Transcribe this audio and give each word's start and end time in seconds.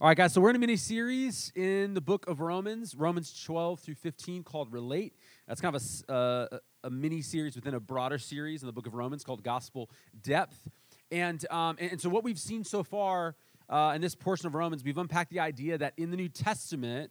All 0.00 0.06
right, 0.06 0.16
guys, 0.16 0.32
so 0.32 0.40
we're 0.40 0.50
in 0.50 0.54
a 0.54 0.60
mini 0.60 0.76
series 0.76 1.50
in 1.56 1.92
the 1.92 2.00
book 2.00 2.28
of 2.28 2.38
Romans, 2.38 2.94
Romans 2.94 3.42
12 3.42 3.80
through 3.80 3.96
15, 3.96 4.44
called 4.44 4.72
Relate. 4.72 5.12
That's 5.48 5.60
kind 5.60 5.74
of 5.74 5.82
a, 6.08 6.12
uh, 6.12 6.58
a 6.84 6.90
mini 6.90 7.20
series 7.20 7.56
within 7.56 7.74
a 7.74 7.80
broader 7.80 8.16
series 8.16 8.62
in 8.62 8.68
the 8.68 8.72
book 8.72 8.86
of 8.86 8.94
Romans 8.94 9.24
called 9.24 9.42
Gospel 9.42 9.90
Depth. 10.22 10.70
And, 11.10 11.44
um, 11.50 11.78
and, 11.80 11.90
and, 11.90 12.00
so, 12.00 12.08
what 12.10 12.22
we've 12.22 12.38
seen 12.38 12.62
so 12.62 12.84
far 12.84 13.34
uh, 13.68 13.90
in 13.96 14.00
this 14.00 14.14
portion 14.14 14.46
of 14.46 14.54
Romans, 14.54 14.84
we've 14.84 14.96
unpacked 14.96 15.32
the 15.32 15.40
idea 15.40 15.76
that 15.78 15.94
in 15.96 16.12
the 16.12 16.16
New 16.16 16.28
Testament, 16.28 17.10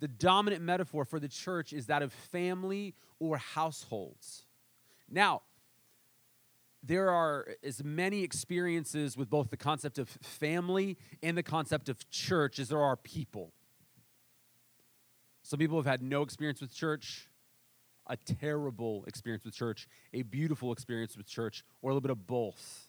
the 0.00 0.08
dominant 0.08 0.62
metaphor 0.62 1.04
for 1.04 1.20
the 1.20 1.28
church 1.28 1.74
is 1.74 1.88
that 1.88 2.00
of 2.00 2.14
family 2.14 2.94
or 3.20 3.36
households. 3.36 4.46
Now, 5.10 5.42
there 6.82 7.10
are 7.10 7.46
as 7.62 7.82
many 7.84 8.22
experiences 8.22 9.16
with 9.16 9.30
both 9.30 9.50
the 9.50 9.56
concept 9.56 9.98
of 9.98 10.08
family 10.08 10.98
and 11.22 11.36
the 11.36 11.42
concept 11.42 11.88
of 11.88 12.08
church 12.10 12.58
as 12.58 12.68
there 12.68 12.80
are 12.80 12.96
people. 12.96 13.52
Some 15.42 15.58
people 15.58 15.76
have 15.76 15.86
had 15.86 16.02
no 16.02 16.22
experience 16.22 16.60
with 16.60 16.74
church, 16.74 17.28
a 18.06 18.16
terrible 18.16 19.04
experience 19.06 19.44
with 19.44 19.54
church, 19.54 19.88
a 20.12 20.22
beautiful 20.22 20.72
experience 20.72 21.16
with 21.16 21.26
church, 21.26 21.64
or 21.82 21.90
a 21.90 21.94
little 21.94 22.00
bit 22.00 22.10
of 22.10 22.26
both. 22.26 22.88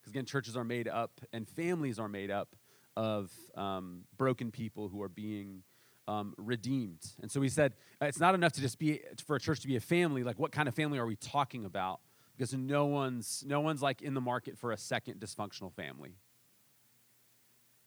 Because 0.00 0.12
again, 0.12 0.24
churches 0.24 0.56
are 0.56 0.64
made 0.64 0.88
up 0.88 1.20
and 1.32 1.46
families 1.48 1.98
are 1.98 2.08
made 2.08 2.30
up 2.30 2.56
of 2.96 3.30
um, 3.56 4.04
broken 4.16 4.50
people 4.50 4.88
who 4.88 5.02
are 5.02 5.08
being 5.08 5.62
um, 6.08 6.34
redeemed. 6.38 7.04
And 7.20 7.30
so 7.30 7.40
we 7.40 7.48
said 7.48 7.74
uh, 8.00 8.06
it's 8.06 8.18
not 8.18 8.34
enough 8.34 8.52
to 8.52 8.60
just 8.60 8.78
be 8.78 9.00
for 9.26 9.36
a 9.36 9.40
church 9.40 9.60
to 9.60 9.68
be 9.68 9.76
a 9.76 9.80
family. 9.80 10.24
Like, 10.24 10.38
what 10.38 10.52
kind 10.52 10.66
of 10.66 10.74
family 10.74 10.98
are 10.98 11.06
we 11.06 11.16
talking 11.16 11.64
about? 11.64 12.00
Because 12.38 12.54
no 12.54 12.86
one's 12.86 13.42
no 13.46 13.60
one's 13.60 13.82
like 13.82 14.00
in 14.00 14.14
the 14.14 14.20
market 14.20 14.56
for 14.56 14.70
a 14.70 14.78
second 14.78 15.20
dysfunctional 15.20 15.72
family. 15.72 16.14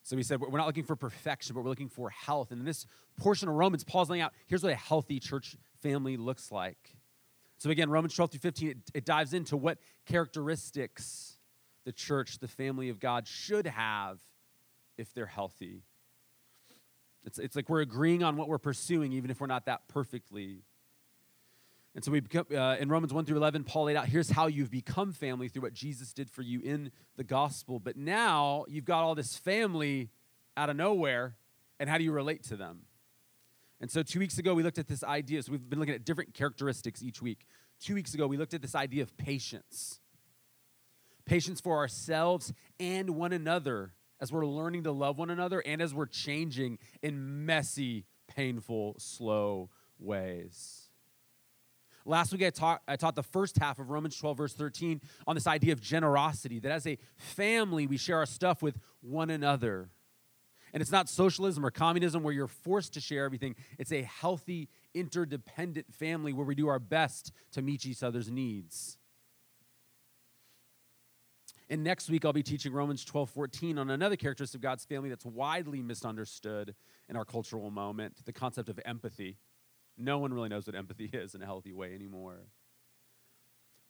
So 0.04 0.16
we 0.16 0.24
said 0.24 0.42
we're 0.42 0.58
not 0.58 0.68
looking 0.68 0.84
for 0.84 0.96
perfection 0.96 1.56
but 1.56 1.64
we're 1.64 1.70
looking 1.70 1.88
for 1.88 2.10
health. 2.10 2.52
And 2.52 2.60
in 2.60 2.66
this 2.66 2.86
portion 3.18 3.48
of 3.48 3.56
romans 3.56 3.84
paul's 3.84 4.10
laying 4.10 4.22
out 4.22 4.34
here's 4.48 4.62
what 4.62 4.74
a 4.74 4.76
healthy 4.76 5.20
church 5.20 5.56
family 5.82 6.18
looks 6.18 6.52
like. 6.52 6.98
So 7.58 7.70
again 7.70 7.90
romans 7.90 8.14
12 8.14 8.32
through 8.32 8.40
15 8.42 8.70
it, 8.70 8.78
it 8.94 9.06
dives 9.06 9.34
into 9.34 9.56
what 9.56 9.78
characteristics 10.06 11.38
the 11.86 11.94
church 11.94 12.40
the 12.40 12.48
family 12.48 12.90
of 12.90 13.00
god 13.00 13.28
should 13.28 13.68
have 13.68 14.20
if 14.98 15.14
they're 15.14 15.26
healthy. 15.26 15.84
It's, 17.24 17.38
it's 17.40 17.56
like 17.56 17.70
we're 17.70 17.82
agreeing 17.82 18.24
on 18.24 18.36
what 18.36 18.50
we're 18.50 18.58
pursuing 18.58 19.14
even 19.14 19.32
if 19.32 19.40
we're 19.40 19.48
not 19.48 19.66
that 19.68 19.88
perfectly 19.88 20.64
and 21.94 22.04
so 22.04 22.12
we 22.12 22.22
become, 22.22 22.46
uh, 22.56 22.76
in 22.78 22.88
Romans 22.90 23.14
1 23.14 23.26
through 23.26 23.38
11, 23.38 23.66
Paul 23.66 23.86
laid 23.86 23.98
out 23.98 24.08
here's 24.08 24.30
how 24.30 24.48
you've 24.48 24.72
become 24.72 25.12
family 25.12 25.50
through 25.50 25.64
what 25.64 25.74
Jesus 25.74 26.14
did 26.14 26.30
for 26.30 26.42
you 26.42 26.62
in 26.62 26.92
the 27.18 27.24
gospel. 27.24 27.80
But 27.80 27.98
now 27.98 28.66
you've 28.70 28.86
got 28.86 29.04
all 29.04 29.14
this 29.14 29.36
family 29.36 30.10
out 30.56 30.70
of 30.70 30.78
nowhere, 30.78 31.36
and 31.80 31.90
how 31.90 31.98
do 31.98 32.04
you 32.04 32.12
relate 32.12 32.44
to 32.44 32.56
them? 32.56 32.84
And 33.82 33.92
so 33.92 34.04
two 34.04 34.20
weeks 34.20 34.38
ago, 34.38 34.54
we 34.54 34.64
looked 34.64 34.78
at 34.78 34.88
this 34.88 35.04
idea. 35.04 35.44
So 35.44 35.52
we've 35.52 35.70
been 35.70 35.80
looking 35.80 35.96
at 35.96 36.06
different 36.06 36.34
characteristics 36.34 37.02
each 37.04 37.22
week. 37.22 37.46
Two 37.82 37.96
weeks 37.96 38.14
ago, 38.14 38.28
we 38.28 38.38
looked 38.38 38.54
at 38.54 38.62
this 38.62 38.76
idea 38.76 39.04
of 39.04 39.18
patience 39.18 40.00
patience 41.26 41.62
for 41.62 41.78
ourselves 41.78 42.52
and 42.80 43.12
one 43.12 43.32
another 43.32 43.94
as 44.20 44.32
we're 44.32 44.46
learning 44.46 44.84
to 44.84 44.92
love 44.92 45.18
one 45.18 45.30
another 45.30 45.62
and 45.66 45.82
as 45.82 45.94
we're 45.94 46.06
changing 46.06 46.78
in 47.02 47.46
messy, 47.46 48.06
painful, 48.28 48.96
slow 48.98 49.70
ways. 49.98 50.81
Last 52.06 52.32
week, 52.32 52.44
I 52.44 52.50
taught, 52.50 52.82
I 52.88 52.96
taught 52.96 53.16
the 53.16 53.24
first 53.24 53.58
half 53.58 53.80
of 53.80 53.90
Romans 53.90 54.18
12, 54.18 54.38
verse 54.38 54.54
13, 54.54 55.02
on 55.28 55.36
this 55.36 55.48
idea 55.48 55.74
of 55.74 55.82
generosity, 55.82 56.60
that 56.60 56.72
as 56.72 56.88
a 56.88 56.98
family, 57.16 57.88
we 57.88 57.98
share 57.98 58.18
our 58.18 58.26
stuff 58.26 58.62
with 58.62 58.80
one 59.02 59.30
another. 59.30 59.90
And 60.74 60.82
it's 60.82 60.92
not 60.92 61.10
socialism 61.10 61.66
or 61.66 61.72
communism 61.72 62.24
where 62.24 62.34
you're 62.34 62.48
forced 62.48 62.94
to 62.94 63.02
share 63.02 63.26
everything. 63.26 63.56
It's 63.78 63.92
a 63.92 64.04
healthy, 64.04 64.70
interdependent 64.94 65.94
family 65.94 66.34
where 66.34 66.46
we 66.46 66.56
do 66.56 66.68
our 66.70 66.80
best 66.80 67.32
to 67.52 67.62
meet 67.62 67.86
each 67.86 68.04
other's 68.04 68.32
needs. 68.32 68.98
And 71.70 71.84
next 71.84 72.10
week, 72.10 72.26
I'll 72.26 72.34
be 72.34 72.44
teaching 72.44 72.74
Romans 72.74 73.06
12, 73.06 73.30
14 73.30 73.78
on 73.78 73.90
another 73.90 74.18
characteristic 74.18 74.60
of 74.60 74.62
God's 74.62 74.84
family 74.84 75.08
that's 75.08 75.26
widely 75.26 75.82
misunderstood 75.82 76.76
in 77.08 77.16
our 77.16 77.24
cultural 77.24 77.70
moment 77.70 78.26
the 78.26 78.34
concept 78.34 78.68
of 78.68 78.78
empathy. 78.84 79.38
No 80.02 80.18
one 80.18 80.34
really 80.34 80.50
knows 80.50 80.68
what 80.68 80.76
empathy 80.76 81.06
is 81.14 81.36
in 81.36 81.42
a 81.42 81.46
healthy 81.46 81.74
way 81.74 81.94
anymore. 81.94 82.40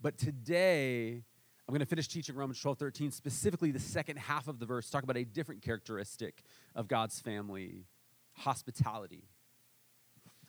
But 0.01 0.17
today, 0.17 1.23
I'm 1.67 1.73
going 1.73 1.79
to 1.79 1.85
finish 1.85 2.07
teaching 2.07 2.35
Romans 2.35 2.59
12, 2.59 2.79
13, 2.79 3.11
specifically 3.11 3.71
the 3.71 3.79
second 3.79 4.17
half 4.17 4.47
of 4.47 4.59
the 4.59 4.65
verse, 4.65 4.89
talk 4.89 5.03
about 5.03 5.17
a 5.17 5.23
different 5.23 5.61
characteristic 5.61 6.43
of 6.75 6.87
God's 6.87 7.19
family 7.19 7.85
hospitality. 8.33 9.23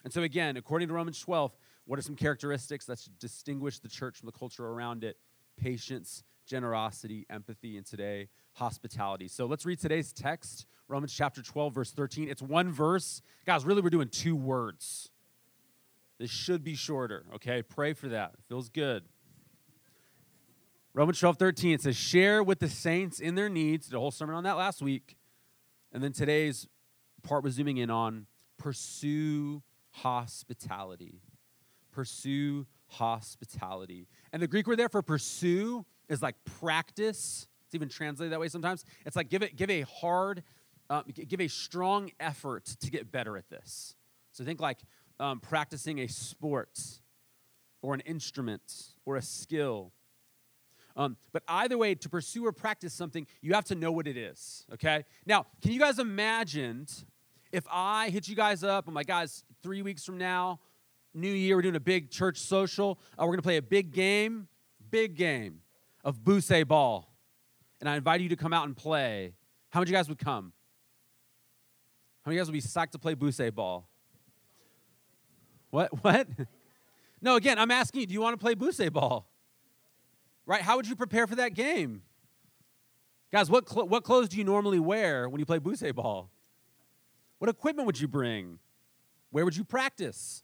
And 0.04 0.12
so, 0.12 0.22
again, 0.22 0.56
according 0.56 0.88
to 0.88 0.94
Romans 0.94 1.20
12, 1.20 1.54
what 1.84 1.98
are 1.98 2.02
some 2.02 2.16
characteristics 2.16 2.86
that 2.86 3.06
distinguish 3.18 3.78
the 3.78 3.88
church 3.88 4.18
from 4.18 4.26
the 4.26 4.32
culture 4.32 4.66
around 4.66 5.04
it? 5.04 5.16
Patience, 5.56 6.24
generosity, 6.46 7.26
empathy, 7.30 7.76
and 7.76 7.86
today, 7.86 8.28
hospitality. 8.54 9.28
So 9.28 9.46
let's 9.46 9.64
read 9.66 9.80
today's 9.80 10.12
text, 10.12 10.66
Romans 10.88 11.12
chapter 11.12 11.42
12, 11.42 11.74
verse 11.74 11.92
13. 11.92 12.28
It's 12.28 12.42
one 12.42 12.70
verse. 12.70 13.22
Guys, 13.46 13.64
really, 13.64 13.82
we're 13.82 13.90
doing 13.90 14.08
two 14.08 14.34
words. 14.34 15.10
This 16.22 16.30
should 16.30 16.62
be 16.62 16.76
shorter, 16.76 17.24
okay? 17.34 17.62
Pray 17.62 17.94
for 17.94 18.06
that. 18.10 18.34
It 18.34 18.44
feels 18.48 18.68
good. 18.68 19.02
Romans 20.94 21.18
12, 21.18 21.36
13, 21.36 21.72
it 21.72 21.82
says, 21.82 21.96
Share 21.96 22.44
with 22.44 22.60
the 22.60 22.68
saints 22.68 23.18
in 23.18 23.34
their 23.34 23.48
needs. 23.48 23.92
A 23.92 23.98
whole 23.98 24.12
sermon 24.12 24.36
on 24.36 24.44
that 24.44 24.56
last 24.56 24.80
week. 24.80 25.16
And 25.90 26.00
then 26.00 26.12
today's 26.12 26.68
part 27.24 27.42
was 27.42 27.54
zooming 27.54 27.78
in 27.78 27.90
on 27.90 28.26
pursue 28.56 29.64
hospitality. 29.90 31.22
Pursue 31.90 32.68
hospitality. 32.86 34.06
And 34.32 34.40
the 34.40 34.46
Greek 34.46 34.68
word 34.68 34.78
there 34.78 34.88
for 34.88 35.02
pursue 35.02 35.84
is 36.08 36.22
like 36.22 36.36
practice. 36.60 37.48
It's 37.66 37.74
even 37.74 37.88
translated 37.88 38.32
that 38.32 38.38
way 38.38 38.46
sometimes. 38.46 38.84
It's 39.04 39.16
like 39.16 39.28
give 39.28 39.42
it, 39.42 39.56
give 39.56 39.70
a 39.70 39.80
hard, 39.80 40.44
uh, 40.88 41.02
give 41.26 41.40
a 41.40 41.48
strong 41.48 42.12
effort 42.20 42.66
to 42.78 42.92
get 42.92 43.10
better 43.10 43.36
at 43.36 43.50
this. 43.50 43.96
So 44.30 44.44
think 44.44 44.60
like 44.60 44.78
um, 45.20 45.40
practicing 45.40 46.00
a 46.00 46.08
sport 46.08 46.78
or 47.82 47.94
an 47.94 48.00
instrument 48.00 48.62
or 49.04 49.16
a 49.16 49.22
skill. 49.22 49.92
Um, 50.94 51.16
but 51.32 51.42
either 51.48 51.78
way, 51.78 51.94
to 51.94 52.08
pursue 52.08 52.44
or 52.46 52.52
practice 52.52 52.92
something, 52.92 53.26
you 53.40 53.54
have 53.54 53.64
to 53.66 53.74
know 53.74 53.92
what 53.92 54.06
it 54.06 54.16
is, 54.16 54.66
okay? 54.74 55.04
Now, 55.26 55.46
can 55.62 55.72
you 55.72 55.80
guys 55.80 55.98
imagine 55.98 56.86
if 57.50 57.64
I 57.70 58.10
hit 58.10 58.28
you 58.28 58.36
guys 58.36 58.62
up, 58.62 58.88
I'm 58.88 58.94
like, 58.94 59.06
guys, 59.06 59.44
three 59.62 59.82
weeks 59.82 60.04
from 60.04 60.18
now, 60.18 60.60
New 61.14 61.30
Year, 61.30 61.56
we're 61.56 61.62
doing 61.62 61.76
a 61.76 61.80
big 61.80 62.10
church 62.10 62.38
social. 62.38 62.98
Uh, 63.18 63.26
we're 63.26 63.32
gonna 63.32 63.42
play 63.42 63.58
a 63.58 63.62
big 63.62 63.92
game, 63.92 64.48
big 64.90 65.14
game 65.16 65.60
of 66.04 66.18
Bossaball. 66.20 67.04
And 67.80 67.88
I 67.88 67.96
invite 67.96 68.20
you 68.20 68.30
to 68.30 68.36
come 68.36 68.52
out 68.52 68.66
and 68.66 68.76
play. 68.76 69.34
How 69.70 69.80
many 69.80 69.88
of 69.88 69.90
you 69.90 69.96
guys 69.96 70.08
would 70.08 70.18
come? 70.18 70.52
How 72.22 72.30
many 72.30 72.36
of 72.38 72.38
you 72.38 72.40
guys 72.40 72.46
would 72.48 72.52
be 72.52 72.68
psyched 72.68 72.92
to 72.92 72.98
play 72.98 73.14
Bossaball? 73.14 73.84
What? 75.72 76.04
What? 76.04 76.28
No, 77.24 77.36
again, 77.36 77.56
I'm 77.56 77.70
asking 77.70 78.00
you, 78.00 78.06
do 78.08 78.14
you 78.14 78.20
want 78.20 78.34
to 78.34 78.44
play 78.44 78.56
Bossaball? 78.56 79.22
Right? 80.44 80.60
How 80.60 80.74
would 80.74 80.88
you 80.88 80.96
prepare 80.96 81.28
for 81.28 81.36
that 81.36 81.54
game? 81.54 82.02
Guys, 83.30 83.48
what, 83.48 83.68
cl- 83.68 83.86
what 83.86 84.02
clothes 84.02 84.28
do 84.28 84.38
you 84.38 84.42
normally 84.42 84.80
wear 84.80 85.28
when 85.28 85.38
you 85.38 85.46
play 85.46 85.60
Bossaball? 85.60 86.26
What 87.38 87.48
equipment 87.48 87.86
would 87.86 88.00
you 88.00 88.08
bring? 88.08 88.58
Where 89.30 89.44
would 89.44 89.56
you 89.56 89.62
practice? 89.62 90.42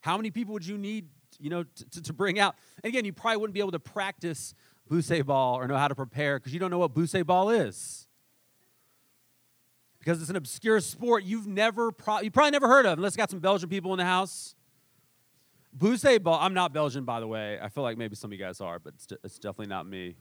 How 0.00 0.16
many 0.16 0.30
people 0.30 0.54
would 0.54 0.64
you 0.66 0.78
need, 0.78 1.08
you 1.38 1.50
know, 1.50 1.64
t- 1.64 1.84
t- 1.90 2.00
to 2.00 2.12
bring 2.14 2.38
out? 2.38 2.54
And 2.82 2.88
again, 2.88 3.04
you 3.04 3.12
probably 3.12 3.36
wouldn't 3.36 3.52
be 3.52 3.60
able 3.60 3.72
to 3.72 3.78
practice 3.78 4.54
Bossaball 4.90 5.56
or 5.56 5.68
know 5.68 5.76
how 5.76 5.88
to 5.88 5.94
prepare 5.94 6.38
because 6.38 6.54
you 6.54 6.60
don't 6.60 6.70
know 6.70 6.78
what 6.78 6.94
Bossaball 6.94 7.66
is 7.66 8.08
because 10.06 10.20
it's 10.20 10.30
an 10.30 10.36
obscure 10.36 10.78
sport 10.78 11.24
you've 11.24 11.48
never 11.48 11.90
pro- 11.90 12.20
you 12.20 12.30
probably 12.30 12.52
never 12.52 12.68
heard 12.68 12.86
of 12.86 12.96
unless 12.96 13.14
you 13.14 13.16
got 13.16 13.28
some 13.28 13.40
Belgian 13.40 13.68
people 13.68 13.92
in 13.92 13.98
the 13.98 14.04
house. 14.04 14.54
Bossaball. 15.76 16.38
I'm 16.40 16.54
not 16.54 16.72
Belgian, 16.72 17.04
by 17.04 17.18
the 17.18 17.26
way. 17.26 17.58
I 17.60 17.68
feel 17.68 17.82
like 17.82 17.98
maybe 17.98 18.14
some 18.14 18.30
of 18.30 18.38
you 18.38 18.44
guys 18.44 18.60
are, 18.60 18.78
but 18.78 18.94
it's, 18.94 19.08
it's 19.24 19.38
definitely 19.40 19.66
not 19.66 19.84
me. 19.84 20.14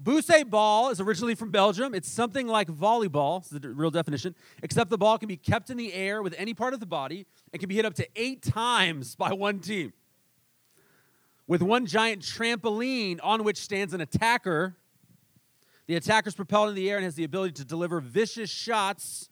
Bossaball 0.00 0.92
is 0.92 1.00
originally 1.00 1.34
from 1.34 1.52
Belgium. 1.52 1.94
It's 1.94 2.10
something 2.10 2.46
like 2.46 2.68
volleyball, 2.68 3.48
the 3.48 3.70
real 3.70 3.90
definition, 3.90 4.34
except 4.62 4.90
the 4.90 4.98
ball 4.98 5.16
can 5.16 5.26
be 5.26 5.38
kept 5.38 5.70
in 5.70 5.78
the 5.78 5.94
air 5.94 6.22
with 6.22 6.34
any 6.36 6.52
part 6.52 6.74
of 6.74 6.80
the 6.80 6.86
body 6.86 7.24
and 7.50 7.60
can 7.60 7.68
be 7.70 7.76
hit 7.76 7.86
up 7.86 7.94
to 7.94 8.06
eight 8.14 8.42
times 8.42 9.16
by 9.16 9.32
one 9.32 9.58
team. 9.58 9.94
With 11.46 11.62
one 11.62 11.86
giant 11.86 12.20
trampoline 12.20 13.20
on 13.22 13.42
which 13.42 13.56
stands 13.56 13.94
an 13.94 14.02
attacker 14.02 14.76
the 15.86 15.96
attacker 15.96 16.28
is 16.28 16.34
propelled 16.34 16.70
in 16.70 16.74
the 16.74 16.90
air 16.90 16.96
and 16.96 17.04
has 17.04 17.14
the 17.14 17.24
ability 17.24 17.52
to 17.54 17.64
deliver 17.64 18.00
vicious 18.00 18.50
shots. 18.50 19.28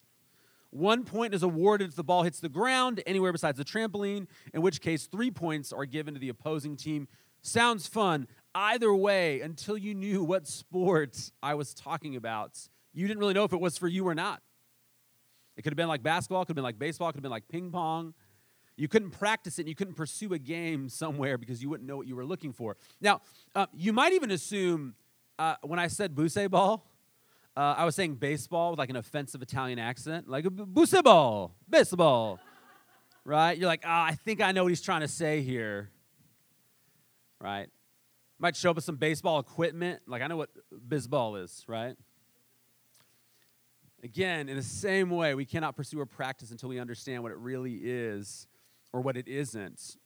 One 0.70 1.04
point 1.04 1.34
is 1.34 1.42
awarded 1.42 1.90
if 1.90 1.96
the 1.96 2.04
ball 2.04 2.22
hits 2.22 2.40
the 2.40 2.48
ground 2.48 3.02
anywhere 3.06 3.32
besides 3.32 3.58
the 3.58 3.64
trampoline, 3.64 4.26
in 4.54 4.62
which 4.62 4.80
case, 4.80 5.06
three 5.06 5.30
points 5.30 5.72
are 5.72 5.84
given 5.84 6.14
to 6.14 6.20
the 6.20 6.28
opposing 6.28 6.76
team. 6.76 7.08
Sounds 7.42 7.86
fun. 7.86 8.26
Either 8.54 8.94
way, 8.94 9.40
until 9.40 9.76
you 9.76 9.94
knew 9.94 10.22
what 10.22 10.46
sport 10.46 11.30
I 11.42 11.54
was 11.54 11.74
talking 11.74 12.16
about, 12.16 12.58
You 12.94 13.08
didn't 13.08 13.20
really 13.20 13.34
know 13.34 13.44
if 13.44 13.52
it 13.52 13.60
was 13.60 13.78
for 13.78 13.88
you 13.88 14.06
or 14.06 14.14
not. 14.14 14.42
It 15.56 15.62
could 15.62 15.72
have 15.72 15.76
been 15.76 15.88
like 15.88 16.02
basketball, 16.02 16.44
could 16.44 16.50
have 16.50 16.56
been 16.56 16.64
like 16.64 16.78
baseball, 16.78 17.08
could 17.08 17.16
have 17.16 17.22
been 17.22 17.30
like 17.30 17.48
ping 17.48 17.70
pong. 17.70 18.14
You 18.76 18.88
couldn't 18.88 19.10
practice 19.10 19.58
it 19.58 19.62
and 19.62 19.68
you 19.68 19.74
couldn't 19.74 19.94
pursue 19.94 20.32
a 20.32 20.38
game 20.38 20.88
somewhere 20.88 21.36
because 21.36 21.62
you 21.62 21.68
wouldn't 21.68 21.88
know 21.88 21.96
what 21.96 22.06
you 22.06 22.16
were 22.16 22.24
looking 22.24 22.52
for. 22.52 22.76
Now, 23.00 23.20
uh, 23.54 23.66
you 23.74 23.92
might 23.92 24.12
even 24.12 24.30
assume 24.30 24.94
uh, 25.38 25.56
when 25.62 25.78
I 25.78 25.88
said 25.88 26.14
Bossaball, 26.14 26.82
uh, 27.56 27.74
I 27.76 27.84
was 27.84 27.94
saying 27.94 28.14
baseball 28.14 28.70
with 28.70 28.78
like 28.78 28.90
an 28.90 28.96
offensive 28.96 29.42
Italian 29.42 29.78
accent, 29.78 30.28
like 30.28 30.44
Bossaball, 30.44 31.52
baseball, 31.68 32.38
right? 33.24 33.56
You're 33.56 33.68
like, 33.68 33.82
oh, 33.84 33.90
I 33.90 34.16
think 34.24 34.40
I 34.40 34.52
know 34.52 34.64
what 34.64 34.70
he's 34.70 34.80
trying 34.80 35.02
to 35.02 35.08
say 35.08 35.42
here, 35.42 35.90
right? 37.40 37.68
Might 38.38 38.56
show 38.56 38.70
up 38.70 38.76
with 38.76 38.84
some 38.84 38.96
baseball 38.96 39.38
equipment, 39.38 40.02
like 40.06 40.22
I 40.22 40.26
know 40.26 40.36
what 40.36 40.50
baseball 40.88 41.36
is, 41.36 41.64
right? 41.66 41.94
Again, 44.02 44.48
in 44.48 44.56
the 44.56 44.64
same 44.64 45.10
way, 45.10 45.34
we 45.34 45.44
cannot 45.44 45.76
pursue 45.76 46.00
a 46.00 46.06
practice 46.06 46.50
until 46.50 46.68
we 46.68 46.80
understand 46.80 47.22
what 47.22 47.30
it 47.30 47.38
really 47.38 47.74
is 47.74 48.48
or 48.92 49.00
what 49.00 49.16
it 49.16 49.28
isn't. 49.28 49.96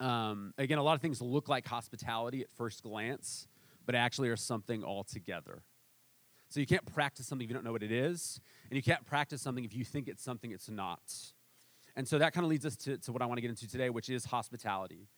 Um, 0.00 0.54
again, 0.56 0.78
a 0.78 0.82
lot 0.82 0.94
of 0.94 1.02
things 1.02 1.20
look 1.20 1.48
like 1.48 1.66
hospitality 1.66 2.40
at 2.40 2.50
first 2.50 2.82
glance, 2.82 3.48
but 3.86 3.94
actually 3.94 4.28
are 4.28 4.36
something 4.36 4.84
altogether. 4.84 5.62
So 6.48 6.60
you 6.60 6.66
can't 6.66 6.84
practice 6.84 7.26
something 7.26 7.44
if 7.44 7.50
you 7.50 7.54
don't 7.54 7.64
know 7.64 7.72
what 7.72 7.82
it 7.82 7.92
is, 7.92 8.40
and 8.70 8.76
you 8.76 8.82
can't 8.82 9.04
practice 9.06 9.40
something 9.40 9.64
if 9.64 9.74
you 9.74 9.84
think 9.84 10.08
it's 10.08 10.22
something 10.22 10.50
it's 10.50 10.68
not. 10.68 11.00
And 11.96 12.06
so 12.06 12.18
that 12.18 12.32
kind 12.32 12.44
of 12.44 12.50
leads 12.50 12.66
us 12.66 12.76
to, 12.76 12.98
to 12.98 13.12
what 13.12 13.22
I 13.22 13.26
want 13.26 13.38
to 13.38 13.42
get 13.42 13.50
into 13.50 13.68
today, 13.68 13.90
which 13.90 14.08
is 14.10 14.26
hospitality. 14.26 15.08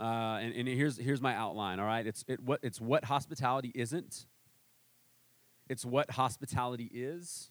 Uh, 0.00 0.38
and, 0.40 0.54
and 0.54 0.68
here's, 0.68 0.96
here's 0.98 1.20
my 1.20 1.34
outline, 1.34 1.80
all 1.80 1.86
right? 1.86 2.06
It's, 2.06 2.24
it, 2.28 2.40
what, 2.40 2.60
it's 2.62 2.80
what 2.80 3.04
hospitality 3.04 3.72
isn't, 3.74 4.26
it's 5.68 5.84
what 5.84 6.12
hospitality 6.12 6.90
is. 6.92 7.50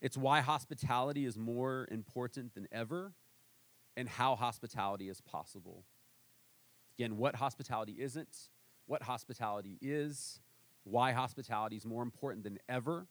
It's 0.00 0.16
why 0.16 0.40
hospitality 0.40 1.26
is 1.26 1.36
more 1.36 1.88
important 1.90 2.54
than 2.54 2.68
ever 2.70 3.14
and 3.96 4.08
how 4.08 4.36
hospitality 4.36 5.08
is 5.08 5.20
possible. 5.20 5.84
Again, 6.96 7.16
what 7.16 7.34
hospitality 7.34 7.96
isn't, 7.98 8.48
what 8.88 9.02
hospitality 9.02 9.78
is, 9.80 10.40
why 10.84 11.12
hospitality 11.12 11.76
is 11.76 11.84
more 11.84 12.02
important 12.02 12.42
than 12.42 12.58
ever, 12.68 13.06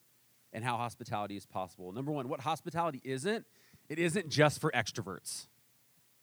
and 0.51 0.65
how 0.65 0.75
hospitality 0.75 1.37
is 1.37 1.45
possible. 1.45 1.91
Number 1.91 2.11
one, 2.11 2.27
what 2.27 2.41
hospitality 2.41 2.99
isn't, 3.03 3.45
it 3.87 3.99
isn't 3.99 4.27
just 4.29 4.59
for 4.59 4.71
extroverts, 4.71 5.47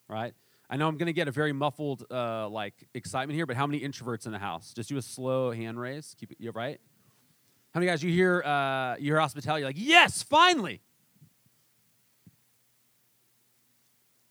right? 0.08 0.34
I 0.68 0.76
know 0.76 0.88
I'm 0.88 0.96
going 0.96 1.06
to 1.06 1.12
get 1.12 1.28
a 1.28 1.30
very 1.30 1.52
muffled 1.52 2.04
uh, 2.10 2.48
like 2.48 2.74
excitement 2.94 3.36
here, 3.36 3.46
but 3.46 3.56
how 3.56 3.66
many 3.66 3.80
introverts 3.80 4.26
in 4.26 4.32
the 4.32 4.38
house? 4.38 4.72
Just 4.74 4.88
do 4.88 4.96
a 4.96 5.02
slow 5.02 5.52
hand 5.52 5.78
raise. 5.78 6.16
Keep 6.18 6.32
it, 6.32 6.38
you 6.40 6.50
right? 6.50 6.80
How 7.72 7.80
many 7.80 7.90
guys 7.90 8.02
you 8.02 8.10
hear 8.10 8.42
uh, 8.42 8.96
you 8.96 9.12
hear 9.12 9.20
hospitality? 9.20 9.60
You're 9.60 9.68
like, 9.68 9.76
yes, 9.78 10.22
finally. 10.22 10.80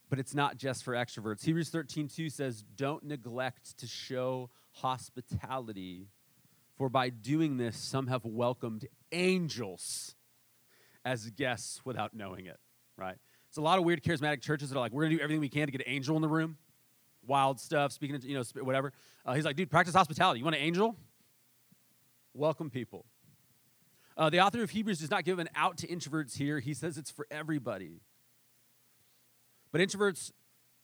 But 0.09 0.19
it's 0.19 0.35
not 0.35 0.57
just 0.57 0.83
for 0.83 0.93
extroverts. 0.93 1.43
Hebrews 1.43 1.69
13, 1.69 2.07
2 2.07 2.29
says, 2.29 2.63
Don't 2.75 3.03
neglect 3.03 3.77
to 3.79 3.87
show 3.87 4.49
hospitality, 4.73 6.07
for 6.77 6.89
by 6.89 7.09
doing 7.09 7.57
this, 7.57 7.77
some 7.77 8.07
have 8.07 8.25
welcomed 8.25 8.87
angels 9.11 10.15
as 11.05 11.29
guests 11.31 11.81
without 11.85 12.13
knowing 12.13 12.45
it, 12.45 12.59
right? 12.97 13.15
It's 13.49 13.57
a 13.57 13.61
lot 13.61 13.77
of 13.77 13.85
weird 13.85 14.01
charismatic 14.01 14.41
churches 14.41 14.69
that 14.69 14.77
are 14.77 14.79
like, 14.79 14.91
we're 14.91 15.03
gonna 15.03 15.15
do 15.15 15.21
everything 15.21 15.41
we 15.41 15.49
can 15.49 15.67
to 15.67 15.71
get 15.71 15.81
an 15.81 15.93
angel 15.93 16.15
in 16.15 16.21
the 16.21 16.27
room, 16.27 16.57
wild 17.25 17.59
stuff, 17.59 17.91
speaking, 17.91 18.19
to, 18.19 18.27
you 18.27 18.35
know, 18.35 18.43
whatever. 18.63 18.93
Uh, 19.25 19.33
he's 19.33 19.45
like, 19.45 19.55
dude, 19.55 19.69
practice 19.69 19.93
hospitality. 19.93 20.39
You 20.39 20.45
want 20.45 20.55
an 20.55 20.61
angel? 20.63 20.95
Welcome 22.33 22.69
people. 22.69 23.05
Uh, 24.17 24.29
the 24.29 24.39
author 24.39 24.63
of 24.63 24.69
Hebrews 24.69 24.99
does 24.99 25.11
not 25.11 25.23
give 25.23 25.39
an 25.39 25.49
out 25.55 25.77
to 25.79 25.87
introverts 25.87 26.37
here. 26.37 26.59
He 26.59 26.73
says 26.73 26.97
it's 26.97 27.11
for 27.11 27.27
everybody. 27.31 28.01
But 29.71 29.81
introverts, 29.81 30.31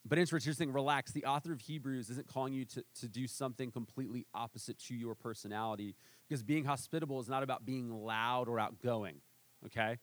but 0.05 0.17
the 0.17 0.53
thing 0.53 0.71
relax. 0.71 1.11
The 1.11 1.25
author 1.25 1.51
of 1.51 1.61
Hebrews 1.61 2.09
isn't 2.09 2.27
calling 2.27 2.53
you 2.53 2.65
to, 2.65 2.83
to 3.01 3.07
do 3.07 3.27
something 3.27 3.71
completely 3.71 4.25
opposite 4.33 4.79
to 4.87 4.95
your 4.95 5.15
personality 5.15 5.95
because 6.27 6.41
being 6.41 6.65
hospitable 6.65 7.19
is 7.19 7.27
not 7.27 7.43
about 7.43 7.65
being 7.65 7.89
loud 7.89 8.47
or 8.47 8.59
outgoing, 8.59 9.17
okay? 9.65 9.97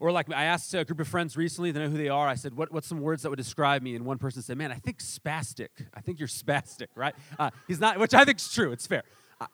Or 0.00 0.12
like 0.12 0.32
I 0.32 0.44
asked 0.44 0.74
a 0.74 0.84
group 0.84 1.00
of 1.00 1.08
friends 1.08 1.36
recently, 1.36 1.72
they 1.72 1.80
know 1.80 1.88
who 1.88 1.98
they 1.98 2.08
are. 2.08 2.26
I 2.28 2.36
said, 2.36 2.56
what, 2.56 2.72
what's 2.72 2.86
some 2.86 3.00
words 3.00 3.22
that 3.22 3.30
would 3.30 3.36
describe 3.36 3.82
me? 3.82 3.96
And 3.96 4.04
one 4.04 4.18
person 4.18 4.42
said, 4.42 4.56
man, 4.56 4.70
I 4.70 4.76
think 4.76 5.00
spastic. 5.00 5.68
I 5.92 6.00
think 6.00 6.18
you're 6.18 6.28
spastic, 6.28 6.88
right? 6.94 7.14
Uh, 7.38 7.50
he's 7.66 7.80
not, 7.80 7.98
which 7.98 8.14
I 8.14 8.24
think 8.24 8.38
is 8.38 8.52
true. 8.52 8.72
It's 8.72 8.86
fair. 8.86 9.02
Uh, 9.40 9.46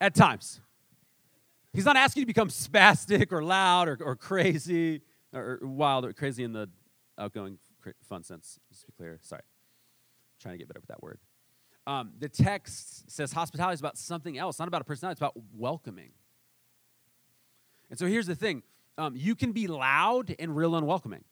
at 0.00 0.14
times. 0.14 0.60
He's 1.72 1.84
not 1.84 1.96
asking 1.96 2.22
you 2.22 2.24
to 2.24 2.26
become 2.26 2.48
spastic 2.48 3.32
or 3.32 3.42
loud 3.42 3.88
or, 3.88 3.98
or 4.02 4.16
crazy 4.16 5.02
or 5.32 5.58
wild 5.62 6.04
or 6.04 6.12
crazy 6.12 6.44
in 6.44 6.52
the 6.52 6.68
outgoing, 7.18 7.58
fun 8.08 8.22
sense. 8.24 8.58
Just 8.68 8.82
to 8.82 8.86
be 8.88 8.92
clear. 8.92 9.18
Sorry. 9.22 9.42
Trying 10.40 10.54
to 10.54 10.58
get 10.58 10.68
better 10.68 10.80
with 10.80 10.88
that 10.88 11.02
word. 11.02 11.18
Um, 11.86 12.12
the 12.18 12.28
text 12.28 13.10
says 13.10 13.32
hospitality 13.32 13.74
is 13.74 13.80
about 13.80 13.98
something 13.98 14.38
else, 14.38 14.58
not 14.58 14.68
about 14.68 14.82
a 14.82 14.84
personality, 14.84 15.14
it's 15.14 15.20
about 15.20 15.36
welcoming. 15.56 16.10
And 17.90 17.98
so 17.98 18.06
here's 18.06 18.26
the 18.26 18.36
thing 18.36 18.62
um, 18.98 19.14
you 19.16 19.34
can 19.34 19.52
be 19.52 19.66
loud 19.66 20.34
and 20.38 20.56
real 20.56 20.76
unwelcoming. 20.76 21.24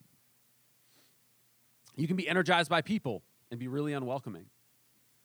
You 1.97 2.07
can 2.07 2.17
be 2.17 2.29
energized 2.29 2.71
by 2.71 2.83
people 2.83 3.23
and 3.51 3.61
be 3.61 3.69
really 3.69 3.93
unwelcoming. 3.93 4.47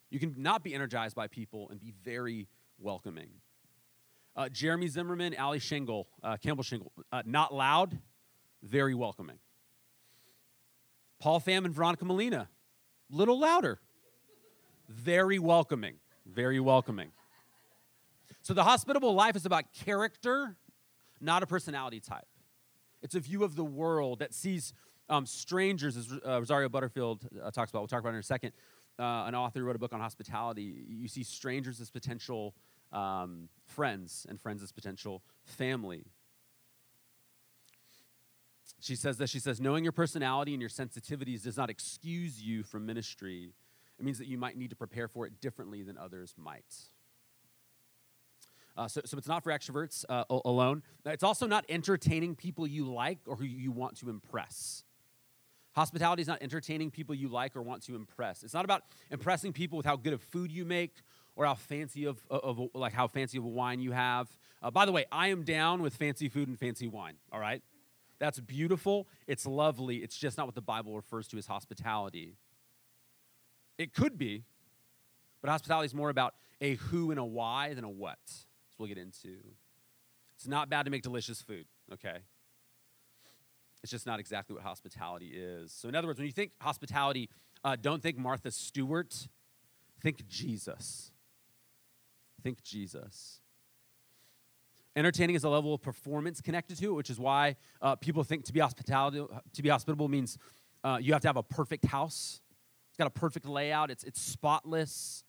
You 0.10 0.20
can 0.20 0.36
not 0.38 0.64
be 0.64 0.74
energized 0.74 1.16
by 1.16 1.28
people 1.28 1.70
and 1.70 1.80
be 1.80 1.94
very 2.04 2.48
welcoming. 2.78 3.30
Uh, 4.36 4.50
Jeremy 4.50 4.88
Zimmerman, 4.88 5.36
Ali 5.40 5.60
Shingle, 5.60 6.08
uh, 6.22 6.38
Campbell 6.38 6.64
Shingle, 6.64 6.92
uh, 7.12 7.24
not 7.26 7.54
loud, 7.54 7.98
very 8.62 8.94
welcoming. 8.94 9.40
Paul 11.26 11.42
Pham 11.42 11.66
and 11.66 11.74
Veronica 11.74 12.06
Molina, 12.06 12.50
little 13.10 13.40
louder, 13.40 13.80
very 14.88 15.40
welcoming, 15.40 15.96
very 16.24 16.60
welcoming. 16.60 17.10
So 18.44 18.54
the 18.54 18.64
hospitable 18.64 19.16
life 19.16 19.36
is 19.36 19.44
about 19.44 19.74
character, 19.74 20.56
not 21.20 21.42
a 21.42 21.48
personality 21.48 22.00
type. 22.00 22.28
It's 23.02 23.16
a 23.16 23.20
view 23.20 23.44
of 23.44 23.56
the 23.56 23.64
world 23.64 24.20
that 24.20 24.36
sees 24.36 24.72
um, 25.10 25.26
strangers, 25.26 25.98
as 25.98 26.12
uh, 26.12 26.38
Rosario 26.38 26.70
Butterfield 26.70 27.28
uh, 27.44 27.50
talks 27.50 27.72
about. 27.72 27.80
We'll 27.80 27.88
talk 27.88 28.02
about 28.02 28.14
in 28.14 28.20
a 28.20 28.22
second. 28.22 28.52
Uh, 29.00 29.26
an 29.26 29.34
author 29.34 29.64
wrote 29.64 29.76
a 29.76 29.80
book 29.80 29.94
on 29.94 30.00
hospitality. 30.00 30.86
You 30.88 31.08
see 31.08 31.24
strangers 31.24 31.82
as 31.82 31.90
potential 31.90 32.54
um, 32.92 33.50
friends 33.66 34.28
and 34.30 34.40
friends 34.40 34.62
as 34.62 34.72
potential 34.72 35.24
family. 35.44 36.06
She 38.86 38.96
says 38.96 39.18
that 39.18 39.30
she 39.30 39.40
says, 39.40 39.60
knowing 39.60 39.84
your 39.84 39.92
personality 39.92 40.54
and 40.54 40.62
your 40.62 40.70
sensitivities 40.70 41.42
does 41.42 41.58
not 41.58 41.72
excuse 41.72 42.40
you 42.40 42.62
from 42.62 42.86
ministry. 42.86 43.52
It 43.98 44.06
means 44.06 44.20
that 44.20 44.28
you 44.28 44.38
might 44.38 44.58
need 44.58 44.70
to 44.70 44.76
prepare 44.76 45.08
for 45.08 45.26
it 45.26 45.42
differently 45.42 45.82
than 45.82 45.98
others 45.98 46.36
might. 46.38 46.72
Uh, 48.78 48.88
so, 48.88 49.02
so 49.04 49.18
it's 49.18 49.28
not 49.28 49.44
for 49.44 49.52
extroverts 49.52 50.06
uh, 50.08 50.26
alone. 50.30 50.84
It's 51.04 51.24
also 51.24 51.48
not 51.48 51.66
entertaining 51.68 52.36
people 52.36 52.68
you 52.68 52.86
like 52.86 53.18
or 53.26 53.36
who 53.36 53.46
you 53.46 53.72
want 53.72 53.98
to 54.02 54.10
impress. 54.12 54.84
Hospitality 55.76 56.22
is 56.22 56.28
not 56.28 56.44
entertaining 56.44 56.92
people 56.92 57.16
you 57.16 57.28
like 57.28 57.56
or 57.56 57.64
want 57.64 57.82
to 57.86 57.96
impress. 57.96 58.44
It's 58.44 58.54
not 58.54 58.66
about 58.66 58.84
impressing 59.10 59.52
people 59.52 59.78
with 59.78 59.88
how 59.88 59.96
good 59.96 60.14
of 60.14 60.22
food 60.22 60.52
you 60.52 60.64
make 60.64 60.94
or 61.36 61.48
how 61.48 61.56
fancy 61.56 62.06
of, 62.06 62.24
of, 62.30 62.60
of 62.60 62.70
like 62.76 62.94
how 62.94 63.08
fancy 63.08 63.40
of 63.40 63.46
a 63.46 63.50
wine 63.50 63.80
you 63.80 63.94
have. 63.94 64.30
Uh, 64.62 64.70
by 64.70 64.86
the 64.86 64.92
way, 64.92 65.06
I 65.12 65.30
am 65.30 65.42
down 65.42 65.82
with 65.82 65.96
fancy 65.96 66.30
food 66.30 66.50
and 66.50 66.60
fancy 66.60 66.88
wine. 66.88 67.16
All 67.32 67.40
right, 67.40 67.64
that's 68.20 68.40
beautiful. 68.40 69.08
It's 69.28 69.46
lovely. 69.46 69.98
It's 69.98 70.18
just 70.18 70.38
not 70.38 70.48
what 70.48 70.56
the 70.56 70.62
Bible 70.62 70.96
refers 70.96 71.28
to 71.30 71.38
as 71.38 71.48
hospitality. 71.48 72.38
It 73.78 73.94
could 73.94 74.18
be, 74.18 74.44
but 75.42 75.50
hospitality 75.50 75.88
is 75.88 75.94
more 75.94 76.10
about 76.10 76.34
a 76.62 76.76
who 76.76 77.12
and 77.12 77.20
a 77.20 77.26
why 77.26 77.74
than 77.74 77.84
a 77.84 77.90
what. 77.90 78.20
So 78.28 78.76
we'll 78.80 78.88
get 78.88 78.98
into. 78.98 79.38
It's 80.36 80.48
not 80.48 80.70
bad 80.70 80.84
to 80.84 80.92
make 80.92 81.04
delicious 81.04 81.42
food. 81.42 81.66
Okay. 81.92 82.20
It's 83.84 83.92
just 83.92 84.08
not 84.08 84.20
exactly 84.20 84.56
what 84.56 84.64
hospitality 84.64 85.28
is. 85.28 85.72
So, 85.72 85.88
in 85.88 85.96
other 85.96 86.08
words, 86.08 86.18
when 86.18 86.26
you 86.26 86.34
think 86.34 86.54
hospitality, 86.60 87.30
uh, 87.64 87.76
don't 87.80 88.02
think 88.02 88.18
Martha 88.18 88.50
Stewart, 88.50 89.28
think 90.02 90.28
Jesus. 90.28 91.12
Think 92.42 92.64
Jesus. 92.64 93.42
Entertaining 94.96 95.36
is 95.36 95.44
a 95.44 95.50
level 95.50 95.74
of 95.74 95.82
performance 95.82 96.40
connected 96.40 96.78
to 96.78 96.86
it, 96.86 96.94
which 96.94 97.10
is 97.10 97.20
why 97.20 97.58
uh, 97.82 97.96
people 97.96 98.24
think 98.24 98.46
to 98.46 98.54
be 98.54 98.62
hospitality 98.62 99.26
to 99.54 99.62
be 99.62 99.70
hospitable 99.70 100.08
means 100.08 100.38
uh, 100.84 100.98
you 101.02 101.12
have 101.12 101.22
to 101.22 101.28
have 101.28 101.36
a 101.38 101.44
perfect 101.44 101.86
house. 101.86 102.40
It's 102.90 102.98
got 102.98 103.08
a 103.08 103.20
perfect 103.20 103.46
layout. 103.46 103.92
It's 103.92 104.06
it's 104.06 104.22
spotless. 104.22 105.24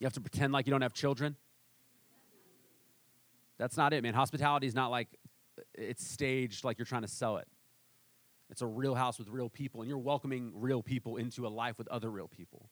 You 0.00 0.06
have 0.06 0.14
to 0.14 0.20
pretend 0.20 0.52
like 0.52 0.66
you 0.66 0.70
don't 0.70 0.80
have 0.80 0.94
children. 0.94 1.36
That's 3.58 3.76
not 3.76 3.92
it, 3.92 4.02
man. 4.02 4.14
Hospitality 4.14 4.66
is 4.66 4.74
not 4.74 4.90
like 4.90 5.08
it's 5.74 6.06
staged 6.06 6.64
like 6.64 6.78
you're 6.78 6.86
trying 6.86 7.02
to 7.02 7.08
sell 7.08 7.36
it. 7.36 7.48
It's 8.50 8.62
a 8.62 8.66
real 8.66 8.94
house 8.94 9.18
with 9.18 9.28
real 9.28 9.50
people, 9.50 9.82
and 9.82 9.88
you're 9.90 9.98
welcoming 9.98 10.52
real 10.54 10.82
people 10.82 11.16
into 11.16 11.46
a 11.46 11.50
life 11.50 11.76
with 11.76 11.88
other 11.88 12.10
real 12.10 12.28
people. 12.28 12.70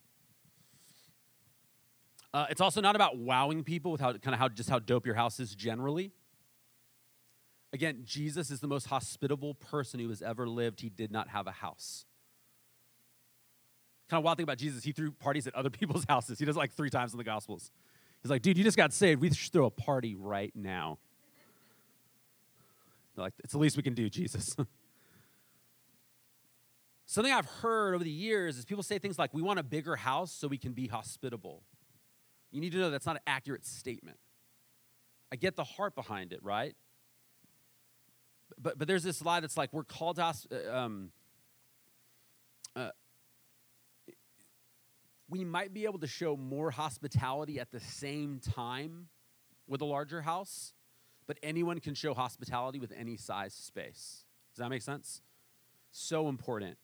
Uh, 2.37 2.47
it's 2.50 2.61
also 2.61 2.83
not 2.83 2.95
about 2.95 3.16
wowing 3.16 3.64
people 3.64 3.90
with 3.90 4.02
how 4.02 4.12
kind 4.12 4.35
of 4.35 4.38
how 4.38 4.47
just 4.47 4.69
how 4.69 4.78
dope 4.78 5.07
your 5.07 5.14
house 5.14 5.40
is 5.40 5.55
generally. 5.55 6.12
Again, 7.73 8.02
Jesus 8.05 8.50
is 8.50 8.61
the 8.61 8.66
most 8.66 8.88
hospitable 8.88 9.55
person 9.55 10.00
who 10.00 10.11
has 10.11 10.21
ever 10.21 10.47
lived. 10.47 10.83
He 10.83 10.90
did 10.90 11.11
not 11.11 11.28
have 11.28 11.47
a 11.47 11.50
house. 11.50 12.05
Kind 14.11 14.19
of 14.19 14.25
wild 14.25 14.37
thing 14.37 14.45
about 14.45 14.59
Jesus, 14.59 14.85
he 14.85 14.93
threw 14.93 15.12
parties 15.12 15.47
at 15.47 15.55
other 15.55 15.71
people's 15.71 16.05
houses. 16.07 16.38
He 16.38 16.45
does 16.45 16.57
it 16.57 16.59
like 16.59 16.73
three 16.73 16.90
times 16.90 17.14
in 17.14 17.16
the 17.16 17.25
Gospels. 17.25 17.71
He's 18.23 18.31
like, 18.31 18.43
dude, 18.43 18.59
you 18.59 18.64
just 18.64 18.76
got 18.76 18.93
saved. 18.93 19.23
We 19.23 19.33
should 19.33 19.55
throw 19.55 19.64
a 19.64 19.71
party 19.71 20.14
right 20.14 20.52
now. 20.55 20.99
They're 23.14 23.25
like, 23.25 23.35
it's 23.45 23.55
the 23.55 23.59
least 23.59 23.78
we 23.78 23.83
can 23.83 23.95
do, 23.95 24.11
Jesus. 24.11 24.55
Something 27.07 27.33
I've 27.33 27.47
heard 27.47 27.95
over 27.95 28.05
the 28.05 28.11
years 28.11 28.59
is 28.59 28.66
people 28.66 28.83
say 28.83 28.99
things 28.99 29.19
like, 29.19 29.33
we 29.33 29.40
want 29.40 29.59
a 29.59 29.62
bigger 29.62 29.97
house 29.97 30.33
so 30.33 30.49
we 30.49 30.59
can 30.59 30.75
be 30.75 30.87
hospitable. 30.87 31.62
You 32.50 32.61
need 32.61 32.73
to 32.73 32.79
know 32.79 32.91
that's 32.91 33.07
not 33.07 33.17
an 33.17 33.23
accurate 33.26 33.67
statement. 33.67 34.19
I 35.33 35.37
get 35.37 35.57
the 35.57 35.65
heart 35.65 35.95
behind 35.95 36.33
it, 36.33 36.43
right? 36.43 36.75
But, 38.59 38.79
but 38.79 38.88
there's 38.88 39.03
this 39.03 39.25
lie 39.25 39.41
that's 39.41 39.57
like, 39.57 39.73
we're 39.73 39.85
called 39.85 40.17
to, 40.17 40.23
uh, 40.25 40.76
um, 40.76 41.11
uh, 42.75 42.91
we 45.29 45.45
might 45.45 45.75
be 45.75 45.85
able 45.85 45.99
to 45.99 46.07
show 46.07 46.37
more 46.37 46.71
hospitality 46.71 47.59
at 47.59 47.73
the 47.73 47.81
same 47.81 48.41
time 48.41 49.09
with 49.67 49.81
a 49.81 49.85
larger 49.85 50.23
house, 50.23 50.73
but 51.26 51.38
anyone 51.43 51.81
can 51.81 51.95
show 51.95 52.15
hospitality 52.15 52.79
with 52.79 52.93
any 52.97 53.17
size 53.17 53.53
space. 53.53 54.25
Does 54.55 54.59
that 54.59 54.71
make 54.71 54.83
sense? 54.83 55.23
So 55.91 56.29
important. 56.29 56.79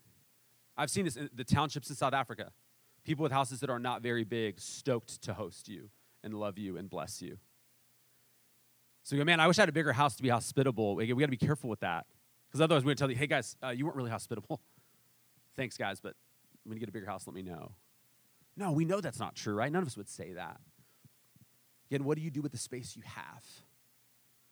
I've 0.77 0.91
seen 0.91 1.05
this 1.05 1.17
in 1.17 1.31
the 1.33 1.45
townships 1.45 1.89
in 1.91 1.97
South 1.97 2.15
Africa. 2.15 2.51
People 3.05 3.23
with 3.25 3.33
houses 3.33 3.61
that 3.61 3.71
are 3.71 3.79
not 3.79 4.03
very 4.03 4.25
big, 4.25 4.61
stoked 4.61 5.23
to 5.23 5.35
host 5.35 5.69
you 5.69 5.91
and 6.23 6.35
love 6.35 6.59
you 6.59 6.77
and 6.77 6.89
bless 6.89 7.21
you. 7.21 7.39
So 9.03 9.17
you 9.17 9.21
go, 9.21 9.25
man, 9.25 9.41
I 9.41 9.49
wish 9.49 9.59
I 9.59 9.63
had 9.63 9.69
a 9.69 9.73
bigger 9.73 9.93
house 9.93 10.15
to 10.17 10.23
be 10.23 10.29
hospitable. 10.29 10.95
We, 10.95 11.07
got 11.07 11.17
to 11.17 11.27
be 11.27 11.37
careful 11.37 11.69
with 11.69 11.81
that. 11.81 12.07
Because 12.49 12.61
otherwise, 12.61 12.83
we're 12.83 12.91
going 12.91 12.97
to 12.97 13.01
tell 13.01 13.11
you, 13.11 13.17
hey, 13.17 13.27
guys, 13.27 13.57
uh, 13.65 13.71
you 13.71 13.85
weren't 13.85 13.97
really 13.97 14.11
hospitable. 14.11 14.61
Thanks, 15.57 15.77
guys, 15.77 16.01
but 16.01 16.15
when 16.65 16.77
you 16.77 16.81
get 16.81 16.89
a 16.89 16.93
bigger 16.93 17.07
house, 17.07 17.27
let 17.27 17.35
me 17.35 17.43
know. 17.43 17.73
No, 18.57 18.73
we 18.73 18.85
know 18.85 19.01
that's 19.01 19.19
not 19.19 19.35
true, 19.35 19.55
right? 19.55 19.73
None 19.73 19.83
of 19.83 19.89
us 19.89 19.97
would 19.97 20.09
say 20.09 20.35
that. 20.35 20.61
Again, 21.91 22.05
what 22.05 22.17
do 22.17 22.23
you 22.23 22.31
do 22.31 22.43
with 22.43 22.53
the 22.53 22.59
space 22.59 22.95
you 22.95 23.03
have? 23.05 23.45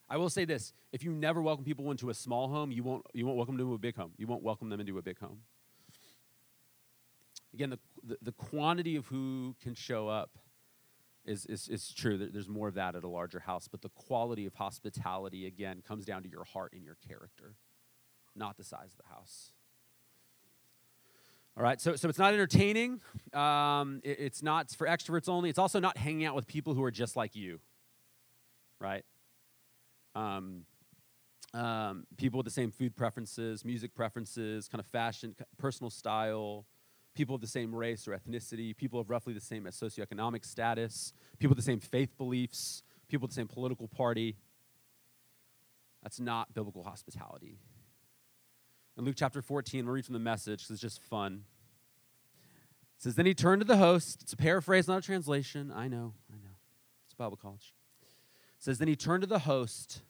I 0.08 0.16
will 0.16 0.30
say 0.30 0.44
this 0.44 0.72
if 0.92 1.04
you 1.04 1.12
never 1.12 1.40
welcome 1.40 1.64
people 1.64 1.90
into 1.90 2.10
a 2.10 2.14
small 2.14 2.48
home, 2.48 2.72
you 2.72 2.82
won't, 2.82 3.06
you 3.14 3.24
won't 3.26 3.36
welcome 3.36 3.56
them 3.56 3.66
into 3.66 3.74
a 3.74 3.78
big 3.78 3.96
home. 3.96 4.12
You 4.16 4.26
won't 4.26 4.42
welcome 4.42 4.68
them 4.68 4.80
into 4.80 4.98
a 4.98 5.02
big 5.02 5.18
home. 5.20 5.38
Again, 7.54 7.70
the, 7.70 7.78
the, 8.02 8.18
the 8.22 8.32
quantity 8.32 8.96
of 8.96 9.06
who 9.06 9.56
can 9.62 9.74
show 9.74 10.08
up 10.08 10.38
is, 11.24 11.46
is, 11.46 11.68
is 11.68 11.92
true. 11.92 12.16
There's 12.16 12.48
more 12.48 12.68
of 12.68 12.74
that 12.74 12.94
at 12.94 13.04
a 13.04 13.08
larger 13.08 13.40
house, 13.40 13.68
but 13.68 13.82
the 13.82 13.90
quality 13.90 14.46
of 14.46 14.54
hospitality, 14.54 15.46
again, 15.46 15.82
comes 15.86 16.04
down 16.04 16.22
to 16.22 16.28
your 16.28 16.44
heart 16.44 16.72
and 16.72 16.84
your 16.84 16.96
character, 17.06 17.54
not 18.34 18.56
the 18.56 18.64
size 18.64 18.92
of 18.92 19.06
the 19.06 19.14
house. 19.14 19.52
All 21.56 21.62
right, 21.62 21.80
so, 21.80 21.96
so 21.96 22.08
it's 22.08 22.18
not 22.18 22.32
entertaining. 22.32 23.00
Um, 23.34 24.00
it, 24.02 24.18
it's 24.20 24.42
not 24.42 24.70
for 24.70 24.86
extroverts 24.86 25.28
only. 25.28 25.50
It's 25.50 25.58
also 25.58 25.80
not 25.80 25.96
hanging 25.96 26.24
out 26.24 26.34
with 26.34 26.46
people 26.46 26.74
who 26.74 26.82
are 26.84 26.90
just 26.90 27.16
like 27.16 27.36
you, 27.36 27.60
right? 28.78 29.04
Um, 30.14 30.62
um, 31.52 32.06
people 32.16 32.38
with 32.38 32.46
the 32.46 32.52
same 32.52 32.70
food 32.70 32.96
preferences, 32.96 33.64
music 33.64 33.94
preferences, 33.94 34.68
kind 34.68 34.80
of 34.80 34.86
fashion, 34.86 35.34
personal 35.58 35.90
style, 35.90 36.66
people 37.20 37.34
of 37.34 37.42
the 37.42 37.46
same 37.46 37.74
race 37.74 38.08
or 38.08 38.18
ethnicity, 38.18 38.74
people 38.74 38.98
of 38.98 39.10
roughly 39.10 39.34
the 39.34 39.40
same 39.42 39.64
socioeconomic 39.64 40.42
status, 40.42 41.12
people 41.38 41.50
with 41.50 41.58
the 41.58 41.70
same 41.70 41.78
faith 41.78 42.16
beliefs, 42.16 42.82
people 43.10 43.26
with 43.26 43.32
the 43.32 43.34
same 43.34 43.46
political 43.46 43.86
party. 43.86 44.38
That's 46.02 46.18
not 46.18 46.54
biblical 46.54 46.82
hospitality. 46.82 47.58
In 48.96 49.04
Luke 49.04 49.16
chapter 49.18 49.42
14, 49.42 49.84
we'll 49.84 49.96
read 49.96 50.06
from 50.06 50.14
the 50.14 50.18
message 50.18 50.60
because 50.60 50.70
it's 50.70 50.80
just 50.80 51.02
fun. 51.02 51.44
It 52.96 53.02
says, 53.02 53.16
Then 53.16 53.26
he 53.26 53.34
turned 53.34 53.60
to 53.60 53.66
the 53.66 53.76
host. 53.76 54.22
It's 54.22 54.32
a 54.32 54.36
paraphrase, 54.38 54.88
not 54.88 55.00
a 55.00 55.02
translation. 55.02 55.70
I 55.76 55.88
know, 55.88 56.14
I 56.32 56.36
know. 56.36 56.54
It's 57.04 57.12
Bible 57.12 57.36
college. 57.36 57.74
It 58.02 58.64
says, 58.64 58.78
Then 58.78 58.88
he 58.88 58.96
turned 58.96 59.20
to 59.24 59.28
the 59.28 59.40
host 59.40 60.00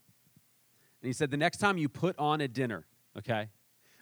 and 1.02 1.08
he 1.08 1.12
said, 1.12 1.32
The 1.32 1.36
next 1.36 1.56
time 1.56 1.76
you 1.76 1.88
put 1.88 2.16
on 2.20 2.40
a 2.40 2.46
dinner, 2.46 2.86
okay? 3.18 3.48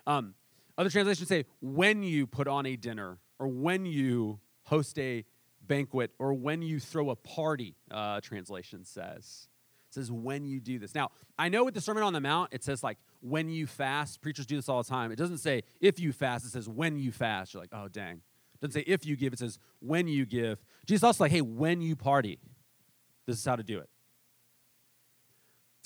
Um, 0.07 0.35
other 0.78 0.90
translations 0.90 1.28
say, 1.28 1.44
When 1.61 2.02
you 2.02 2.26
put 2.26 2.49
on 2.49 2.64
a 2.64 2.76
dinner 2.76 3.18
or 3.38 3.49
when 3.49 3.85
you 3.85 4.40
host 4.62 4.99
a 4.99 5.25
banquet 5.66 6.12
or 6.18 6.32
when 6.32 6.62
you 6.62 6.80
throw 6.80 7.11
a 7.11 7.16
party, 7.16 7.76
uh, 7.90 8.20
translation 8.20 8.85
says. 8.85 9.49
It 9.90 9.94
says 9.94 10.12
when 10.12 10.44
you 10.44 10.61
do 10.61 10.78
this. 10.78 10.94
Now, 10.94 11.11
I 11.38 11.49
know 11.49 11.64
with 11.64 11.75
the 11.75 11.80
Sermon 11.80 12.02
on 12.02 12.12
the 12.12 12.20
Mount, 12.20 12.52
it 12.52 12.62
says 12.62 12.82
like 12.82 12.99
when 13.20 13.49
you 13.49 13.66
fast. 13.66 14.20
Preachers 14.20 14.47
do 14.47 14.56
this 14.56 14.68
all 14.68 14.82
the 14.82 14.88
time. 14.88 15.11
It 15.11 15.16
doesn't 15.16 15.38
say 15.38 15.64
if 15.80 15.99
you 15.99 16.12
fast, 16.12 16.44
it 16.44 16.50
says 16.50 16.68
when 16.68 16.97
you 16.97 17.11
fast. 17.11 17.54
You're 17.54 17.62
like, 17.62 17.70
oh, 17.73 17.88
dang. 17.88 18.16
It 18.54 18.61
doesn't 18.61 18.73
say 18.73 18.85
if 18.87 19.06
you 19.06 19.16
give, 19.16 19.32
it 19.32 19.38
says 19.38 19.58
when 19.80 20.06
you 20.08 20.26
give. 20.26 20.62
Jesus 20.87 21.04
also 21.04 21.25
like, 21.25 21.32
hey, 21.32 21.40
when 21.40 21.80
you 21.80 21.97
party, 21.97 22.38
this 23.26 23.38
is 23.38 23.44
how 23.44 23.56
to 23.56 23.62
do 23.62 23.78
it. 23.78 23.88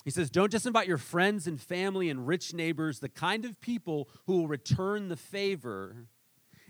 He 0.03 0.11
says, 0.11 0.29
Don't 0.29 0.51
just 0.51 0.65
invite 0.65 0.87
your 0.87 0.97
friends 0.97 1.47
and 1.47 1.59
family 1.59 2.09
and 2.09 2.27
rich 2.27 2.53
neighbors, 2.53 2.99
the 2.99 3.09
kind 3.09 3.45
of 3.45 3.59
people 3.61 4.09
who 4.25 4.37
will 4.37 4.47
return 4.47 5.09
the 5.09 5.17
favor. 5.17 6.07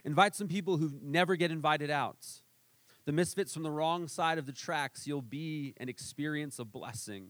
Invite 0.06 0.36
some 0.36 0.48
people 0.48 0.78
who 0.78 0.92
never 1.02 1.36
get 1.36 1.52
invited 1.52 1.90
out 1.90 2.42
the 3.06 3.12
misfits 3.12 3.54
from 3.54 3.64
the 3.64 3.72
wrong 3.72 4.08
side 4.08 4.38
of 4.38 4.46
the 4.46 4.52
tracks, 4.52 5.06
you'll 5.06 5.22
be 5.22 5.74
and 5.78 5.90
experience 5.90 6.60
a 6.60 6.66
blessing. 6.66 7.30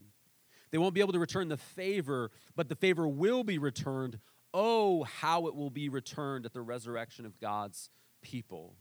They 0.70 0.78
won't 0.78 0.94
be 0.94 1.00
able 1.00 1.12
to 1.12 1.18
return 1.18 1.48
the 1.48 1.56
favor, 1.56 2.30
but 2.56 2.68
the 2.68 2.76
favor 2.76 3.08
will 3.08 3.44
be 3.44 3.58
returned. 3.58 4.18
Oh, 4.52 5.04
how 5.04 5.46
it 5.46 5.54
will 5.54 5.70
be 5.70 5.88
returned 5.88 6.46
at 6.46 6.52
the 6.52 6.62
resurrection 6.62 7.26
of 7.26 7.40
God's 7.40 7.90
people. 8.22 8.76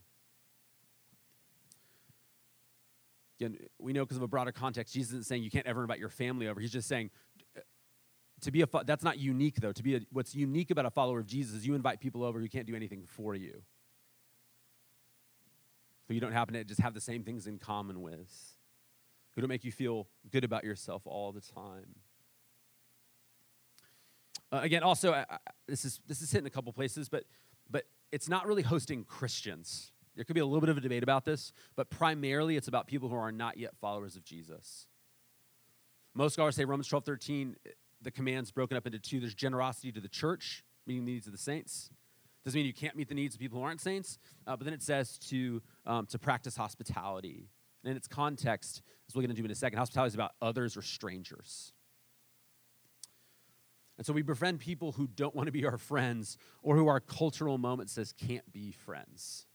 Again, 3.43 3.57
we 3.79 3.93
know 3.93 4.03
because 4.03 4.17
of 4.17 4.23
a 4.23 4.27
broader 4.27 4.51
context, 4.51 4.93
Jesus 4.93 5.11
isn't 5.11 5.25
saying 5.25 5.43
you 5.43 5.51
can't 5.51 5.67
ever 5.67 5.81
invite 5.81 5.99
your 5.99 6.09
family 6.09 6.47
over. 6.47 6.59
He's 6.59 6.71
just 6.71 6.87
saying 6.87 7.11
to 8.41 8.51
be 8.51 8.61
a 8.61 8.67
that's 8.85 9.03
not 9.03 9.19
unique 9.19 9.55
though. 9.61 9.71
To 9.71 9.83
be 9.83 9.95
a, 9.95 10.01
what's 10.11 10.35
unique 10.35 10.71
about 10.71 10.85
a 10.85 10.91
follower 10.91 11.19
of 11.19 11.27
Jesus 11.27 11.55
is 11.55 11.67
you 11.67 11.75
invite 11.75 11.99
people 11.99 12.23
over 12.23 12.39
who 12.39 12.47
can't 12.47 12.67
do 12.67 12.75
anything 12.75 13.03
for 13.05 13.35
you 13.35 13.63
who 16.07 16.13
you 16.13 16.19
don't 16.19 16.33
happen 16.33 16.53
to 16.53 16.63
just 16.63 16.81
have 16.81 16.93
the 16.93 17.01
same 17.01 17.23
things 17.23 17.47
in 17.47 17.57
common 17.57 18.01
with, 18.01 18.57
who 19.31 19.41
don't 19.41 19.49
make 19.49 19.63
you 19.63 19.71
feel 19.71 20.07
good 20.31 20.43
about 20.43 20.63
yourself 20.63 21.03
all 21.05 21.31
the 21.31 21.41
time. 21.41 21.95
Uh, 24.51 24.59
again, 24.61 24.83
also, 24.83 25.13
I, 25.13 25.25
I, 25.29 25.37
this 25.67 25.85
is 25.85 26.01
this 26.07 26.21
is 26.21 26.31
hit 26.31 26.39
in 26.39 26.45
a 26.45 26.51
couple 26.51 26.71
places, 26.73 27.09
but 27.09 27.23
but 27.69 27.85
it's 28.11 28.29
not 28.29 28.45
really 28.45 28.61
hosting 28.61 29.03
Christians. 29.03 29.92
There 30.15 30.23
could 30.23 30.35
be 30.35 30.39
a 30.39 30.45
little 30.45 30.61
bit 30.61 30.69
of 30.69 30.77
a 30.77 30.81
debate 30.81 31.03
about 31.03 31.25
this, 31.25 31.53
but 31.75 31.89
primarily 31.89 32.55
it's 32.55 32.67
about 32.67 32.87
people 32.87 33.09
who 33.09 33.15
are 33.15 33.31
not 33.31 33.57
yet 33.57 33.75
followers 33.77 34.15
of 34.15 34.23
Jesus. 34.23 34.87
Most 36.13 36.33
scholars 36.33 36.55
say 36.55 36.65
Romans 36.65 36.87
12, 36.87 37.05
13, 37.05 37.55
the 38.01 38.11
command's 38.11 38.51
broken 38.51 38.77
up 38.77 38.85
into 38.85 38.99
two. 38.99 39.19
There's 39.19 39.33
generosity 39.33 39.91
to 39.91 39.99
the 39.99 40.09
church, 40.09 40.63
meaning 40.85 41.05
the 41.05 41.13
needs 41.13 41.25
of 41.25 41.31
the 41.31 41.39
saints, 41.39 41.89
doesn't 42.43 42.57
mean 42.57 42.65
you 42.65 42.73
can't 42.73 42.95
meet 42.95 43.07
the 43.07 43.15
needs 43.15 43.35
of 43.35 43.39
people 43.39 43.59
who 43.59 43.65
aren't 43.65 43.79
saints, 43.79 44.19
uh, 44.45 44.55
but 44.55 44.65
then 44.65 44.73
it 44.73 44.83
says 44.83 45.17
to, 45.29 45.61
um, 45.85 46.05
to 46.07 46.19
practice 46.19 46.57
hospitality. 46.57 47.47
And 47.83 47.91
in 47.91 47.97
its 47.97 48.07
context, 48.07 48.81
as 49.07 49.15
we're 49.15 49.21
going 49.21 49.33
to 49.33 49.35
do 49.35 49.45
in 49.45 49.51
a 49.51 49.55
second, 49.55 49.79
hospitality 49.79 50.09
is 50.09 50.15
about 50.15 50.31
others 50.41 50.75
or 50.75 50.81
strangers. 50.81 51.71
And 53.97 54.05
so 54.05 54.11
we 54.11 54.23
befriend 54.23 54.59
people 54.59 54.93
who 54.93 55.07
don't 55.07 55.35
want 55.35 55.45
to 55.45 55.51
be 55.51 55.65
our 55.65 55.77
friends 55.77 56.37
or 56.61 56.75
who 56.75 56.87
our 56.87 56.99
cultural 56.99 57.57
moment 57.57 57.89
says 57.89 58.13
can't 58.17 58.51
be 58.51 58.71
friends. 58.71 59.45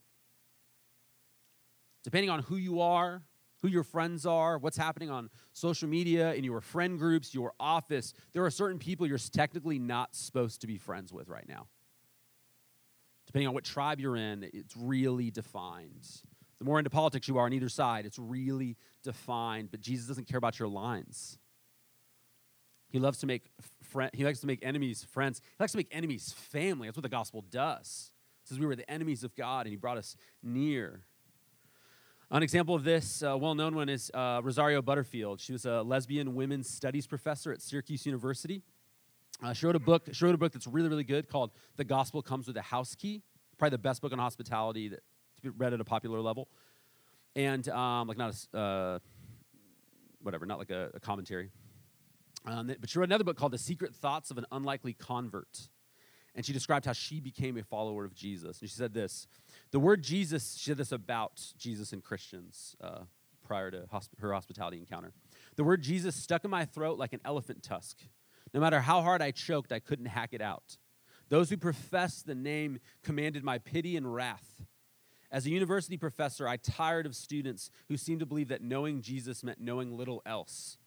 Depending 2.03 2.29
on 2.29 2.39
who 2.43 2.55
you 2.55 2.81
are, 2.81 3.23
who 3.61 3.67
your 3.67 3.83
friends 3.83 4.25
are, 4.25 4.57
what's 4.57 4.77
happening 4.77 5.09
on 5.09 5.29
social 5.53 5.89
media, 5.89 6.33
in 6.33 6.43
your 6.43 6.61
friend 6.61 6.97
groups, 6.97 7.33
your 7.33 7.53
office, 7.59 8.13
there 8.33 8.45
are 8.45 8.51
certain 8.51 8.79
people 8.79 9.05
you're 9.05 9.17
technically 9.17 9.79
not 9.79 10.15
supposed 10.15 10.61
to 10.61 10.67
be 10.67 10.77
friends 10.77 11.11
with 11.11 11.27
right 11.27 11.47
now 11.47 11.67
depending 13.29 13.47
on 13.47 13.53
what 13.53 13.63
tribe 13.63 13.99
you're 13.99 14.15
in, 14.15 14.49
it's 14.53 14.75
really 14.75 15.29
defined. 15.29 16.03
The 16.57 16.65
more 16.65 16.79
into 16.79 16.89
politics 16.89 17.27
you 17.27 17.37
are 17.37 17.45
on 17.45 17.53
either 17.53 17.69
side, 17.69 18.07
it's 18.07 18.17
really 18.17 18.75
defined. 19.03 19.69
But 19.69 19.81
Jesus 19.81 20.07
doesn't 20.07 20.27
care 20.27 20.39
about 20.39 20.57
your 20.57 20.67
lines. 20.67 21.37
He 22.89 22.97
loves 22.97 23.19
to 23.19 23.27
make 23.27 23.51
friend, 23.83 24.09
he 24.15 24.25
likes 24.25 24.39
to 24.39 24.47
make 24.47 24.65
enemies 24.65 25.03
friends. 25.03 25.41
He 25.43 25.63
likes 25.63 25.73
to 25.73 25.77
make 25.77 25.89
enemies 25.91 26.33
family. 26.35 26.87
That's 26.87 26.97
what 26.97 27.03
the 27.03 27.09
gospel 27.09 27.45
does. 27.51 28.11
It 28.43 28.49
says 28.49 28.59
we 28.59 28.65
were 28.65 28.75
the 28.75 28.89
enemies 28.89 29.23
of 29.23 29.35
God 29.35 29.67
and 29.67 29.69
he 29.69 29.75
brought 29.75 29.99
us 29.99 30.15
near. 30.41 31.03
An 32.31 32.43
example 32.43 32.75
of 32.75 32.83
this, 32.83 33.23
a 33.23 33.31
uh, 33.31 33.37
well 33.37 33.55
known 33.55 33.73
one, 33.73 33.89
is 33.89 34.11
uh, 34.13 34.39
Rosario 34.43 34.83
Butterfield. 34.83 35.41
She 35.41 35.51
was 35.51 35.65
a 35.65 35.81
lesbian 35.81 36.35
women's 36.35 36.69
studies 36.69 37.07
professor 37.07 37.51
at 37.51 37.59
Syracuse 37.59 38.05
University. 38.05 38.61
Uh, 39.41 39.51
she 39.53 39.65
wrote 39.65 39.75
a 39.75 39.79
book. 39.79 40.09
She 40.11 40.23
wrote 40.23 40.35
a 40.35 40.37
book 40.37 40.53
that's 40.53 40.67
really, 40.67 40.89
really 40.89 41.03
good 41.03 41.27
called 41.27 41.49
"The 41.77 41.83
Gospel 41.83 42.21
Comes 42.21 42.45
with 42.45 42.55
a 42.55 42.61
House 42.61 42.93
Key." 42.93 43.23
Probably 43.57 43.71
the 43.71 43.79
best 43.79 44.03
book 44.03 44.13
on 44.13 44.19
hospitality 44.19 44.89
that 44.89 44.99
read 45.57 45.73
at 45.73 45.81
a 45.81 45.83
popular 45.83 46.21
level. 46.21 46.49
and 47.35 47.67
um, 47.69 48.07
like 48.07 48.17
not 48.17 48.35
a 48.53 48.57
uh, 48.57 48.99
whatever, 50.21 50.45
not 50.45 50.59
like 50.59 50.69
a, 50.69 50.91
a 50.93 50.99
commentary. 50.99 51.49
Um, 52.45 52.67
but 52.79 52.91
she 52.91 52.99
wrote 52.99 53.09
another 53.09 53.23
book 53.23 53.37
called 53.37 53.53
The 53.53 53.57
Secret 53.57 53.95
Thoughts 53.95 54.29
of 54.29 54.37
an 54.37 54.45
Unlikely 54.51 54.93
Convert. 54.93 55.69
And 56.35 56.45
she 56.45 56.53
described 56.53 56.85
how 56.85 56.93
she 56.93 57.19
became 57.19 57.57
a 57.57 57.63
follower 57.63 58.05
of 58.05 58.13
Jesus. 58.13 58.61
And 58.61 58.69
she 58.69 58.75
said 58.75 58.93
this 58.93 59.27
The 59.71 59.79
word 59.79 60.03
Jesus, 60.03 60.43
said 60.43 60.77
this 60.77 60.91
about 60.91 61.41
Jesus 61.57 61.93
and 61.93 62.03
Christians 62.03 62.75
uh, 62.81 63.01
prior 63.43 63.69
to 63.69 63.85
hosp- 63.93 64.19
her 64.19 64.33
hospitality 64.33 64.77
encounter. 64.77 65.11
The 65.55 65.63
word 65.63 65.81
Jesus 65.81 66.15
stuck 66.15 66.43
in 66.43 66.51
my 66.51 66.65
throat 66.65 66.97
like 66.97 67.13
an 67.13 67.21
elephant 67.23 67.61
tusk. 67.61 67.97
No 68.53 68.59
matter 68.59 68.79
how 68.79 69.01
hard 69.01 69.21
I 69.21 69.31
choked, 69.31 69.71
I 69.71 69.79
couldn't 69.79 70.07
hack 70.07 70.29
it 70.31 70.41
out. 70.41 70.77
Those 71.29 71.51
who 71.51 71.57
professed 71.57 72.25
the 72.25 72.33
name 72.33 72.79
commanded 73.03 73.43
my 73.43 73.59
pity 73.59 73.95
and 73.95 74.11
wrath. 74.11 74.63
As 75.31 75.45
a 75.45 75.51
university 75.51 75.97
professor, 75.97 76.47
I 76.47 76.57
tired 76.57 77.05
of 77.05 77.15
students 77.15 77.69
who 77.87 77.97
seemed 77.97 78.21
to 78.21 78.25
believe 78.25 78.47
that 78.47 78.63
knowing 78.63 79.01
Jesus 79.01 79.43
meant 79.43 79.59
knowing 79.59 79.95
little 79.95 80.23
else. 80.25 80.79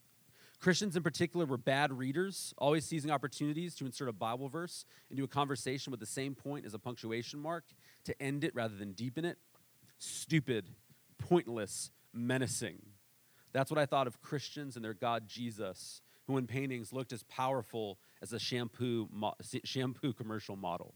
Christians 0.58 0.96
in 0.96 1.02
particular 1.02 1.44
were 1.44 1.56
bad 1.56 1.92
readers, 1.92 2.54
always 2.58 2.84
seizing 2.84 3.10
opportunities 3.10 3.74
to 3.76 3.86
insert 3.86 4.08
a 4.08 4.12
Bible 4.12 4.48
verse 4.48 4.84
into 5.10 5.24
a 5.24 5.28
conversation 5.28 5.90
with 5.90 5.98
the 5.98 6.06
same 6.06 6.34
point 6.34 6.64
as 6.64 6.72
a 6.72 6.78
punctuation 6.78 7.40
mark 7.40 7.64
to 8.04 8.22
end 8.22 8.44
it 8.44 8.54
rather 8.54 8.74
than 8.74 8.92
deepen 8.92 9.24
it. 9.24 9.38
Stupid, 9.98 10.68
pointless, 11.18 11.90
menacing. 12.12 12.82
That's 13.52 13.70
what 13.70 13.78
I 13.78 13.86
thought 13.86 14.06
of 14.06 14.20
Christians 14.20 14.76
and 14.76 14.84
their 14.84 14.94
God 14.94 15.28
Jesus, 15.28 16.00
who 16.26 16.38
in 16.38 16.46
paintings 16.46 16.92
looked 16.92 17.12
as 17.12 17.22
powerful 17.24 17.98
as 18.20 18.32
a 18.32 18.38
shampoo, 18.38 19.08
mo- 19.12 19.34
shampoo 19.64 20.12
commercial 20.12 20.56
model. 20.56 20.94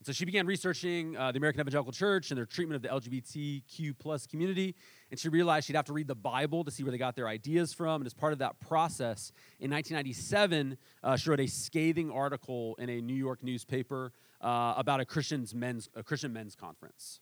And 0.00 0.06
so 0.06 0.12
she 0.14 0.24
began 0.24 0.46
researching 0.46 1.14
uh, 1.14 1.30
the 1.30 1.36
American 1.36 1.60
Evangelical 1.60 1.92
Church 1.92 2.30
and 2.30 2.38
their 2.38 2.46
treatment 2.46 2.76
of 2.76 2.82
the 2.82 2.88
LGBTQ 2.88 3.98
plus 3.98 4.26
community, 4.26 4.74
and 5.10 5.20
she 5.20 5.28
realized 5.28 5.66
she'd 5.66 5.76
have 5.76 5.84
to 5.84 5.92
read 5.92 6.08
the 6.08 6.14
Bible 6.14 6.64
to 6.64 6.70
see 6.70 6.82
where 6.82 6.90
they 6.90 6.96
got 6.96 7.16
their 7.16 7.28
ideas 7.28 7.74
from. 7.74 8.00
And 8.00 8.06
as 8.06 8.14
part 8.14 8.32
of 8.32 8.38
that 8.38 8.58
process, 8.60 9.30
in 9.58 9.70
1997, 9.70 10.78
uh, 11.02 11.16
she 11.16 11.28
wrote 11.28 11.40
a 11.40 11.46
scathing 11.46 12.10
article 12.10 12.76
in 12.78 12.88
a 12.88 13.02
New 13.02 13.14
York 13.14 13.42
newspaper 13.42 14.14
uh, 14.40 14.72
about 14.78 15.00
a 15.00 15.04
Christian's 15.04 15.54
men's 15.54 15.90
a 15.94 16.02
Christian 16.02 16.32
men's 16.32 16.56
conference. 16.56 17.20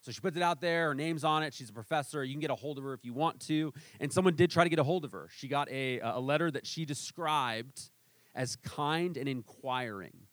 So 0.00 0.10
she 0.10 0.20
puts 0.20 0.36
it 0.36 0.42
out 0.42 0.60
there, 0.60 0.88
her 0.88 0.94
name's 0.96 1.22
on 1.22 1.44
it. 1.44 1.54
She's 1.54 1.70
a 1.70 1.72
professor. 1.72 2.24
You 2.24 2.32
can 2.32 2.40
get 2.40 2.50
a 2.50 2.56
hold 2.56 2.78
of 2.78 2.82
her 2.84 2.92
if 2.92 3.04
you 3.04 3.12
want 3.12 3.38
to. 3.42 3.72
And 4.00 4.12
someone 4.12 4.34
did 4.34 4.50
try 4.50 4.64
to 4.64 4.70
get 4.70 4.80
a 4.80 4.84
hold 4.84 5.04
of 5.04 5.12
her. 5.12 5.28
She 5.30 5.46
got 5.46 5.70
a, 5.70 6.00
a 6.00 6.18
letter 6.18 6.50
that 6.50 6.66
she 6.66 6.84
described 6.84 7.90
as 8.34 8.56
kind 8.56 9.16
and 9.16 9.28
inquiring. 9.28 10.26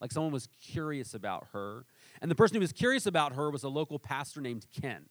Like 0.00 0.12
someone 0.12 0.32
was 0.32 0.48
curious 0.60 1.14
about 1.14 1.48
her. 1.52 1.86
And 2.20 2.30
the 2.30 2.34
person 2.34 2.56
who 2.56 2.60
was 2.60 2.72
curious 2.72 3.06
about 3.06 3.34
her 3.34 3.50
was 3.50 3.62
a 3.62 3.68
local 3.68 3.98
pastor 3.98 4.40
named 4.40 4.66
Ken. 4.80 5.06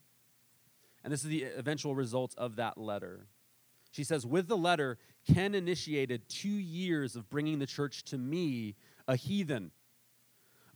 And 1.04 1.12
this 1.12 1.24
is 1.24 1.30
the 1.30 1.44
eventual 1.44 1.96
results 1.96 2.36
of 2.36 2.56
that 2.56 2.78
letter. 2.78 3.28
She 3.92 4.04
says, 4.04 4.26
With 4.26 4.48
the 4.48 4.58
letter, 4.58 4.98
Ken 5.32 5.56
initiated 5.56 6.28
two 6.30 6.50
years 6.50 7.16
of 7.16 7.30
bringing 7.30 7.60
the 7.60 7.66
church 7.66 8.04
to 8.06 8.18
me, 8.18 8.76
a 9.08 9.16
heathen 9.16 9.72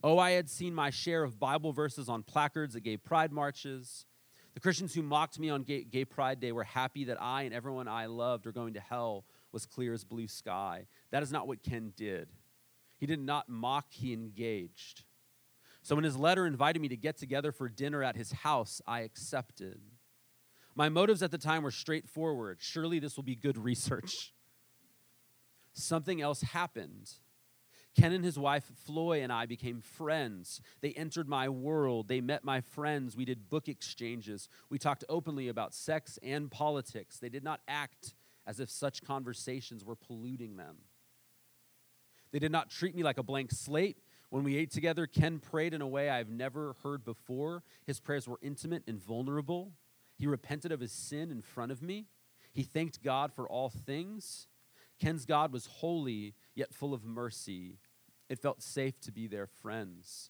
Oh, 0.02 0.18
I 0.18 0.32
had 0.32 0.50
seen 0.50 0.74
my 0.74 0.92
share 0.92 1.24
of 1.24 1.40
Bible 1.40 1.74
verses 1.74 2.08
on 2.08 2.24
placards 2.24 2.76
at 2.76 2.84
gay 2.84 2.96
pride 2.96 3.34
marches. 3.34 4.06
The 4.54 4.62
Christians 4.62 4.94
who 4.94 5.02
mocked 5.02 5.40
me 5.40 5.50
on 5.50 5.64
gay, 5.64 5.84
gay, 5.84 6.06
Pride 6.06 6.40
Day 6.40 6.52
were 6.52 6.64
happy 6.64 7.06
that 7.06 7.22
I 7.22 7.44
and 7.44 7.54
everyone 7.54 7.88
I 7.88 8.06
loved 8.06 8.48
are 8.48 8.52
going 8.52 8.74
to 8.74 8.80
hell 8.80 9.26
was 9.52 9.66
clear 9.66 9.94
as 9.94 10.04
blue 10.04 10.28
sky. 10.28 10.86
That 11.12 11.22
is 11.22 11.32
not 11.32 11.48
what 11.48 11.64
Ken 11.64 11.94
did. 11.96 12.30
He 13.00 13.06
did 13.06 13.20
not 13.20 13.50
mock, 13.50 13.88
he 13.90 14.14
engaged. 14.14 15.04
So 15.82 15.96
when 15.96 16.04
his 16.04 16.18
letter 16.18 16.46
invited 16.46 16.82
me 16.82 16.90
to 16.90 16.98
get 16.98 17.18
together 17.18 17.52
for 17.52 17.70
dinner 17.70 18.04
at 18.04 18.16
his 18.16 18.32
house, 18.32 18.82
I 18.86 19.00
accepted. 19.02 19.80
My 20.76 20.90
motives 20.90 21.24
at 21.24 21.32
the 21.32 21.38
time 21.38 21.64
were 21.64 21.72
straightforward. 21.72 22.58
Surely 22.60 23.00
this 23.00 23.16
will 23.16 23.24
be 23.24 23.36
good 23.36 23.58
research. 23.58 24.34
Something 25.74 26.22
else 26.22 26.42
happened. 26.42 27.12
Ken 27.96 28.12
and 28.12 28.24
his 28.24 28.38
wife 28.38 28.66
Floy 28.86 29.22
and 29.24 29.32
I 29.32 29.46
became 29.46 29.82
friends. 29.82 30.62
They 30.82 30.92
entered 30.92 31.28
my 31.28 31.50
world. 31.50 32.08
They 32.08 32.22
met 32.22 32.44
my 32.44 32.62
friends. 32.62 33.16
We 33.16 33.26
did 33.26 33.50
book 33.50 33.68
exchanges. 33.68 34.48
We 34.70 34.78
talked 34.78 35.04
openly 35.10 35.48
about 35.48 35.74
sex 35.74 36.20
and 36.22 36.52
politics. 36.52 37.18
They 37.18 37.30
did 37.30 37.44
not 37.44 37.62
act 37.68 38.14
as 38.46 38.60
if 38.60 38.70
such 38.70 39.04
conversations 39.04 39.84
were 39.84 39.96
polluting 39.96 40.58
them. 40.58 40.78
They 42.32 42.40
did 42.40 42.52
not 42.52 42.70
treat 42.70 42.96
me 42.96 43.04
like 43.04 43.18
a 43.18 43.24
blank 43.24 43.52
slate. 43.52 43.98
When 44.30 44.44
we 44.44 44.58
ate 44.58 44.72
together, 44.72 45.08
Ken 45.08 45.40
prayed 45.40 45.74
in 45.74 45.82
a 45.82 45.88
way 45.88 46.10
I've 46.10 46.30
never 46.30 46.76
heard 46.84 47.04
before. 47.04 47.64
His 47.86 48.00
prayers 48.00 48.28
were 48.28 48.40
intimate 48.42 48.84
and 48.88 49.02
vulnerable. 49.02 49.74
He 50.18 50.28
repented 50.28 50.72
of 50.72 50.80
his 50.80 50.92
sin 50.92 51.32
in 51.32 51.42
front 51.42 51.72
of 51.72 51.82
me. 51.82 52.06
He 52.54 52.64
thanked 52.64 53.02
God 53.02 53.34
for 53.34 53.48
all 53.48 53.70
things. 53.70 54.48
Ken's 55.00 55.26
God 55.26 55.52
was 55.52 55.66
holy, 55.66 56.36
yet 56.54 56.74
full 56.74 56.94
of 56.94 57.04
mercy. 57.04 57.78
It 58.28 58.40
felt 58.40 58.62
safe 58.62 59.00
to 59.02 59.12
be 59.12 59.28
their 59.28 59.48
friends. 59.48 60.30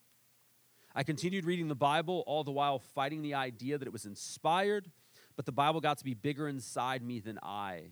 I 0.96 1.04
continued 1.04 1.46
reading 1.46 1.68
the 1.68 1.76
Bible, 1.76 2.24
all 2.26 2.44
the 2.44 2.52
while 2.52 2.80
fighting 2.80 3.22
the 3.22 3.34
idea 3.34 3.78
that 3.78 3.88
it 3.88 3.94
was 3.94 4.06
inspired, 4.06 4.90
but 5.36 5.46
the 5.46 5.52
Bible 5.52 5.82
got 5.82 5.98
to 6.00 6.04
be 6.04 6.14
bigger 6.14 6.48
inside 6.48 7.04
me 7.04 7.20
than 7.20 7.40
I. 7.44 7.92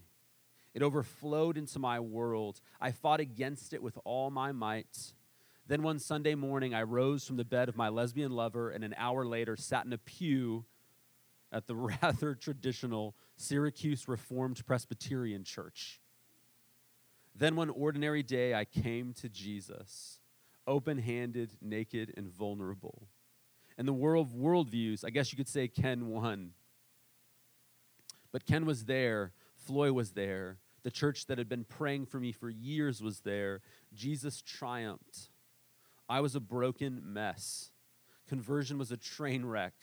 It 0.77 0.83
overflowed 0.83 1.57
into 1.57 1.79
my 1.79 1.99
world. 1.99 2.61
I 2.79 2.91
fought 2.91 3.19
against 3.19 3.73
it 3.73 3.81
with 3.81 3.97
all 4.05 4.29
my 4.29 4.51
might. 4.51 5.15
Then 5.65 5.81
one 5.81 5.97
Sunday 5.97 6.35
morning, 6.35 6.75
I 6.75 6.83
rose 6.83 7.25
from 7.25 7.37
the 7.37 7.43
bed 7.43 7.67
of 7.67 7.75
my 7.75 7.89
lesbian 7.89 8.31
lover 8.31 8.69
and 8.69 8.83
an 8.83 8.93
hour 8.95 9.25
later 9.25 9.55
sat 9.55 9.87
in 9.87 9.93
a 9.93 9.97
pew 9.97 10.65
at 11.51 11.65
the 11.65 11.75
rather 12.03 12.35
traditional 12.35 13.15
Syracuse 13.37 14.07
Reformed 14.07 14.63
Presbyterian 14.67 15.43
Church. 15.43 15.99
Then 17.33 17.55
one 17.55 17.71
ordinary 17.71 18.21
day, 18.21 18.53
I 18.53 18.63
came 18.63 19.13
to 19.13 19.29
Jesus, 19.29 20.19
open 20.67 20.99
handed, 20.99 21.53
naked, 21.59 22.13
and 22.15 22.29
vulnerable. 22.29 23.07
And 23.79 23.87
the 23.87 23.93
world 23.93 24.31
worldviews, 24.31 25.03
I 25.03 25.09
guess 25.09 25.31
you 25.31 25.37
could 25.37 25.47
say 25.47 25.67
Ken 25.67 26.09
won. 26.09 26.51
But 28.31 28.45
Ken 28.45 28.67
was 28.67 28.85
there, 28.85 29.31
Floy 29.55 29.91
was 29.91 30.11
there, 30.11 30.59
the 30.87 30.91
church 30.91 31.25
that 31.25 31.37
had 31.37 31.49
been 31.49 31.65
praying 31.65 32.05
for 32.05 32.17
me 32.17 32.31
for 32.31 32.49
years 32.49 33.01
was 33.01 33.19
there. 33.19 33.59
Jesus 33.93 34.41
triumphed. 34.41 35.27
I 36.07 36.21
was 36.21 36.33
a 36.33 36.39
broken 36.39 37.01
mess. 37.03 37.71
Conversion 38.29 38.77
was 38.77 38.89
a 38.89 38.95
train 38.95 39.43
wreck. 39.43 39.73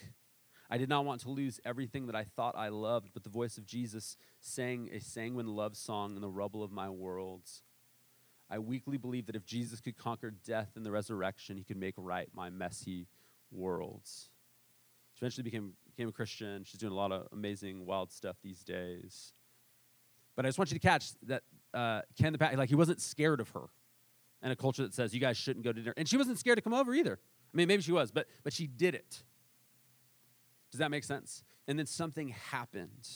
I 0.71 0.79
did 0.79 0.88
not 0.88 1.05
want 1.05 1.21
to 1.21 1.29
lose 1.29 1.61
everything 1.62 2.07
that 2.07 2.17
I 2.17 2.25
thought 2.25 2.57
I 2.57 2.71
loved, 2.71 3.11
but 3.12 3.23
the 3.23 3.29
voice 3.29 3.59
of 3.59 3.67
Jesus 3.67 4.17
sang 4.40 4.88
a 4.95 4.99
sanguine 4.99 5.47
love 5.47 5.77
song 5.77 6.17
in 6.17 6.23
the 6.23 6.31
rubble 6.31 6.62
of 6.62 6.73
my 6.73 6.88
worlds. 6.88 7.61
I 8.49 8.59
weakly 8.59 8.97
believed 8.97 9.27
that 9.27 9.37
if 9.37 9.45
Jesus 9.45 9.83
could 9.83 9.99
conquer 9.99 10.31
death 10.31 10.71
in 10.75 10.85
the 10.85 10.90
resurrection, 10.90 11.59
he 11.59 11.64
could 11.64 11.77
make 11.77 11.97
right 11.99 12.31
my 12.33 12.49
messy 12.49 13.09
worlds. 13.53 14.31
She 15.12 15.19
eventually 15.19 15.45
became, 15.45 15.75
became 15.85 16.09
a 16.09 16.12
Christian. 16.12 16.64
She's 16.64 16.81
doing 16.81 16.95
a 16.95 16.97
lot 16.97 17.12
of 17.12 17.29
amazing, 17.31 17.85
wild 17.85 18.11
stuff 18.11 18.37
these 18.43 18.64
days. 18.64 19.35
But 20.37 20.44
I 20.44 20.49
just 20.49 20.59
want 20.59 20.70
you 20.73 20.79
to 20.79 20.87
catch 20.87 21.12
that 21.27 21.42
uh, 21.73 22.03
Ken 22.18 22.33
the 22.33 22.38
Pat, 22.38 22.57
like 22.59 22.68
he 22.68 22.75
wasn't 22.75 23.01
scared 23.01 23.40
of 23.40 23.49
her 23.51 23.68
in 24.42 24.51
a 24.51 24.57
culture 24.57 24.83
that 24.83 24.94
says 24.94 25.14
you 25.14 25.20
guys 25.20 25.37
shouldn't 25.37 25.64
go 25.64 25.73
to 25.73 25.81
dinner. 25.81 25.94
And 25.97 26.09
she 26.09 26.16
wasn't 26.16 26.38
scared 26.38 26.59
to 26.59 26.62
come 26.62 26.75
over 26.75 26.94
either. 26.94 27.18
I 27.53 27.57
mean, 27.57 27.68
maybe 27.68 27.83
she 27.83 27.92
was, 27.92 28.11
but, 28.11 28.27
but 28.42 28.53
she 28.53 28.66
did 28.66 28.94
it. 28.94 29.23
Does 30.70 30.81
that 30.81 30.90
make 30.90 31.05
sense? 31.05 31.44
And 31.68 31.79
then 31.79 31.87
something 31.87 32.29
happened. 32.29 33.09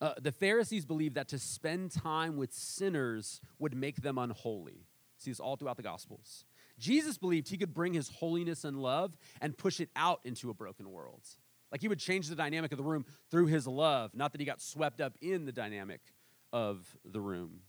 Uh, 0.00 0.14
the 0.20 0.32
Pharisees 0.32 0.84
believed 0.84 1.16
that 1.16 1.28
to 1.28 1.38
spend 1.38 1.90
time 1.90 2.36
with 2.36 2.52
sinners 2.52 3.40
would 3.58 3.74
make 3.74 4.02
them 4.02 4.16
unholy. 4.16 4.86
See 5.18 5.30
this 5.30 5.40
all 5.40 5.56
throughout 5.56 5.76
the 5.76 5.82
Gospels. 5.82 6.44
Jesus 6.78 7.18
believed 7.18 7.48
he 7.48 7.56
could 7.56 7.74
bring 7.74 7.92
his 7.92 8.08
holiness 8.08 8.64
and 8.64 8.80
love 8.80 9.16
and 9.40 9.58
push 9.58 9.80
it 9.80 9.90
out 9.96 10.20
into 10.24 10.48
a 10.50 10.54
broken 10.54 10.90
world. 10.90 11.22
Like 11.70 11.80
he 11.80 11.88
would 11.88 11.98
change 11.98 12.28
the 12.28 12.34
dynamic 12.34 12.72
of 12.72 12.78
the 12.78 12.84
room 12.84 13.04
through 13.30 13.46
his 13.46 13.66
love, 13.66 14.14
not 14.14 14.32
that 14.32 14.40
he 14.40 14.44
got 14.44 14.60
swept 14.60 15.00
up 15.00 15.14
in 15.20 15.44
the 15.44 15.52
dynamic 15.52 16.00
of 16.52 16.96
the 17.04 17.20
room. 17.20 17.60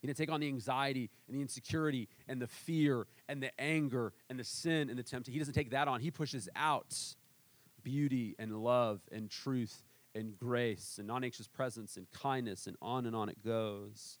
He 0.00 0.06
didn't 0.06 0.18
take 0.18 0.30
on 0.30 0.40
the 0.40 0.48
anxiety 0.48 1.10
and 1.26 1.36
the 1.36 1.42
insecurity 1.42 2.08
and 2.26 2.40
the 2.40 2.46
fear 2.46 3.06
and 3.28 3.42
the 3.42 3.58
anger 3.60 4.12
and 4.30 4.38
the 4.38 4.44
sin 4.44 4.88
and 4.88 4.98
the 4.98 5.02
temptation. 5.02 5.34
He 5.34 5.38
doesn't 5.38 5.54
take 5.54 5.70
that 5.70 5.88
on. 5.88 6.00
He 6.00 6.10
pushes 6.10 6.48
out 6.56 6.96
beauty 7.82 8.34
and 8.38 8.62
love 8.62 9.00
and 9.12 9.30
truth 9.30 9.82
and 10.14 10.36
grace 10.38 10.96
and 10.98 11.06
non 11.06 11.22
anxious 11.22 11.48
presence 11.48 11.96
and 11.96 12.10
kindness, 12.10 12.66
and 12.66 12.76
on 12.80 13.06
and 13.06 13.14
on 13.14 13.28
it 13.28 13.44
goes. 13.44 14.18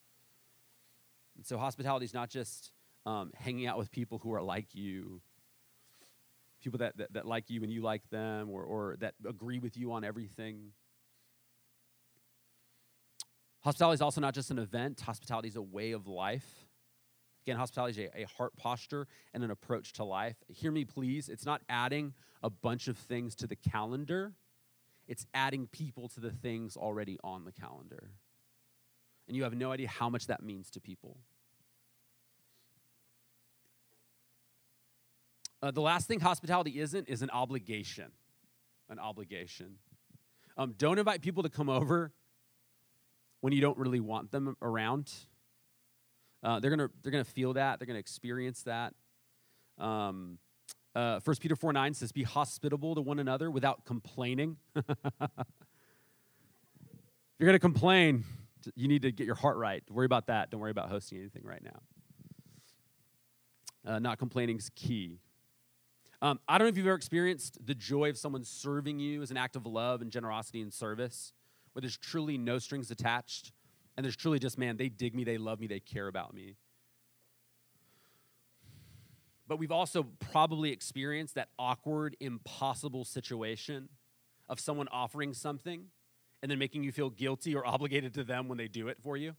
And 1.36 1.44
so, 1.44 1.58
hospitality 1.58 2.04
is 2.04 2.14
not 2.14 2.30
just 2.30 2.72
um, 3.06 3.32
hanging 3.34 3.66
out 3.66 3.78
with 3.78 3.90
people 3.90 4.18
who 4.18 4.32
are 4.34 4.42
like 4.42 4.74
you, 4.74 5.20
people 6.60 6.78
that, 6.78 6.96
that, 6.98 7.12
that 7.12 7.26
like 7.26 7.50
you 7.50 7.62
and 7.62 7.72
you 7.72 7.82
like 7.82 8.08
them, 8.10 8.50
or, 8.50 8.62
or 8.62 8.96
that 9.00 9.14
agree 9.26 9.58
with 9.58 9.76
you 9.76 9.92
on 9.92 10.04
everything. 10.04 10.72
Hospitality 13.60 13.94
is 13.94 14.02
also 14.02 14.20
not 14.20 14.34
just 14.34 14.50
an 14.50 14.58
event, 14.58 15.00
hospitality 15.00 15.48
is 15.48 15.56
a 15.56 15.62
way 15.62 15.92
of 15.92 16.06
life. 16.06 16.66
Again, 17.44 17.56
hospitality 17.56 18.02
is 18.02 18.10
a, 18.14 18.22
a 18.22 18.26
heart 18.26 18.56
posture 18.56 19.06
and 19.32 19.42
an 19.42 19.50
approach 19.50 19.92
to 19.94 20.04
life. 20.04 20.36
Hear 20.48 20.70
me, 20.70 20.84
please. 20.84 21.28
It's 21.28 21.46
not 21.46 21.62
adding 21.68 22.14
a 22.42 22.50
bunch 22.50 22.88
of 22.88 22.96
things 22.96 23.34
to 23.36 23.46
the 23.46 23.56
calendar, 23.56 24.32
it's 25.06 25.26
adding 25.34 25.66
people 25.66 26.08
to 26.10 26.20
the 26.20 26.30
things 26.30 26.76
already 26.76 27.18
on 27.24 27.44
the 27.44 27.52
calendar. 27.52 28.10
And 29.26 29.36
you 29.36 29.42
have 29.42 29.54
no 29.54 29.72
idea 29.72 29.88
how 29.88 30.08
much 30.08 30.26
that 30.28 30.42
means 30.42 30.70
to 30.70 30.80
people. 30.80 31.18
Uh, 35.62 35.70
the 35.70 35.80
last 35.80 36.08
thing 36.08 36.20
hospitality 36.20 36.80
isn't 36.80 37.08
is 37.08 37.22
an 37.22 37.30
obligation. 37.30 38.10
An 38.88 38.98
obligation. 38.98 39.76
Um, 40.56 40.74
don't 40.78 40.98
invite 40.98 41.22
people 41.22 41.42
to 41.42 41.48
come 41.48 41.68
over 41.68 42.12
when 43.40 43.52
you 43.52 43.60
don't 43.60 43.78
really 43.78 44.00
want 44.00 44.30
them 44.30 44.56
around. 44.62 45.12
Uh, 46.42 46.60
they're 46.60 46.70
gonna 46.70 46.88
they're 47.02 47.12
gonna 47.12 47.24
feel 47.24 47.52
that. 47.54 47.78
They're 47.78 47.86
gonna 47.86 47.98
experience 47.98 48.62
that. 48.62 48.94
Um, 49.78 50.38
uh, 50.94 51.20
1 51.22 51.36
Peter 51.36 51.54
4 51.54 51.72
9 51.72 51.94
says, 51.94 52.12
Be 52.12 52.22
hospitable 52.22 52.94
to 52.94 53.00
one 53.00 53.18
another 53.18 53.50
without 53.50 53.84
complaining. 53.84 54.56
if 54.74 54.84
you're 57.38 57.46
going 57.46 57.52
to 57.52 57.58
complain, 57.58 58.24
you 58.74 58.88
need 58.88 59.02
to 59.02 59.12
get 59.12 59.24
your 59.24 59.36
heart 59.36 59.56
right. 59.56 59.82
Don't 59.86 59.96
worry 59.96 60.06
about 60.06 60.26
that. 60.26 60.50
Don't 60.50 60.60
worry 60.60 60.70
about 60.70 60.88
hosting 60.88 61.18
anything 61.18 61.42
right 61.44 61.62
now. 61.62 61.80
Uh, 63.86 63.98
not 63.98 64.18
complaining 64.18 64.58
is 64.58 64.70
key. 64.74 65.20
Um, 66.22 66.38
I 66.46 66.58
don't 66.58 66.66
know 66.66 66.70
if 66.70 66.76
you've 66.76 66.86
ever 66.86 66.96
experienced 66.96 67.64
the 67.64 67.74
joy 67.74 68.10
of 68.10 68.18
someone 68.18 68.44
serving 68.44 68.98
you 68.98 69.22
as 69.22 69.30
an 69.30 69.38
act 69.38 69.56
of 69.56 69.64
love 69.64 70.02
and 70.02 70.10
generosity 70.10 70.60
and 70.60 70.72
service, 70.72 71.32
where 71.72 71.80
there's 71.80 71.96
truly 71.96 72.36
no 72.36 72.58
strings 72.58 72.90
attached, 72.90 73.52
and 73.96 74.04
there's 74.04 74.16
truly 74.16 74.38
just, 74.38 74.58
man, 74.58 74.76
they 74.76 74.90
dig 74.90 75.14
me, 75.14 75.24
they 75.24 75.38
love 75.38 75.60
me, 75.60 75.66
they 75.66 75.80
care 75.80 76.08
about 76.08 76.34
me. 76.34 76.56
But 79.48 79.58
we've 79.58 79.72
also 79.72 80.04
probably 80.30 80.70
experienced 80.70 81.34
that 81.36 81.48
awkward, 81.58 82.16
impossible 82.20 83.04
situation 83.04 83.88
of 84.48 84.60
someone 84.60 84.88
offering 84.92 85.32
something 85.32 85.86
and 86.42 86.50
then 86.50 86.58
making 86.58 86.84
you 86.84 86.92
feel 86.92 87.10
guilty 87.10 87.54
or 87.54 87.66
obligated 87.66 88.14
to 88.14 88.24
them 88.24 88.46
when 88.46 88.58
they 88.58 88.68
do 88.68 88.88
it 88.88 88.98
for 89.02 89.16
you. 89.16 89.34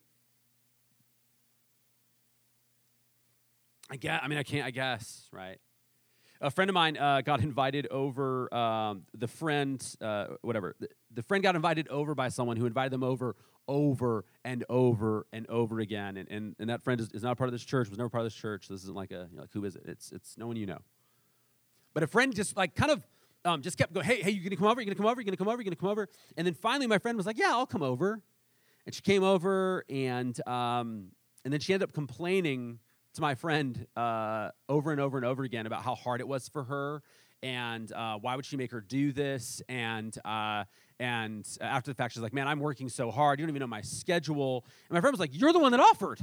I 3.90 3.98
guess, 3.98 4.20
I 4.24 4.28
mean, 4.28 4.40
I 4.40 4.44
can't, 4.44 4.66
I 4.66 4.72
guess, 4.72 5.28
right? 5.32 5.60
A 6.42 6.50
friend 6.50 6.70
of 6.70 6.74
mine 6.74 6.98
uh, 6.98 7.22
got 7.22 7.42
invited 7.42 7.88
over. 7.88 8.54
Um, 8.54 9.04
the 9.14 9.28
friend, 9.28 9.82
uh, 10.02 10.28
whatever, 10.42 10.76
the, 10.80 10.90
the, 11.14 11.24
friend 11.24 11.44
got 11.44 11.56
invited 11.56 11.88
over 11.90 12.16
by 12.16 12.30
someone 12.30 12.58
who 12.58 12.66
invited 12.66 12.92
them 12.92 13.04
over 13.04 13.36
over 13.68 14.26
and 14.44 14.66
over 14.70 15.28
and 15.32 15.48
over 15.50 15.80
again. 15.80 16.18
And, 16.18 16.30
and, 16.30 16.56
and 16.60 16.70
that 16.70 16.82
friend 16.84 17.00
is, 17.00 17.10
is 17.14 17.24
not 17.24 17.38
part 17.38 17.48
of 17.48 17.52
this 17.52 17.64
church, 17.64 17.90
was 17.90 17.98
never 17.98 18.10
part 18.10 18.22
of 18.22 18.26
this 18.26 18.36
church. 18.36 18.68
This 18.68 18.82
isn't 18.82 18.96
like 18.96 19.12
a, 19.12 19.28
you 19.30 19.38
know, 19.38 19.44
like, 19.44 19.54
who 19.54 19.64
is 19.66 19.76
it? 19.76 19.84
It's, 19.86 20.12
it's 20.12 20.38
no 20.38 20.48
one 20.48 20.58
you 20.58 20.66
know. 20.66 20.80
But 21.94 22.04
a 22.04 22.08
friend 22.08 22.36
just 22.36 22.58
like 22.58 22.76
kind 22.76 22.92
of 22.92 23.08
um, 23.46 23.62
just 23.62 23.78
kept 23.78 23.94
going, 23.94 24.06
hey, 24.06 24.22
hey, 24.22 24.32
you 24.32 24.44
gonna 24.44 24.56
come 24.56 24.68
over? 24.68 24.82
You 24.82 24.86
gonna 24.86 24.96
come 24.96 25.08
over? 25.08 25.22
You 25.22 25.26
gonna 25.26 25.38
come 25.38 25.48
over? 25.48 25.62
You 25.62 25.66
gonna 25.66 25.76
come 25.76 25.90
over? 25.90 26.10
And 26.38 26.46
then 26.46 26.54
finally 26.54 26.88
my 26.88 26.98
friend 26.98 27.18
was 27.18 27.26
like, 27.26 27.38
yeah, 27.38 27.50
I'll 27.52 27.66
come 27.66 27.84
over. 27.84 28.22
And 28.86 28.96
she 28.96 29.02
came 29.02 29.24
over 29.24 29.86
and, 29.90 30.48
um, 30.48 31.10
and 31.44 31.54
then 31.54 31.60
she 31.60 31.74
ended 31.74 31.90
up 31.90 31.94
complaining 31.94 32.80
to 33.14 33.22
my 33.22 33.36
friend 33.36 33.86
uh, 33.96 34.50
over 34.70 34.92
and 34.92 35.02
over 35.02 35.18
and 35.18 35.26
over 35.26 35.44
again 35.44 35.66
about 35.66 35.84
how 35.84 35.96
hard 35.96 36.22
it 36.22 36.28
was 36.28 36.48
for 36.48 36.64
her 36.64 37.02
and 37.44 37.92
uh, 37.92 38.18
why 38.20 38.36
would 38.36 38.46
she 38.46 38.56
make 38.56 38.72
her 38.72 38.82
do 38.82 39.12
this? 39.12 39.62
And 39.68 40.16
uh, 40.24 40.66
and 41.00 41.48
after 41.60 41.90
the 41.90 41.96
fact 41.96 42.14
she's 42.14 42.22
like 42.22 42.34
man 42.34 42.48
i'm 42.48 42.60
working 42.60 42.90
so 42.90 43.10
hard. 43.10 43.40
You 43.40 43.46
don't 43.46 43.52
even 43.52 43.62
know 43.62 43.68
my 43.68 43.82
schedule. 43.82 44.66
And 44.90 44.96
my 44.96 45.02
friend 45.02 45.14
was 45.14 45.20
like 45.20 45.32
you're 45.34 45.54
the 45.54 45.60
one 45.60 45.72
that 45.72 45.82
offered. 45.82 46.20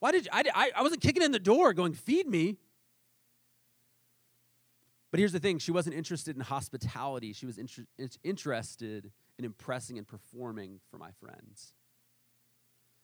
Why 0.00 0.10
did 0.10 0.24
you, 0.24 0.30
I, 0.32 0.42
I, 0.52 0.70
I 0.76 0.82
wasn't 0.82 1.00
kicking 1.00 1.22
in 1.22 1.30
the 1.30 1.38
door 1.38 1.72
going 1.72 1.94
feed 1.94 2.26
me. 2.26 2.56
But 5.12 5.20
here's 5.20 5.32
the 5.32 5.38
thing. 5.38 5.58
She 5.58 5.70
wasn't 5.70 5.94
interested 5.94 6.34
in 6.34 6.42
hospitality. 6.42 7.34
She 7.34 7.46
was 7.46 7.58
inter- 7.58 7.86
interested 8.24 9.12
in 9.38 9.44
impressing 9.44 9.98
and 9.98 10.08
performing 10.08 10.80
for 10.90 10.98
my 10.98 11.10
friends 11.20 11.74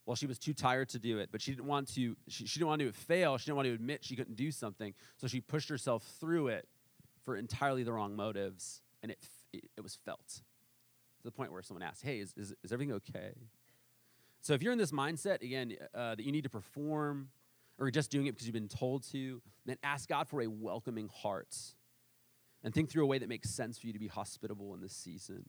well, 0.09 0.17
she 0.17 0.27
was 0.27 0.39
too 0.39 0.55
tired 0.55 0.89
to 0.89 0.99
do 0.99 1.19
it, 1.19 1.29
but 1.31 1.43
she 1.43 1.51
didn't 1.51 1.67
want 1.67 1.87
to. 1.89 2.17
She, 2.29 2.47
she 2.47 2.59
didn't 2.59 2.69
want 2.69 2.81
to 2.81 2.93
fail. 2.93 3.37
She 3.37 3.45
didn't 3.45 3.57
want 3.57 3.67
to 3.67 3.75
admit 3.75 4.03
she 4.03 4.17
couldn't 4.17 4.37
do 4.37 4.51
something, 4.51 4.95
so 5.19 5.27
she 5.27 5.43
pushed 5.43 5.69
herself 5.69 6.03
through 6.19 6.49
it 6.49 6.67
for 7.27 7.37
entirely 7.37 7.83
the 7.83 7.93
wrong 7.93 8.17
motives, 8.17 8.81
and 9.03 9.13
it 9.13 9.19
it, 9.53 9.65
it 9.77 9.83
was 9.83 9.99
felt 10.07 10.27
to 10.27 11.25
the 11.25 11.31
point 11.31 11.53
where 11.53 11.61
someone 11.61 11.83
asked, 11.83 12.03
"Hey, 12.03 12.21
is 12.21 12.33
is, 12.39 12.55
is 12.65 12.73
everything 12.73 12.95
okay?" 12.95 13.35
So 14.41 14.55
if 14.55 14.63
you're 14.63 14.73
in 14.73 14.79
this 14.79 14.93
mindset 14.93 15.43
again 15.43 15.77
uh, 15.95 16.15
that 16.15 16.25
you 16.25 16.33
need 16.33 16.45
to 16.45 16.51
perform, 16.51 17.29
or 17.79 17.91
just 17.91 18.11
doing 18.11 18.29
it 18.29 18.33
because 18.33 18.47
you've 18.47 18.55
been 18.55 18.67
told 18.67 19.03
to, 19.13 19.43
then 19.67 19.77
ask 19.83 20.09
God 20.09 20.27
for 20.27 20.41
a 20.41 20.47
welcoming 20.47 21.11
heart, 21.15 21.55
and 22.65 22.73
think 22.73 22.89
through 22.89 23.05
a 23.05 23.07
way 23.07 23.19
that 23.19 23.29
makes 23.29 23.51
sense 23.51 23.77
for 23.77 23.87
you 23.87 23.93
to 23.93 23.99
be 23.99 24.09
hospitable 24.09 24.73
in 24.73 24.81
this 24.81 24.95
season. 24.95 25.45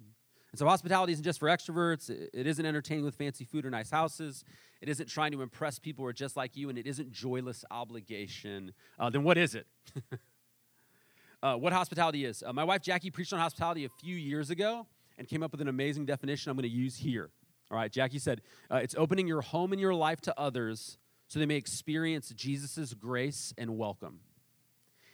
And 0.51 0.57
so 0.57 0.65
hospitality 0.65 1.13
isn't 1.13 1.23
just 1.23 1.39
for 1.39 1.47
extroverts. 1.47 2.09
It 2.09 2.47
isn't 2.47 2.65
entertaining 2.65 3.05
with 3.05 3.15
fancy 3.15 3.45
food 3.45 3.65
or 3.65 3.69
nice 3.69 3.91
houses. 3.91 4.43
It 4.81 4.89
isn't 4.89 5.07
trying 5.07 5.31
to 5.33 5.41
impress 5.41 5.77
people 5.77 6.03
who 6.03 6.09
are 6.09 6.13
just 6.13 6.35
like 6.35 6.55
you, 6.55 6.69
and 6.69 6.77
it 6.77 6.88
isn't 6.88 7.12
joyless 7.12 7.63
obligation. 7.69 8.73
Uh, 8.97 9.09
then 9.09 9.23
what 9.23 9.38
is 9.38 9.53
it? 9.53 9.67
uh, 11.43 11.55
what 11.55 11.71
hospitality 11.71 12.25
is. 12.25 12.43
Uh, 12.45 12.53
my 12.53 12.63
wife 12.63 12.81
Jackie 12.81 13.12
preached 13.12 13.33
on 13.33 13.39
hospitality 13.39 13.85
a 13.85 13.89
few 14.01 14.15
years 14.15 14.49
ago 14.49 14.88
and 15.17 15.27
came 15.27 15.43
up 15.43 15.51
with 15.51 15.62
an 15.62 15.67
amazing 15.67 16.05
definition 16.05 16.49
I'm 16.49 16.57
going 16.57 16.63
to 16.63 16.75
use 16.75 16.97
here. 16.97 17.29
All 17.69 17.77
right, 17.77 17.91
Jackie 17.91 18.17
said, 18.17 18.41
uh, 18.71 18.77
it's 18.77 18.95
opening 18.97 19.27
your 19.27 19.41
home 19.41 19.71
and 19.71 19.79
your 19.79 19.93
life 19.93 20.21
to 20.21 20.39
others 20.39 20.97
so 21.27 21.38
they 21.38 21.45
may 21.45 21.57
experience 21.57 22.29
Jesus' 22.29 22.95
grace 22.95 23.53
and 23.55 23.77
welcome. 23.77 24.21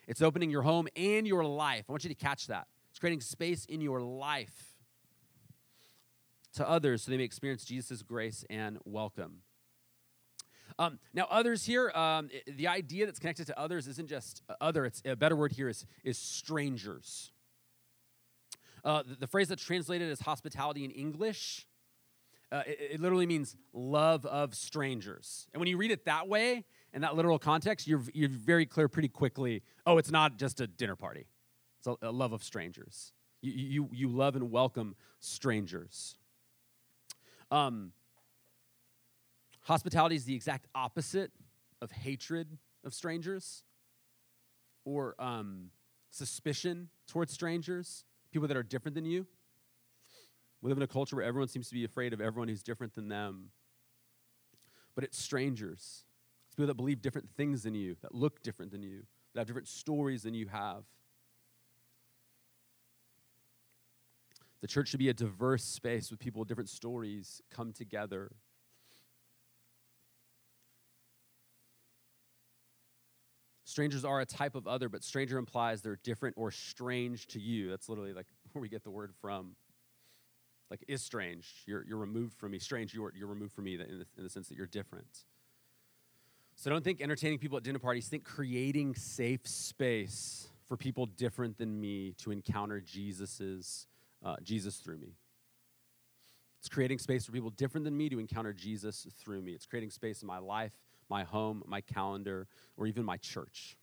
It's 0.08 0.22
opening 0.22 0.50
your 0.50 0.62
home 0.62 0.88
and 0.96 1.28
your 1.28 1.44
life. 1.44 1.86
I 1.90 1.92
want 1.92 2.06
you 2.06 2.10
to 2.10 2.16
catch 2.16 2.48
that. 2.48 2.68
It's 2.92 3.00
creating 3.00 3.20
space 3.20 3.66
in 3.66 3.82
your 3.82 4.00
life 4.00 4.75
to 6.56 6.70
others 6.70 7.04
so 7.04 7.12
they 7.12 7.18
may 7.18 7.24
experience 7.24 7.64
Jesus' 7.64 8.02
grace 8.02 8.44
and 8.50 8.80
welcome. 8.86 9.42
Um, 10.78 11.00
now, 11.14 11.28
others 11.30 11.66
here, 11.66 11.90
um, 11.92 12.30
the 12.48 12.68
idea 12.68 13.06
that's 13.06 13.20
connected 13.20 13.48
to 13.48 13.60
others 13.60 13.88
isn't 13.88 14.10
just 14.10 14.42
other, 14.60 14.86
it's 14.86 15.02
a 15.06 15.16
better 15.16 15.36
word 15.36 15.54
here 15.54 15.70
is, 15.70 15.86
is 16.04 16.18
strangers. 16.18 17.32
Uh, 18.84 19.04
the, 19.04 19.16
the, 19.16 19.28
phrase 19.28 19.48
that's 19.48 19.64
translated 19.64 20.12
as 20.12 20.20
hospitality 20.20 20.84
in 20.84 20.92
English, 20.92 21.66
uh, 22.52 22.64
it, 22.68 22.78
it, 22.94 23.00
literally 23.00 23.26
means 23.26 23.56
love 23.74 24.26
of 24.26 24.54
strangers. 24.54 25.48
And 25.54 25.60
when 25.60 25.68
you 25.68 25.78
read 25.78 25.92
it 25.92 26.06
that 26.06 26.28
way, 26.28 26.66
in 26.94 27.02
that 27.02 27.16
literal 27.16 27.40
context, 27.40 27.88
you're, 27.88 28.04
you're 28.14 28.30
very 28.30 28.66
clear 28.66 28.88
pretty 28.88 29.10
quickly 29.10 29.64
oh, 29.86 29.98
it's 29.98 30.12
not 30.12 30.38
just 30.38 30.60
a 30.62 30.68
dinner 30.68 30.96
party, 30.96 31.26
it's 31.80 31.88
a, 31.88 31.96
a 32.02 32.12
love 32.12 32.34
of 32.34 32.44
strangers. 32.44 33.14
You, 33.42 33.52
you, 33.52 33.90
you 33.92 34.10
love 34.10 34.36
and 34.36 34.52
welcome 34.52 34.96
strangers. 35.20 36.18
Um, 37.52 37.92
hospitality 39.62 40.16
is 40.16 40.26
the 40.26 40.36
exact 40.36 40.68
opposite 40.74 41.32
of 41.82 41.92
hatred 41.92 42.58
of 42.84 42.94
strangers 42.94 43.64
or 44.86 45.16
um, 45.20 45.72
suspicion 46.12 46.90
towards 47.08 47.34
strangers, 47.34 48.06
people 48.32 48.48
that 48.48 48.58
are 48.58 48.64
different 48.64 48.96
than 48.96 49.06
you. 49.06 49.26
We 50.62 50.70
live 50.70 50.78
in 50.78 50.84
a 50.84 50.88
culture 50.88 51.16
where 51.16 51.26
everyone 51.26 51.48
seems 51.48 51.68
to 51.70 51.74
be 51.74 51.84
afraid 51.84 52.14
of 52.14 52.22
everyone 52.22 52.48
who's 52.48 52.64
different 52.64 52.94
than 52.94 53.08
them. 53.08 53.50
But 54.96 55.04
it's 55.04 55.18
strangers. 55.18 56.06
It's 56.48 56.56
people 56.56 56.68
that 56.68 56.76
believe 56.76 57.02
different 57.02 57.30
things 57.30 57.64
than 57.64 57.76
you, 57.76 57.96
that 58.02 58.16
look 58.16 58.42
different 58.42 58.72
than 58.72 58.82
you, 58.82 59.04
that 59.34 59.42
have 59.42 59.48
different 59.48 59.68
stories 59.68 60.24
than 60.24 60.34
you 60.34 60.48
have. 60.48 60.84
The 64.62 64.68
church 64.68 64.90
should 64.90 65.00
be 65.00 65.10
a 65.10 65.14
diverse 65.14 65.64
space 65.64 66.10
with 66.10 66.20
people 66.20 66.40
with 66.40 66.48
different 66.48 66.70
stories 66.70 67.42
come 67.52 67.74
together. 67.74 68.32
Strangers 73.66 74.06
are 74.06 74.22
a 74.22 74.26
type 74.26 74.56
of 74.56 74.68
other, 74.68 74.90
but 74.90 75.04
stranger 75.04 75.38
implies 75.38 75.82
they're 75.82 76.00
different 76.04 76.36
or 76.38 76.52
strange 76.52 77.28
to 77.28 77.40
you. 77.40 77.70
That's 77.70 77.90
literally 77.90 78.14
like 78.14 78.28
where 78.54 78.62
we 78.62 78.70
get 78.70 78.84
the 78.84 78.92
word 78.92 79.14
from. 79.20 79.56
Like, 80.72 80.84
is 80.88 81.04
strange. 81.04 81.48
You're, 81.68 81.86
you're 81.86 81.98
removed 81.98 82.34
from 82.38 82.52
me. 82.52 82.60
Strange, 82.60 82.94
you're, 82.94 83.14
you're 83.16 83.28
removed 83.28 83.54
from 83.54 83.66
me 83.66 83.76
in 83.76 83.80
the, 83.80 84.06
in 84.18 84.24
the 84.24 84.30
sense 84.30 84.48
that 84.48 84.58
you're 84.58 84.66
different. 84.66 85.26
So 86.56 86.70
don't 86.70 86.84
think 86.84 87.02
entertaining 87.02 87.38
people 87.38 87.58
at 87.58 87.64
dinner 87.64 87.80
parties. 87.80 88.08
Think 88.08 88.24
creating 88.24 88.96
safe 88.96 89.46
space 89.48 90.48
for 90.68 90.78
people 90.78 91.06
different 91.06 91.58
than 91.58 91.80
me 91.80 92.14
to 92.20 92.32
encounter 92.32 92.82
Jesus's 92.82 93.88
uh, 94.24 94.36
Jesus 94.44 94.78
through 94.78 94.98
me. 94.98 95.16
It's 96.60 96.70
creating 96.74 96.98
space 96.98 97.26
for 97.26 97.32
people 97.32 97.52
different 97.52 97.84
than 97.84 97.96
me 97.96 98.10
to 98.10 98.20
encounter 98.20 98.52
Jesus 98.52 99.06
through 99.20 99.42
me. 99.42 99.54
It's 99.54 99.68
creating 99.68 99.92
space 99.92 100.22
in 100.22 100.28
my 100.28 100.40
life, 100.40 100.74
my 101.10 101.24
home, 101.24 101.64
my 101.68 101.82
calendar, 101.82 102.48
or 102.76 102.88
even 102.88 103.04
my 103.06 103.18
church. 103.18 103.78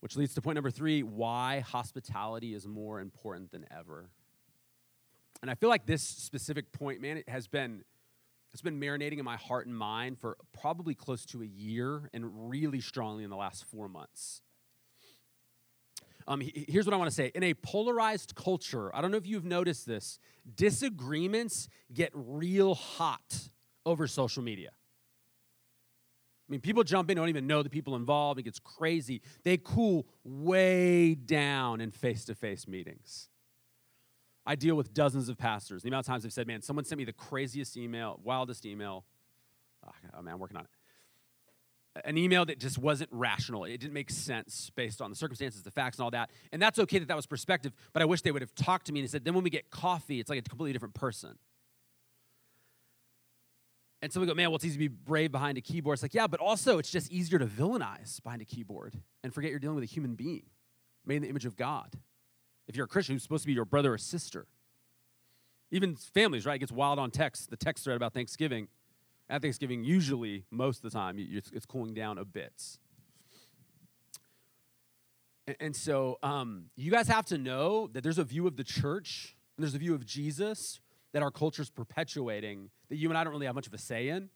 Which 0.00 0.16
leads 0.16 0.34
to 0.34 0.42
point 0.42 0.54
number 0.54 0.70
three 0.70 1.02
why 1.02 1.60
hospitality 1.60 2.54
is 2.54 2.68
more 2.68 3.00
important 3.00 3.50
than 3.50 3.66
ever. 3.76 4.10
And 5.42 5.50
I 5.50 5.54
feel 5.54 5.68
like 5.68 5.86
this 5.86 6.02
specific 6.02 6.70
point, 6.70 7.00
man, 7.00 7.16
it 7.16 7.28
has 7.28 7.48
been 7.48 7.82
it's 8.52 8.62
been 8.62 8.80
marinating 8.80 9.18
in 9.18 9.24
my 9.24 9.36
heart 9.36 9.66
and 9.66 9.76
mind 9.76 10.18
for 10.18 10.36
probably 10.58 10.94
close 10.94 11.26
to 11.26 11.42
a 11.42 11.46
year 11.46 12.08
and 12.14 12.48
really 12.48 12.80
strongly 12.80 13.24
in 13.24 13.30
the 13.30 13.36
last 13.36 13.64
four 13.64 13.88
months. 13.88 14.40
Um, 16.28 16.42
here's 16.42 16.84
what 16.84 16.92
I 16.92 16.98
want 16.98 17.10
to 17.10 17.14
say. 17.14 17.32
In 17.34 17.42
a 17.42 17.54
polarized 17.54 18.34
culture, 18.34 18.94
I 18.94 19.00
don't 19.00 19.10
know 19.10 19.16
if 19.16 19.26
you've 19.26 19.46
noticed 19.46 19.86
this, 19.86 20.18
disagreements 20.56 21.68
get 21.92 22.10
real 22.12 22.74
hot 22.74 23.48
over 23.86 24.06
social 24.06 24.42
media. 24.42 24.68
I 24.68 26.52
mean, 26.52 26.60
people 26.60 26.84
jump 26.84 27.10
in, 27.10 27.16
don't 27.16 27.30
even 27.30 27.46
know 27.46 27.62
the 27.62 27.70
people 27.70 27.96
involved. 27.96 28.38
It 28.38 28.42
gets 28.42 28.58
crazy. 28.58 29.22
They 29.42 29.56
cool 29.56 30.06
way 30.22 31.14
down 31.14 31.80
in 31.80 31.90
face 31.90 32.26
to 32.26 32.34
face 32.34 32.68
meetings. 32.68 33.30
I 34.44 34.54
deal 34.54 34.74
with 34.74 34.92
dozens 34.92 35.30
of 35.30 35.38
pastors. 35.38 35.82
The 35.82 35.88
amount 35.88 36.06
of 36.06 36.12
times 36.12 36.24
they've 36.24 36.32
said, 36.32 36.46
man, 36.46 36.60
someone 36.60 36.84
sent 36.84 36.98
me 36.98 37.04
the 37.04 37.12
craziest 37.12 37.76
email, 37.78 38.20
wildest 38.22 38.66
email. 38.66 39.04
Oh, 39.86 40.22
man, 40.22 40.34
I'm 40.34 40.40
working 40.40 40.58
on 40.58 40.64
it 40.64 40.77
an 42.04 42.18
email 42.18 42.44
that 42.44 42.58
just 42.58 42.78
wasn't 42.78 43.10
rational. 43.12 43.64
It 43.64 43.78
didn't 43.78 43.92
make 43.92 44.10
sense 44.10 44.70
based 44.74 45.00
on 45.00 45.10
the 45.10 45.16
circumstances, 45.16 45.62
the 45.62 45.70
facts, 45.70 45.98
and 45.98 46.04
all 46.04 46.10
that. 46.10 46.30
And 46.52 46.60
that's 46.60 46.78
okay 46.78 46.98
that 46.98 47.08
that 47.08 47.16
was 47.16 47.26
perspective, 47.26 47.72
but 47.92 48.02
I 48.02 48.04
wish 48.04 48.22
they 48.22 48.32
would 48.32 48.42
have 48.42 48.54
talked 48.54 48.86
to 48.86 48.92
me 48.92 49.00
and 49.00 49.10
said, 49.10 49.24
then 49.24 49.34
when 49.34 49.44
we 49.44 49.50
get 49.50 49.70
coffee, 49.70 50.20
it's 50.20 50.30
like 50.30 50.38
a 50.38 50.42
completely 50.42 50.72
different 50.72 50.94
person. 50.94 51.38
And 54.00 54.12
so 54.12 54.20
we 54.20 54.26
go, 54.26 54.34
man, 54.34 54.50
well, 54.50 54.56
it's 54.56 54.64
easy 54.64 54.74
to 54.74 54.78
be 54.78 54.88
brave 54.88 55.32
behind 55.32 55.58
a 55.58 55.60
keyboard. 55.60 55.94
It's 55.94 56.02
like, 56.02 56.14
yeah, 56.14 56.28
but 56.28 56.40
also 56.40 56.78
it's 56.78 56.90
just 56.90 57.10
easier 57.10 57.38
to 57.38 57.46
villainize 57.46 58.22
behind 58.22 58.42
a 58.42 58.44
keyboard 58.44 58.94
and 59.24 59.34
forget 59.34 59.50
you're 59.50 59.58
dealing 59.58 59.74
with 59.74 59.84
a 59.84 59.92
human 59.92 60.14
being 60.14 60.44
made 61.04 61.16
in 61.16 61.22
the 61.22 61.28
image 61.28 61.46
of 61.46 61.56
God. 61.56 61.94
If 62.68 62.76
you're 62.76 62.84
a 62.84 62.88
Christian 62.88 63.14
who's 63.14 63.22
supposed 63.24 63.42
to 63.42 63.48
be 63.48 63.54
your 63.54 63.64
brother 63.64 63.94
or 63.94 63.98
sister, 63.98 64.46
even 65.70 65.96
families, 65.96 66.46
right? 66.46 66.56
It 66.56 66.60
gets 66.60 66.72
wild 66.72 66.98
on 66.98 67.10
text, 67.10 67.50
the 67.50 67.56
text 67.56 67.84
thread 67.84 67.96
about 67.96 68.14
Thanksgiving 68.14 68.68
at 69.30 69.42
Thanksgiving, 69.42 69.84
usually, 69.84 70.44
most 70.50 70.84
of 70.84 70.90
the 70.90 70.98
time, 70.98 71.16
it's 71.18 71.66
cooling 71.66 71.94
down 71.94 72.18
a 72.18 72.24
bit. 72.24 72.78
And 75.60 75.74
so 75.74 76.18
um, 76.22 76.66
you 76.76 76.90
guys 76.90 77.08
have 77.08 77.26
to 77.26 77.38
know 77.38 77.88
that 77.88 78.02
there's 78.02 78.18
a 78.18 78.24
view 78.24 78.46
of 78.46 78.56
the 78.56 78.64
church 78.64 79.34
and 79.56 79.62
there's 79.62 79.74
a 79.74 79.78
view 79.78 79.94
of 79.94 80.04
Jesus 80.04 80.80
that 81.12 81.22
our 81.22 81.30
culture 81.30 81.62
is 81.62 81.70
perpetuating 81.70 82.70
that 82.90 82.96
you 82.96 83.08
and 83.08 83.16
I 83.16 83.24
don't 83.24 83.32
really 83.32 83.46
have 83.46 83.54
much 83.54 83.66
of 83.66 83.72
a 83.72 83.78
say 83.78 84.08
in 84.08 84.28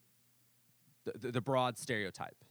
the, 1.04 1.12
the, 1.18 1.32
the 1.32 1.40
broad 1.40 1.78
stereotype. 1.78 2.44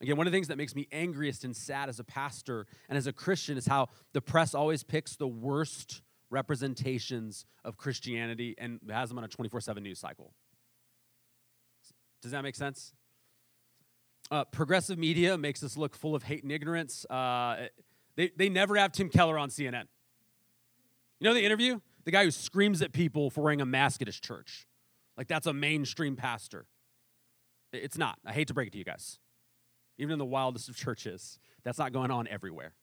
Again, 0.00 0.16
one 0.16 0.26
of 0.26 0.32
the 0.32 0.36
things 0.36 0.48
that 0.48 0.58
makes 0.58 0.76
me 0.76 0.86
angriest 0.92 1.44
and 1.44 1.56
sad 1.56 1.88
as 1.88 1.98
a 1.98 2.04
pastor 2.04 2.66
and 2.88 2.96
as 2.96 3.06
a 3.06 3.12
Christian 3.12 3.56
is 3.56 3.66
how 3.66 3.88
the 4.12 4.20
press 4.20 4.54
always 4.54 4.84
picks 4.84 5.16
the 5.16 5.26
worst 5.26 6.02
representations 6.30 7.46
of 7.64 7.78
Christianity 7.78 8.54
and 8.58 8.80
has 8.90 9.08
them 9.08 9.18
on 9.18 9.24
a 9.24 9.28
24 9.28 9.60
7 9.60 9.82
news 9.82 9.98
cycle. 9.98 10.34
Does 12.22 12.32
that 12.32 12.42
make 12.42 12.56
sense? 12.56 12.92
Uh, 14.30 14.44
progressive 14.44 14.98
media 14.98 15.38
makes 15.38 15.62
us 15.62 15.76
look 15.76 15.94
full 15.94 16.14
of 16.14 16.24
hate 16.24 16.42
and 16.42 16.52
ignorance. 16.52 17.06
Uh, 17.06 17.68
they, 18.16 18.30
they 18.36 18.48
never 18.48 18.76
have 18.76 18.92
Tim 18.92 19.08
Keller 19.08 19.38
on 19.38 19.48
CNN. 19.48 19.84
You 21.20 21.24
know 21.24 21.34
the 21.34 21.44
interview? 21.44 21.80
The 22.04 22.10
guy 22.10 22.24
who 22.24 22.30
screams 22.30 22.82
at 22.82 22.92
people 22.92 23.30
for 23.30 23.42
wearing 23.42 23.60
a 23.60 23.66
mask 23.66 24.02
at 24.02 24.08
his 24.08 24.20
church. 24.20 24.66
Like 25.16 25.28
that's 25.28 25.46
a 25.46 25.52
mainstream 25.52 26.16
pastor. 26.16 26.66
It's 27.72 27.98
not. 27.98 28.18
I 28.24 28.32
hate 28.32 28.48
to 28.48 28.54
break 28.54 28.68
it 28.68 28.72
to 28.72 28.78
you 28.78 28.84
guys. 28.84 29.18
Even 29.98 30.12
in 30.12 30.18
the 30.18 30.24
wildest 30.24 30.68
of 30.68 30.76
churches, 30.76 31.38
that's 31.64 31.78
not 31.78 31.92
going 31.92 32.10
on 32.10 32.28
everywhere. 32.28 32.74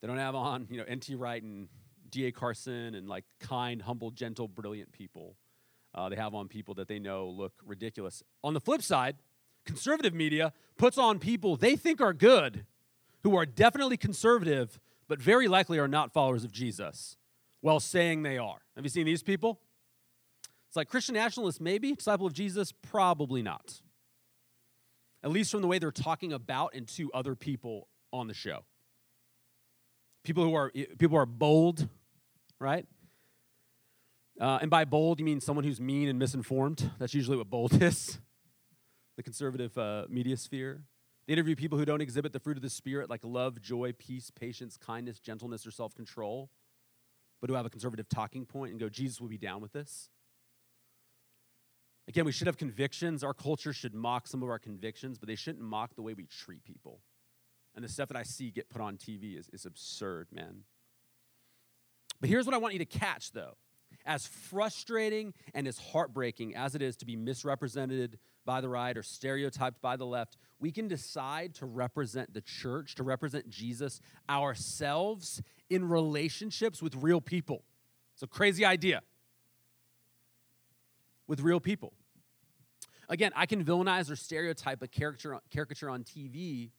They 0.00 0.08
don't 0.08 0.18
have 0.18 0.34
on, 0.34 0.66
you 0.68 0.78
know, 0.78 0.84
N.T. 0.86 1.14
Wright 1.14 1.42
and 1.42 1.68
D.A. 2.10 2.32
Carson 2.32 2.94
and 2.94 3.08
like 3.08 3.24
kind, 3.40 3.80
humble, 3.80 4.10
gentle, 4.10 4.48
brilliant 4.48 4.92
people 4.92 5.36
uh, 5.94 6.08
they 6.08 6.16
have 6.16 6.34
on 6.34 6.48
people 6.48 6.74
that 6.74 6.88
they 6.88 6.98
know 6.98 7.28
look 7.28 7.52
ridiculous. 7.64 8.22
On 8.42 8.54
the 8.54 8.60
flip 8.60 8.82
side, 8.82 9.16
conservative 9.66 10.14
media 10.14 10.52
puts 10.76 10.98
on 10.98 11.18
people 11.18 11.56
they 11.56 11.76
think 11.76 12.00
are 12.00 12.12
good, 12.12 12.64
who 13.22 13.36
are 13.36 13.46
definitely 13.46 13.96
conservative, 13.96 14.80
but 15.08 15.20
very 15.20 15.48
likely 15.48 15.78
are 15.78 15.88
not 15.88 16.12
followers 16.12 16.44
of 16.44 16.52
Jesus, 16.52 17.16
while 17.60 17.80
saying 17.80 18.22
they 18.22 18.38
are. 18.38 18.62
Have 18.74 18.84
you 18.84 18.90
seen 18.90 19.06
these 19.06 19.22
people? 19.22 19.60
It's 20.68 20.76
like 20.76 20.88
Christian 20.88 21.14
nationalists, 21.14 21.60
maybe. 21.60 21.92
Disciple 21.92 22.26
of 22.26 22.32
Jesus, 22.32 22.72
probably 22.72 23.42
not. 23.42 23.82
At 25.22 25.30
least 25.30 25.50
from 25.50 25.60
the 25.60 25.68
way 25.68 25.78
they're 25.78 25.90
talking 25.90 26.32
about 26.32 26.74
and 26.74 26.88
to 26.88 27.12
other 27.12 27.34
people 27.34 27.88
on 28.12 28.26
the 28.26 28.34
show. 28.34 28.64
People 30.24 30.44
who 30.44 30.54
are 30.54 30.70
people 30.70 31.10
who 31.10 31.16
are 31.16 31.26
bold, 31.26 31.88
right? 32.58 32.86
Uh, 34.40 34.58
and 34.60 34.70
by 34.70 34.84
bold, 34.84 35.18
you 35.18 35.24
mean 35.24 35.40
someone 35.40 35.64
who's 35.64 35.80
mean 35.80 36.08
and 36.08 36.18
misinformed. 36.18 36.90
That's 36.98 37.14
usually 37.14 37.36
what 37.36 37.50
bold 37.50 37.72
is. 37.82 38.18
The 39.16 39.22
conservative 39.22 39.76
uh, 39.76 40.06
media 40.08 40.36
sphere. 40.36 40.84
They 41.26 41.34
interview 41.34 41.54
people 41.54 41.78
who 41.78 41.84
don't 41.84 42.00
exhibit 42.00 42.32
the 42.32 42.40
fruit 42.40 42.56
of 42.56 42.62
the 42.62 42.70
Spirit, 42.70 43.08
like 43.08 43.20
love, 43.22 43.60
joy, 43.60 43.92
peace, 43.96 44.30
patience, 44.30 44.76
kindness, 44.76 45.20
gentleness, 45.20 45.66
or 45.66 45.70
self 45.70 45.94
control, 45.94 46.50
but 47.40 47.50
who 47.50 47.54
have 47.54 47.66
a 47.66 47.70
conservative 47.70 48.08
talking 48.08 48.44
point 48.46 48.72
and 48.72 48.80
go, 48.80 48.88
Jesus 48.88 49.20
will 49.20 49.28
be 49.28 49.38
down 49.38 49.60
with 49.60 49.72
this. 49.72 50.08
Again, 52.08 52.24
we 52.24 52.32
should 52.32 52.48
have 52.48 52.56
convictions. 52.56 53.22
Our 53.22 53.34
culture 53.34 53.72
should 53.72 53.94
mock 53.94 54.26
some 54.26 54.42
of 54.42 54.48
our 54.48 54.58
convictions, 54.58 55.18
but 55.18 55.28
they 55.28 55.36
shouldn't 55.36 55.62
mock 55.62 55.94
the 55.94 56.02
way 56.02 56.14
we 56.14 56.26
treat 56.26 56.64
people. 56.64 57.00
And 57.76 57.84
the 57.84 57.88
stuff 57.88 58.08
that 58.08 58.16
I 58.16 58.24
see 58.24 58.50
get 58.50 58.68
put 58.68 58.80
on 58.80 58.96
TV 58.96 59.38
is, 59.38 59.48
is 59.52 59.64
absurd, 59.64 60.28
man. 60.32 60.64
But 62.20 62.28
here's 62.28 62.44
what 62.44 62.54
I 62.54 62.58
want 62.58 62.72
you 62.74 62.80
to 62.80 62.84
catch, 62.84 63.30
though 63.32 63.54
as 64.04 64.26
frustrating 64.26 65.34
and 65.54 65.66
as 65.66 65.78
heartbreaking 65.78 66.54
as 66.54 66.74
it 66.74 66.82
is 66.82 66.96
to 66.96 67.06
be 67.06 67.16
misrepresented 67.16 68.18
by 68.44 68.60
the 68.60 68.68
right 68.68 68.96
or 68.96 69.02
stereotyped 69.02 69.80
by 69.80 69.96
the 69.96 70.04
left, 70.04 70.36
we 70.58 70.72
can 70.72 70.88
decide 70.88 71.54
to 71.54 71.66
represent 71.66 72.32
the 72.34 72.40
church, 72.40 72.94
to 72.96 73.02
represent 73.02 73.48
Jesus 73.48 74.00
ourselves 74.28 75.42
in 75.70 75.88
relationships 75.88 76.82
with 76.82 76.94
real 76.96 77.20
people. 77.20 77.64
It's 78.14 78.22
a 78.22 78.26
crazy 78.26 78.64
idea. 78.64 79.02
With 81.26 81.40
real 81.40 81.60
people. 81.60 81.92
Again, 83.08 83.32
I 83.36 83.46
can 83.46 83.64
villainize 83.64 84.10
or 84.10 84.16
stereotype 84.16 84.82
a 84.82 84.88
caricature, 84.88 85.38
caricature 85.50 85.90
on 85.90 86.02
TV, 86.02 86.70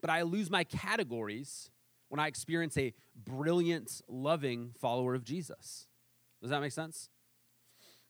but 0.00 0.10
I 0.10 0.22
lose 0.22 0.50
my 0.50 0.64
categories 0.64 1.70
when 2.08 2.18
I 2.18 2.26
experience 2.26 2.76
a 2.76 2.92
brilliant, 3.14 4.02
loving 4.08 4.74
follower 4.80 5.14
of 5.14 5.24
Jesus. 5.24 5.86
Does 6.40 6.50
that 6.50 6.60
make 6.60 6.72
sense? 6.72 7.08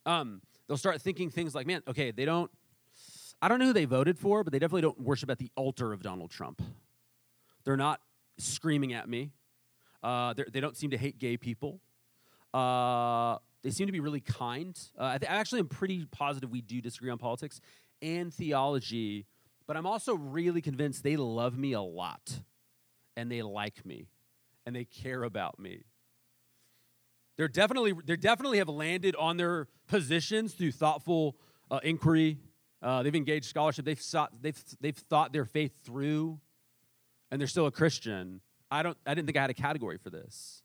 Um, 0.06 0.40
they'll 0.66 0.76
start 0.76 1.00
thinking 1.02 1.30
things 1.30 1.54
like, 1.54 1.66
man, 1.66 1.82
okay, 1.88 2.10
they 2.10 2.24
don't, 2.24 2.50
I 3.42 3.48
don't 3.48 3.58
know 3.58 3.66
who 3.66 3.72
they 3.72 3.84
voted 3.84 4.18
for, 4.18 4.44
but 4.44 4.52
they 4.52 4.58
definitely 4.58 4.82
don't 4.82 5.00
worship 5.00 5.30
at 5.30 5.38
the 5.38 5.50
altar 5.56 5.92
of 5.92 6.02
Donald 6.02 6.30
Trump. 6.30 6.62
They're 7.64 7.76
not 7.76 8.00
screaming 8.38 8.92
at 8.92 9.08
me. 9.08 9.32
Uh, 10.02 10.34
they 10.52 10.60
don't 10.60 10.76
seem 10.76 10.90
to 10.90 10.96
hate 10.96 11.18
gay 11.18 11.36
people. 11.36 11.80
Uh, 12.54 13.36
they 13.62 13.70
seem 13.70 13.86
to 13.86 13.92
be 13.92 14.00
really 14.00 14.20
kind. 14.20 14.78
Uh, 14.98 15.04
I, 15.04 15.18
th- 15.18 15.30
I 15.30 15.34
actually 15.34 15.60
am 15.60 15.68
pretty 15.68 16.06
positive 16.06 16.50
we 16.50 16.62
do 16.62 16.80
disagree 16.80 17.10
on 17.10 17.18
politics 17.18 17.60
and 18.00 18.32
theology, 18.32 19.26
but 19.66 19.76
I'm 19.76 19.86
also 19.86 20.14
really 20.14 20.62
convinced 20.62 21.02
they 21.02 21.16
love 21.16 21.58
me 21.58 21.72
a 21.72 21.82
lot 21.82 22.40
and 23.16 23.30
they 23.30 23.42
like 23.42 23.84
me 23.84 24.08
and 24.64 24.74
they 24.74 24.84
care 24.84 25.22
about 25.22 25.58
me 25.58 25.84
they're 27.40 27.48
definitely 27.48 27.94
they 28.04 28.16
definitely 28.16 28.58
have 28.58 28.68
landed 28.68 29.16
on 29.16 29.38
their 29.38 29.66
positions 29.88 30.52
through 30.52 30.72
thoughtful 30.72 31.36
uh, 31.70 31.80
inquiry. 31.82 32.36
Uh, 32.82 33.02
they've 33.02 33.14
engaged 33.14 33.46
scholarship. 33.46 33.86
They've 33.86 33.98
sought, 33.98 34.30
they've 34.42 34.62
they've 34.78 34.94
thought 34.94 35.32
their 35.32 35.46
faith 35.46 35.72
through, 35.82 36.38
and 37.30 37.40
they're 37.40 37.48
still 37.48 37.64
a 37.64 37.70
Christian. 37.70 38.42
I 38.70 38.82
don't. 38.82 38.98
I 39.06 39.14
didn't 39.14 39.24
think 39.24 39.38
I 39.38 39.40
had 39.40 39.48
a 39.48 39.54
category 39.54 39.96
for 39.96 40.10
this. 40.10 40.62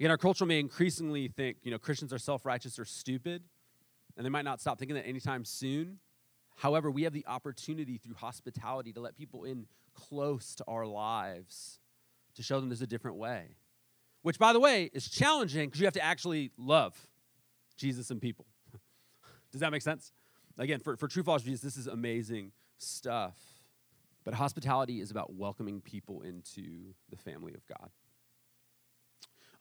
Again, 0.00 0.10
our 0.10 0.16
culture 0.16 0.46
may 0.46 0.58
increasingly 0.58 1.28
think 1.28 1.58
you 1.64 1.70
know 1.70 1.78
Christians 1.78 2.14
are 2.14 2.18
self-righteous 2.18 2.78
or 2.78 2.86
stupid, 2.86 3.42
and 4.16 4.24
they 4.24 4.30
might 4.30 4.46
not 4.46 4.58
stop 4.58 4.78
thinking 4.78 4.94
that 4.94 5.06
anytime 5.06 5.44
soon. 5.44 5.98
However, 6.56 6.90
we 6.90 7.02
have 7.02 7.12
the 7.12 7.26
opportunity 7.26 7.98
through 7.98 8.14
hospitality 8.14 8.94
to 8.94 9.00
let 9.00 9.18
people 9.18 9.44
in 9.44 9.66
close 9.92 10.54
to 10.54 10.64
our 10.66 10.86
lives 10.86 11.78
to 12.36 12.42
show 12.42 12.58
them 12.58 12.70
there's 12.70 12.80
a 12.80 12.86
different 12.86 13.18
way 13.18 13.48
which, 14.22 14.38
by 14.38 14.52
the 14.52 14.60
way, 14.60 14.90
is 14.92 15.08
challenging 15.08 15.68
because 15.68 15.80
you 15.80 15.86
have 15.86 15.94
to 15.94 16.04
actually 16.04 16.50
love 16.56 16.96
Jesus 17.76 18.10
and 18.10 18.20
people. 18.20 18.46
Does 19.52 19.60
that 19.60 19.72
make 19.72 19.82
sense? 19.82 20.12
Again, 20.58 20.80
for, 20.80 20.96
for 20.96 21.08
true 21.08 21.22
followers 21.22 21.42
of 21.42 21.46
Jesus, 21.46 21.62
this 21.62 21.76
is 21.76 21.86
amazing 21.86 22.52
stuff. 22.78 23.36
But 24.24 24.34
hospitality 24.34 25.00
is 25.00 25.10
about 25.10 25.32
welcoming 25.34 25.80
people 25.80 26.22
into 26.22 26.94
the 27.10 27.16
family 27.16 27.54
of 27.54 27.66
God. 27.66 27.90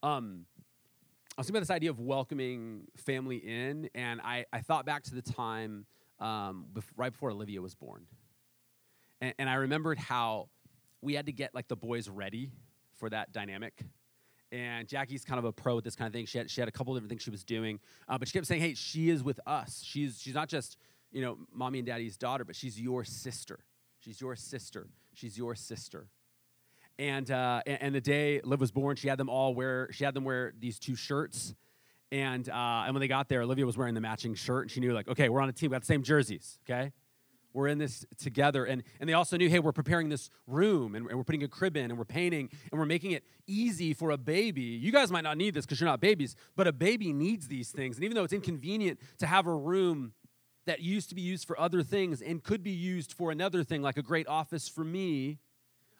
Um, 0.03 0.45
I 1.37 1.41
was 1.41 1.47
thinking 1.47 1.57
about 1.57 1.67
this 1.67 1.75
idea 1.75 1.89
of 1.89 1.99
welcoming 1.99 2.87
family 2.97 3.37
in, 3.37 3.89
and 3.95 4.21
I, 4.21 4.45
I 4.53 4.59
thought 4.59 4.85
back 4.85 5.03
to 5.03 5.15
the 5.15 5.21
time 5.21 5.85
um, 6.19 6.65
bef- 6.73 6.83
right 6.95 7.11
before 7.11 7.31
Olivia 7.31 7.61
was 7.61 7.73
born. 7.73 8.05
And, 9.21 9.33
and 9.39 9.49
I 9.49 9.55
remembered 9.55 9.97
how 9.97 10.49
we 11.01 11.15
had 11.15 11.25
to 11.25 11.31
get 11.31 11.55
like 11.55 11.67
the 11.67 11.75
boys 11.75 12.09
ready 12.09 12.51
for 12.99 13.09
that 13.09 13.31
dynamic 13.31 13.81
and 14.51 14.87
Jackie's 14.87 15.23
kind 15.23 15.39
of 15.39 15.45
a 15.45 15.51
pro 15.51 15.77
at 15.77 15.83
this 15.83 15.95
kind 15.95 16.07
of 16.07 16.13
thing. 16.13 16.25
She 16.25 16.37
had, 16.37 16.49
she 16.49 16.61
had 16.61 16.67
a 16.67 16.71
couple 16.71 16.93
different 16.93 17.09
things 17.09 17.21
she 17.21 17.29
was 17.29 17.43
doing, 17.43 17.79
uh, 18.09 18.17
but 18.17 18.27
she 18.27 18.33
kept 18.33 18.47
saying, 18.47 18.61
"Hey, 18.61 18.73
she 18.73 19.09
is 19.09 19.23
with 19.23 19.39
us. 19.45 19.81
She's 19.85 20.19
she's 20.21 20.33
not 20.33 20.49
just 20.49 20.77
you 21.11 21.21
know 21.21 21.37
mommy 21.53 21.79
and 21.79 21.85
daddy's 21.85 22.17
daughter, 22.17 22.43
but 22.43 22.55
she's 22.55 22.79
your 22.79 23.03
sister. 23.03 23.59
She's 23.99 24.19
your 24.19 24.35
sister. 24.35 24.87
She's 25.13 25.37
your 25.37 25.55
sister." 25.55 26.07
And 26.99 27.31
uh, 27.31 27.61
and, 27.65 27.81
and 27.81 27.95
the 27.95 28.01
day 28.01 28.41
Liv 28.43 28.59
was 28.59 28.71
born, 28.71 28.95
she 28.95 29.07
had 29.07 29.17
them 29.17 29.29
all 29.29 29.55
wear 29.55 29.89
she 29.91 30.03
had 30.03 30.13
them 30.13 30.23
wear 30.23 30.53
these 30.59 30.79
two 30.79 30.95
shirts. 30.95 31.55
And 32.11 32.47
uh, 32.49 32.83
and 32.85 32.93
when 32.93 32.99
they 32.99 33.07
got 33.07 33.29
there, 33.29 33.41
Olivia 33.41 33.65
was 33.65 33.77
wearing 33.77 33.93
the 33.93 34.01
matching 34.01 34.35
shirt, 34.35 34.63
and 34.63 34.71
she 34.71 34.81
knew 34.81 34.91
like, 34.91 35.07
okay, 35.07 35.29
we're 35.29 35.39
on 35.39 35.47
a 35.47 35.53
team. 35.53 35.71
We 35.71 35.75
got 35.75 35.83
the 35.83 35.85
same 35.85 36.03
jerseys. 36.03 36.59
Okay, 36.69 36.91
we're 37.53 37.67
in 37.67 37.77
this 37.77 38.05
together. 38.17 38.65
And, 38.65 38.83
and 38.99 39.09
they 39.09 39.13
also 39.13 39.37
knew, 39.37 39.49
hey, 39.49 39.59
we're 39.59 39.71
preparing 39.71 40.09
this 40.09 40.29
room 40.47 40.95
and, 40.95 41.07
and, 41.07 41.17
we're 41.17 41.23
putting 41.23 41.43
a 41.43 41.47
crib 41.47 41.75
in 41.75 41.91
and 41.91 41.97
we're 41.97 42.05
painting 42.05 42.49
and 42.71 42.79
we're 42.79 42.85
making 42.85 43.11
it 43.11 43.23
easy 43.47 43.93
for 43.93 44.11
a 44.11 44.17
baby. 44.17 44.61
You 44.61 44.91
guys 44.91 45.11
might 45.11 45.23
not 45.23 45.37
need 45.37 45.53
this 45.53 45.65
because 45.65 45.79
you're 45.79 45.89
not 45.89 45.99
babies, 45.99 46.35
but 46.55 46.67
a 46.67 46.71
baby 46.71 47.13
needs 47.13 47.47
these 47.47 47.71
things. 47.71 47.97
And 47.97 48.03
even 48.03 48.15
though 48.15 48.23
it's 48.23 48.33
inconvenient 48.33 48.99
to 49.19 49.27
have 49.27 49.47
a 49.47 49.55
room 49.55 50.13
that 50.65 50.79
used 50.79 51.09
to 51.09 51.15
be 51.15 51.21
used 51.21 51.47
for 51.47 51.59
other 51.59 51.83
things 51.83 52.21
and 52.21 52.43
could 52.43 52.63
be 52.63 52.71
used 52.71 53.13
for 53.13 53.31
another 53.31 53.63
thing, 53.63 53.81
like 53.81 53.97
a 53.97 54.03
great 54.03 54.27
office 54.27 54.67
for 54.69 54.83
me 54.83 55.39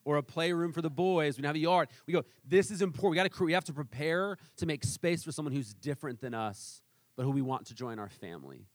or 0.03 0.17
a 0.17 0.23
playroom 0.23 0.71
for 0.71 0.81
the 0.81 0.89
boys, 0.89 1.37
we 1.37 1.45
have 1.45 1.55
a 1.55 1.59
yard. 1.59 1.89
We 2.07 2.13
go, 2.13 2.23
this 2.47 2.71
is 2.71 2.81
important. 2.81 3.11
We, 3.11 3.29
gotta, 3.29 3.43
we 3.43 3.53
have 3.53 3.65
to 3.65 3.73
prepare 3.73 4.37
to 4.57 4.65
make 4.65 4.83
space 4.83 5.23
for 5.23 5.31
someone 5.31 5.53
who's 5.53 5.73
different 5.73 6.21
than 6.21 6.33
us, 6.33 6.81
but 7.15 7.23
who 7.23 7.31
we 7.31 7.41
want 7.41 7.67
to 7.67 7.75
join 7.75 7.99
our 7.99 8.09
family. 8.09 8.67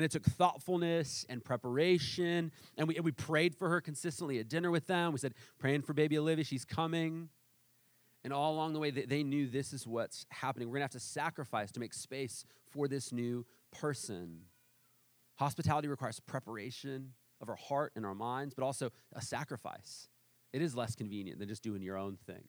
And 0.00 0.04
it 0.06 0.12
took 0.12 0.24
thoughtfulness 0.24 1.26
and 1.28 1.44
preparation. 1.44 2.52
And 2.78 2.88
we, 2.88 2.96
and 2.96 3.04
we 3.04 3.12
prayed 3.12 3.54
for 3.54 3.68
her 3.68 3.82
consistently 3.82 4.38
at 4.38 4.48
dinner 4.48 4.70
with 4.70 4.86
them. 4.86 5.12
We 5.12 5.18
said, 5.18 5.34
praying 5.58 5.82
for 5.82 5.92
baby 5.92 6.16
Olivia, 6.16 6.42
she's 6.42 6.64
coming. 6.64 7.28
And 8.24 8.32
all 8.32 8.54
along 8.54 8.72
the 8.72 8.78
way, 8.78 8.90
they, 8.90 9.02
they 9.02 9.22
knew 9.22 9.46
this 9.46 9.74
is 9.74 9.86
what's 9.86 10.24
happening. 10.30 10.68
We're 10.68 10.78
going 10.78 10.88
to 10.88 10.94
have 10.94 11.02
to 11.02 11.06
sacrifice 11.06 11.70
to 11.72 11.80
make 11.80 11.92
space 11.92 12.46
for 12.70 12.88
this 12.88 13.12
new 13.12 13.44
person. 13.78 14.38
Hospitality 15.34 15.88
requires 15.88 16.18
preparation 16.18 17.12
of 17.42 17.50
our 17.50 17.56
heart 17.56 17.92
and 17.94 18.06
our 18.06 18.14
minds, 18.14 18.54
but 18.54 18.64
also 18.64 18.88
a 19.12 19.20
sacrifice. 19.20 20.08
It 20.54 20.62
is 20.62 20.74
less 20.74 20.94
convenient 20.94 21.38
than 21.38 21.48
just 21.48 21.62
doing 21.62 21.82
your 21.82 21.98
own 21.98 22.16
thing. 22.26 22.44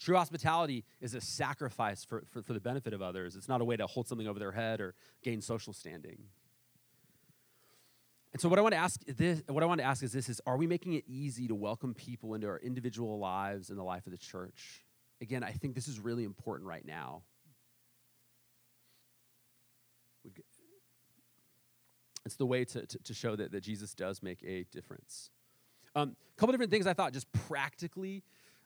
True 0.00 0.16
hospitality 0.16 0.84
is 1.02 1.14
a 1.14 1.20
sacrifice 1.20 2.04
for, 2.04 2.24
for, 2.32 2.42
for, 2.42 2.54
the 2.54 2.60
benefit 2.60 2.94
of 2.94 3.02
others. 3.02 3.36
It's 3.36 3.48
not 3.48 3.60
a 3.60 3.64
way 3.64 3.76
to 3.76 3.86
hold 3.86 4.08
something 4.08 4.26
over 4.26 4.38
their 4.38 4.52
head 4.52 4.80
or 4.80 4.94
gain 5.22 5.42
social 5.42 5.74
standing. 5.74 6.22
And 8.32 8.40
so 8.40 8.48
what 8.48 8.58
I 8.58 8.62
want 8.62 8.72
to 8.72 8.78
ask 8.78 9.04
this, 9.04 9.42
what 9.46 9.62
I 9.62 9.66
want 9.66 9.80
to 9.80 9.84
ask 9.84 10.02
is 10.02 10.12
this 10.12 10.30
is 10.30 10.40
are 10.46 10.56
we 10.56 10.66
making 10.66 10.94
it 10.94 11.04
easy 11.06 11.48
to 11.48 11.54
welcome 11.54 11.92
people 11.92 12.34
into 12.34 12.46
our 12.46 12.58
individual 12.58 13.18
lives 13.18 13.68
and 13.68 13.78
the 13.78 13.82
life 13.82 14.06
of 14.06 14.12
the 14.12 14.18
church? 14.18 14.84
Again, 15.20 15.44
I 15.44 15.52
think 15.52 15.74
this 15.74 15.86
is 15.86 16.00
really 16.00 16.24
important 16.24 16.66
right 16.66 16.84
now. 16.86 17.22
It's 22.24 22.36
the 22.36 22.46
way 22.46 22.64
to, 22.64 22.86
to, 22.86 22.98
to 22.98 23.14
show 23.14 23.36
that, 23.36 23.52
that 23.52 23.62
Jesus 23.62 23.94
does 23.94 24.22
make 24.22 24.42
a 24.44 24.64
difference. 24.70 25.30
A 25.94 26.00
um, 26.00 26.16
couple 26.36 26.52
different 26.52 26.70
things 26.70 26.86
I 26.86 26.94
thought 26.94 27.12
just 27.12 27.30
practically 27.32 28.22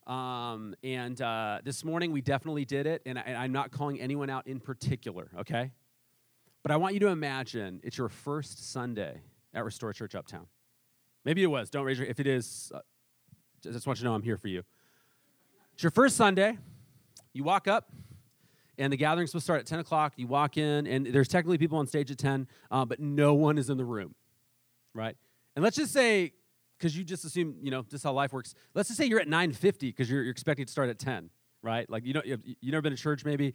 um, 0.07 0.75
and 0.83 1.21
uh, 1.21 1.61
this 1.65 1.85
morning 1.85 2.13
we 2.13 2.21
definitely 2.21 2.65
did 2.65 2.87
it, 2.87 3.03
and, 3.07 3.19
I, 3.19 3.45
am 3.45 3.53
not 3.53 3.71
calling 3.71 4.01
anyone 4.01 4.29
out 4.29 4.47
in 4.47 4.61
particular, 4.61 5.31
okay? 5.39 5.71
But 6.63 6.73
I 6.73 6.77
want 6.77 6.95
you 6.95 7.01
to 7.01 7.09
imagine 7.09 7.81
it's 7.83 7.97
your 7.97 8.09
first 8.09 8.71
Sunday 8.73 9.21
at 9.55 9.65
Restore 9.65 9.93
Church 9.93 10.15
Uptown. 10.15 10.47
Maybe 11.25 11.43
it 11.43 11.47
was. 11.47 11.71
Don't 11.71 11.85
raise 11.85 11.99
your. 11.99 12.07
If 12.07 12.21
it 12.21 12.27
is, 12.27 12.71
uh, 12.75 12.81
just 13.63 13.87
want 13.87 13.99
you 13.99 14.03
to 14.03 14.09
know 14.11 14.15
I'm 14.15 14.23
here 14.23 14.37
for 14.37 14.49
you. 14.49 14.63
It's 15.73 15.83
your 15.83 15.91
first 15.91 16.17
Sunday. 16.17 16.59
You 17.33 17.45
walk 17.45 17.67
up, 17.67 17.91
and 18.79 18.93
the 18.93 18.97
gathering's 18.97 19.31
supposed 19.31 19.43
to 19.43 19.47
start 19.47 19.61
at 19.61 19.67
10 19.67 19.79
o'clock. 19.81 20.13
You 20.17 20.27
walk 20.27 20.57
in, 20.57 20.87
and 20.87 21.07
there's 21.07 21.29
technically 21.29 21.59
people 21.59 21.79
on 21.79 21.87
stage 21.87 22.11
at 22.11 22.19
10, 22.19 22.47
uh, 22.71 22.85
but 22.85 23.01
no 23.01 23.35
one 23.35 23.57
is 23.57 23.71
in 23.71 23.79
the 23.79 23.85
room, 23.85 24.15
right? 24.93 25.17
And 25.57 25.63
let's 25.63 25.77
just 25.77 25.93
say 25.93 26.33
because 26.79 26.97
you 26.97 27.05
just 27.05 27.25
assume, 27.25 27.57
you 27.63 27.71
know, 27.71 27.83
just 27.83 28.05
how 28.05 28.13
life 28.13 28.33
works. 28.33 28.55
Let's 28.75 28.89
just 28.89 28.99
say 28.99 29.07
you're 29.07 29.21
at 29.21 29.29
9.50 29.29 29.81
because 29.81 30.11
you're, 30.11 30.23
you're, 30.23 30.31
expecting 30.31 30.67
to 30.67 30.73
start 30.73 30.89
at 30.89 30.99
10, 30.99 31.31
right? 31.63 31.89
Like, 31.89 32.05
you 32.05 32.15
know, 32.15 32.23
you've, 32.25 32.41
you 32.45 32.73
never 32.73 32.83
been 32.83 32.95
to 32.95 33.01
church 33.01 33.25
maybe? 33.25 33.55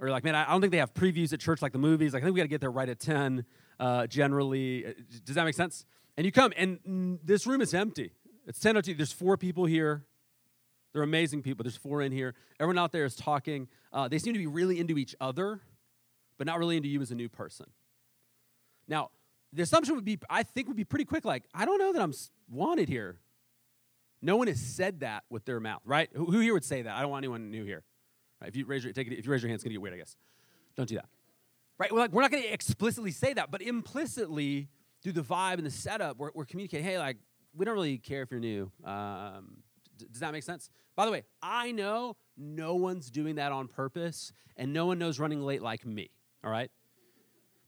Or 0.00 0.10
like, 0.10 0.24
man, 0.24 0.34
I 0.34 0.46
don't 0.50 0.60
think 0.60 0.70
they 0.70 0.78
have 0.78 0.94
previews 0.94 1.32
at 1.32 1.40
church 1.40 1.62
like 1.62 1.72
the 1.72 1.78
movies. 1.78 2.12
Like, 2.12 2.22
I 2.22 2.26
think 2.26 2.34
we 2.34 2.38
got 2.38 2.44
to 2.44 2.48
get 2.48 2.60
there 2.60 2.70
right 2.70 2.88
at 2.88 3.00
10 3.00 3.44
uh, 3.80 4.06
generally. 4.06 4.86
Uh, 4.86 4.92
does 5.24 5.34
that 5.34 5.44
make 5.44 5.54
sense? 5.54 5.86
And 6.16 6.24
you 6.24 6.32
come, 6.32 6.52
and 6.56 7.18
this 7.24 7.46
room 7.46 7.60
is 7.60 7.74
empty. 7.74 8.12
It's 8.46 8.58
10.02. 8.58 8.96
There's 8.96 9.12
four 9.12 9.36
people 9.36 9.66
here. 9.66 10.04
They're 10.92 11.02
amazing 11.02 11.42
people. 11.42 11.64
There's 11.64 11.76
four 11.76 12.02
in 12.02 12.12
here. 12.12 12.34
Everyone 12.58 12.78
out 12.78 12.92
there 12.92 13.04
is 13.04 13.14
talking. 13.14 13.68
Uh, 13.92 14.08
they 14.08 14.18
seem 14.18 14.32
to 14.32 14.38
be 14.38 14.46
really 14.46 14.80
into 14.80 14.98
each 14.98 15.14
other, 15.20 15.60
but 16.38 16.46
not 16.46 16.58
really 16.58 16.76
into 16.76 16.88
you 16.88 17.00
as 17.02 17.10
a 17.10 17.14
new 17.14 17.28
person. 17.28 17.66
Now, 18.88 19.10
the 19.52 19.62
assumption 19.62 19.94
would 19.94 20.04
be, 20.04 20.18
I 20.30 20.42
think, 20.42 20.66
would 20.68 20.76
be 20.76 20.84
pretty 20.84 21.04
quick. 21.04 21.24
Like, 21.24 21.44
I 21.54 21.64
don't 21.64 21.78
know 21.78 21.92
that 21.92 22.02
I'm 22.02 22.14
wanted 22.50 22.88
here. 22.88 23.18
No 24.20 24.36
one 24.36 24.48
has 24.48 24.60
said 24.60 25.00
that 25.00 25.24
with 25.30 25.44
their 25.44 25.60
mouth, 25.60 25.82
right? 25.84 26.08
Who, 26.12 26.26
who 26.26 26.40
here 26.40 26.52
would 26.52 26.64
say 26.64 26.82
that? 26.82 26.96
I 26.96 27.02
don't 27.02 27.10
want 27.10 27.22
anyone 27.22 27.50
new 27.50 27.64
here. 27.64 27.84
Right? 28.40 28.48
If 28.48 28.56
you 28.56 28.64
raise 28.66 28.84
your 28.84 28.92
take 28.92 29.06
it, 29.06 29.18
if 29.18 29.26
you 29.26 29.32
raise 29.32 29.42
your 29.42 29.48
hand, 29.48 29.56
it's 29.56 29.64
gonna 29.64 29.74
get 29.74 29.80
weird, 29.80 29.94
I 29.94 29.98
guess. 29.98 30.16
Don't 30.76 30.88
do 30.88 30.96
that. 30.96 31.06
Right? 31.78 31.92
We're, 31.92 32.00
like, 32.00 32.12
we're 32.12 32.22
not 32.22 32.30
gonna 32.30 32.44
explicitly 32.44 33.12
say 33.12 33.32
that, 33.34 33.50
but 33.50 33.62
implicitly 33.62 34.68
through 35.02 35.12
the 35.12 35.22
vibe 35.22 35.54
and 35.54 35.66
the 35.66 35.70
setup, 35.70 36.18
we're, 36.18 36.30
we're 36.34 36.44
communicating. 36.44 36.84
Hey, 36.84 36.98
like 36.98 37.18
we 37.56 37.64
don't 37.64 37.74
really 37.74 37.98
care 37.98 38.22
if 38.22 38.30
you're 38.30 38.40
new. 38.40 38.70
Um, 38.84 39.58
d- 39.96 40.06
does 40.10 40.20
that 40.20 40.32
make 40.32 40.42
sense? 40.42 40.70
By 40.96 41.06
the 41.06 41.12
way, 41.12 41.24
I 41.42 41.70
know 41.72 42.16
no 42.36 42.74
one's 42.74 43.10
doing 43.10 43.36
that 43.36 43.52
on 43.52 43.68
purpose, 43.68 44.32
and 44.56 44.72
no 44.72 44.86
one 44.86 44.98
knows 44.98 45.18
running 45.18 45.42
late 45.42 45.62
like 45.62 45.86
me. 45.86 46.10
All 46.42 46.50
right. 46.50 46.70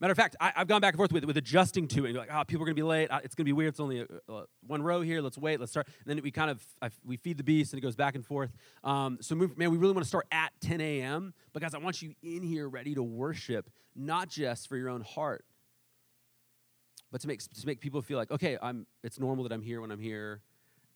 Matter 0.00 0.12
of 0.12 0.16
fact, 0.16 0.34
I, 0.40 0.52
have 0.56 0.66
gone 0.66 0.80
back 0.80 0.94
and 0.94 0.98
forth 0.98 1.12
with, 1.12 1.24
with 1.26 1.36
adjusting 1.36 1.86
to 1.88 2.06
it. 2.06 2.12
You're 2.12 2.20
like, 2.20 2.30
oh, 2.32 2.42
people 2.44 2.62
are 2.62 2.66
going 2.66 2.74
to 2.74 2.82
be 2.82 2.86
late. 2.86 3.10
It's 3.22 3.34
going 3.34 3.44
to 3.44 3.48
be 3.48 3.52
weird. 3.52 3.68
It's 3.68 3.80
only 3.80 4.00
a, 4.00 4.06
a, 4.32 4.44
one 4.66 4.82
row 4.82 5.02
here. 5.02 5.20
Let's 5.20 5.36
wait. 5.36 5.60
Let's 5.60 5.72
start. 5.72 5.88
And 5.88 6.06
then 6.06 6.22
we 6.24 6.30
kind 6.30 6.50
of 6.50 6.64
I, 6.80 6.88
we 7.04 7.18
feed 7.18 7.36
the 7.36 7.44
beast, 7.44 7.74
and 7.74 7.78
it 7.78 7.82
goes 7.82 7.96
back 7.96 8.14
and 8.14 8.24
forth. 8.24 8.50
Um, 8.82 9.18
so, 9.20 9.34
move, 9.34 9.58
man, 9.58 9.70
we 9.70 9.76
really 9.76 9.92
want 9.92 10.04
to 10.04 10.08
start 10.08 10.26
at 10.32 10.52
10 10.62 10.80
a.m. 10.80 11.34
But 11.52 11.60
guys, 11.60 11.74
I 11.74 11.78
want 11.78 12.00
you 12.00 12.14
in 12.22 12.42
here 12.42 12.66
ready 12.66 12.94
to 12.94 13.02
worship, 13.02 13.68
not 13.94 14.30
just 14.30 14.68
for 14.68 14.78
your 14.78 14.88
own 14.88 15.02
heart, 15.02 15.44
but 17.12 17.20
to 17.20 17.28
make 17.28 17.40
to 17.40 17.66
make 17.66 17.80
people 17.80 18.00
feel 18.00 18.16
like, 18.16 18.30
okay, 18.30 18.56
I'm. 18.62 18.86
It's 19.04 19.20
normal 19.20 19.44
that 19.44 19.52
I'm 19.52 19.62
here 19.62 19.82
when 19.82 19.90
I'm 19.90 20.00
here, 20.00 20.40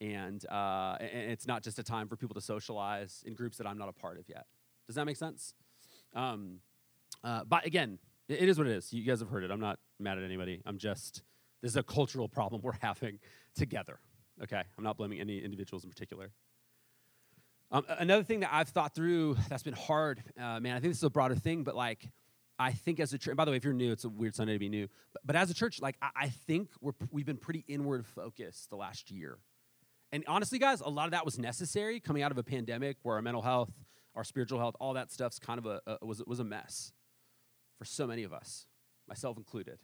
and 0.01 0.43
uh, 0.49 0.97
and 0.99 1.31
it's 1.31 1.45
not 1.45 1.61
just 1.61 1.77
a 1.77 1.83
time 1.83 2.07
for 2.07 2.15
people 2.15 2.33
to 2.33 2.41
socialize 2.41 3.23
in 3.27 3.35
groups 3.35 3.57
that 3.57 3.67
I'm 3.67 3.77
not 3.77 3.87
a 3.87 3.93
part 3.93 4.17
of 4.17 4.27
yet. 4.27 4.47
Does 4.87 4.95
that 4.95 5.05
make 5.05 5.17
sense? 5.17 5.53
Um, 6.15 6.59
uh, 7.23 7.43
but 7.43 7.65
again, 7.67 7.99
it 8.27 8.49
is 8.49 8.57
what 8.57 8.67
it 8.67 8.73
is. 8.73 8.91
You 8.91 9.03
guys 9.03 9.19
have 9.19 9.29
heard 9.29 9.43
it. 9.43 9.51
I'm 9.51 9.59
not 9.59 9.79
mad 9.99 10.17
at 10.17 10.23
anybody. 10.23 10.61
I'm 10.65 10.77
just, 10.77 11.21
this 11.61 11.71
is 11.71 11.77
a 11.77 11.83
cultural 11.83 12.27
problem 12.27 12.61
we're 12.63 12.73
having 12.81 13.19
together. 13.55 13.99
Okay? 14.43 14.61
I'm 14.77 14.83
not 14.83 14.97
blaming 14.97 15.19
any 15.19 15.39
individuals 15.39 15.83
in 15.83 15.89
particular. 15.89 16.31
Um, 17.71 17.85
another 17.89 18.23
thing 18.23 18.41
that 18.41 18.49
I've 18.53 18.69
thought 18.69 18.93
through 18.93 19.37
that's 19.49 19.63
been 19.63 19.73
hard, 19.73 20.23
uh, 20.39 20.59
man, 20.59 20.75
I 20.77 20.79
think 20.79 20.91
this 20.91 20.97
is 20.97 21.03
a 21.03 21.09
broader 21.09 21.35
thing, 21.35 21.63
but 21.63 21.75
like, 21.75 22.09
I 22.57 22.71
think 22.71 22.99
as 22.99 23.11
a 23.11 23.17
church, 23.17 23.35
by 23.35 23.43
the 23.43 23.51
way, 23.51 23.57
if 23.57 23.63
you're 23.65 23.73
new, 23.73 23.91
it's 23.91 24.05
a 24.05 24.09
weird 24.09 24.33
Sunday 24.35 24.53
to 24.53 24.59
be 24.59 24.69
new. 24.69 24.87
But, 25.13 25.21
but 25.25 25.35
as 25.35 25.49
a 25.49 25.53
church, 25.53 25.81
like, 25.81 25.97
I, 26.01 26.09
I 26.15 26.29
think 26.29 26.69
we're, 26.79 26.93
we've 27.11 27.25
been 27.25 27.37
pretty 27.37 27.65
inward 27.67 28.05
focused 28.05 28.69
the 28.69 28.77
last 28.77 29.11
year. 29.11 29.39
And 30.11 30.23
honestly, 30.27 30.59
guys, 30.59 30.79
a 30.79 30.87
lot 30.87 31.05
of 31.05 31.11
that 31.11 31.25
was 31.25 31.37
necessary 31.37 31.99
coming 31.99 32.23
out 32.23 32.31
of 32.31 32.37
a 32.37 32.43
pandemic 32.43 32.97
where 33.03 33.15
our 33.15 33.21
mental 33.21 33.41
health, 33.41 33.71
our 34.15 34.23
spiritual 34.23 34.59
health, 34.59 34.75
all 34.79 34.93
that 34.93 35.11
stuff's 35.11 35.39
kind 35.39 35.57
of 35.57 35.65
a, 35.65 35.81
a 36.01 36.05
was, 36.05 36.23
was 36.25 36.39
a 36.39 36.45
mess 36.45 36.93
for 37.77 37.85
so 37.85 38.07
many 38.07 38.23
of 38.23 38.33
us, 38.33 38.67
myself 39.07 39.37
included. 39.37 39.79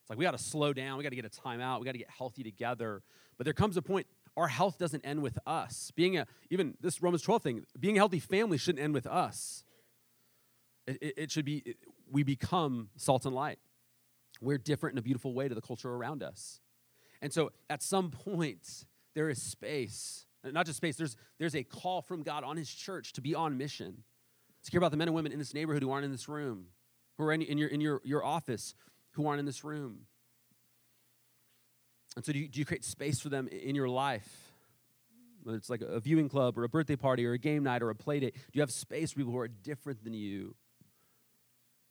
It's 0.00 0.10
like 0.10 0.18
we 0.18 0.24
got 0.24 0.32
to 0.32 0.38
slow 0.38 0.72
down, 0.72 0.98
we 0.98 1.04
got 1.04 1.10
to 1.10 1.16
get 1.16 1.24
a 1.24 1.28
timeout, 1.28 1.80
we 1.80 1.86
got 1.86 1.92
to 1.92 1.98
get 1.98 2.10
healthy 2.10 2.42
together. 2.42 3.02
But 3.38 3.44
there 3.44 3.54
comes 3.54 3.76
a 3.76 3.82
point 3.82 4.06
our 4.36 4.48
health 4.48 4.78
doesn't 4.78 5.04
end 5.04 5.22
with 5.22 5.38
us. 5.46 5.92
Being 5.94 6.16
a 6.16 6.26
even 6.50 6.74
this 6.80 7.02
Romans 7.02 7.22
12 7.22 7.42
thing, 7.42 7.64
being 7.78 7.96
a 7.96 8.00
healthy 8.00 8.18
family 8.18 8.56
shouldn't 8.56 8.82
end 8.82 8.94
with 8.94 9.06
us. 9.06 9.64
It, 10.86 10.98
it, 11.02 11.14
it 11.16 11.30
should 11.30 11.44
be 11.44 11.62
it, 11.66 11.76
we 12.10 12.22
become 12.22 12.88
salt 12.96 13.26
and 13.26 13.34
light. 13.34 13.58
We're 14.40 14.58
different 14.58 14.94
in 14.94 14.98
a 14.98 15.02
beautiful 15.02 15.34
way 15.34 15.48
to 15.48 15.54
the 15.54 15.60
culture 15.60 15.90
around 15.90 16.22
us. 16.22 16.60
And 17.20 17.32
so 17.32 17.52
at 17.70 17.82
some 17.82 18.10
point, 18.10 18.84
there 19.14 19.28
is 19.28 19.40
space, 19.40 20.26
not 20.44 20.66
just 20.66 20.78
space, 20.78 20.96
there's, 20.96 21.16
there's 21.38 21.54
a 21.54 21.62
call 21.62 22.02
from 22.02 22.22
God 22.22 22.42
on 22.42 22.56
his 22.56 22.68
church 22.68 23.12
to 23.14 23.20
be 23.20 23.34
on 23.34 23.56
mission, 23.56 24.02
to 24.64 24.70
care 24.70 24.78
about 24.78 24.90
the 24.90 24.96
men 24.96 25.08
and 25.08 25.14
women 25.14 25.30
in 25.30 25.38
this 25.38 25.54
neighborhood 25.54 25.82
who 25.82 25.90
aren't 25.90 26.04
in 26.04 26.10
this 26.10 26.28
room, 26.28 26.66
who 27.16 27.24
are 27.24 27.32
in, 27.32 27.42
in, 27.42 27.58
your, 27.58 27.68
in 27.68 27.80
your, 27.80 28.00
your 28.04 28.24
office 28.24 28.74
who 29.12 29.26
aren't 29.26 29.40
in 29.40 29.46
this 29.46 29.64
room. 29.64 30.06
And 32.16 32.24
so, 32.24 32.32
do 32.32 32.38
you, 32.38 32.48
do 32.48 32.58
you 32.58 32.64
create 32.64 32.84
space 32.84 33.20
for 33.20 33.28
them 33.28 33.48
in 33.48 33.74
your 33.74 33.88
life? 33.88 34.52
Whether 35.42 35.58
it's 35.58 35.70
like 35.70 35.80
a 35.80 35.98
viewing 35.98 36.28
club 36.28 36.56
or 36.56 36.64
a 36.64 36.68
birthday 36.68 36.96
party 36.96 37.26
or 37.26 37.32
a 37.32 37.38
game 37.38 37.64
night 37.64 37.82
or 37.82 37.90
a 37.90 37.94
play 37.94 38.20
date, 38.20 38.34
do 38.34 38.40
you 38.52 38.60
have 38.60 38.70
space 38.70 39.12
for 39.12 39.18
people 39.18 39.32
who 39.32 39.38
are 39.38 39.48
different 39.48 40.04
than 40.04 40.12
you 40.14 40.54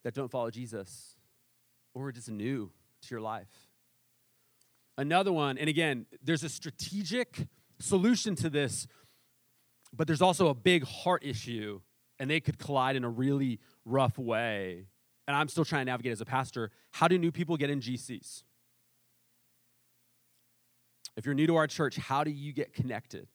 that 0.04 0.14
don't 0.14 0.30
follow 0.30 0.50
Jesus 0.50 1.16
or 1.94 2.06
are 2.06 2.12
just 2.12 2.30
new 2.30 2.70
to 3.02 3.10
your 3.10 3.20
life? 3.20 3.68
Another 4.96 5.32
one, 5.32 5.58
and 5.58 5.68
again, 5.68 6.06
there's 6.22 6.44
a 6.44 6.48
strategic 6.48 7.46
solution 7.78 8.34
to 8.36 8.48
this 8.48 8.86
but 9.92 10.06
there's 10.06 10.22
also 10.22 10.48
a 10.48 10.54
big 10.54 10.84
heart 10.84 11.22
issue, 11.24 11.80
and 12.18 12.30
they 12.30 12.40
could 12.40 12.58
collide 12.58 12.96
in 12.96 13.04
a 13.04 13.10
really 13.10 13.60
rough 13.84 14.18
way. 14.18 14.86
And 15.26 15.36
I'm 15.36 15.48
still 15.48 15.64
trying 15.64 15.86
to 15.86 15.92
navigate 15.92 16.12
as 16.12 16.20
a 16.20 16.24
pastor. 16.24 16.70
How 16.90 17.08
do 17.08 17.18
new 17.18 17.30
people 17.30 17.56
get 17.56 17.70
in 17.70 17.80
GCs? 17.80 18.42
If 21.16 21.26
you're 21.26 21.34
new 21.34 21.46
to 21.46 21.56
our 21.56 21.66
church, 21.66 21.96
how 21.96 22.24
do 22.24 22.30
you 22.30 22.52
get 22.52 22.72
connected? 22.72 23.28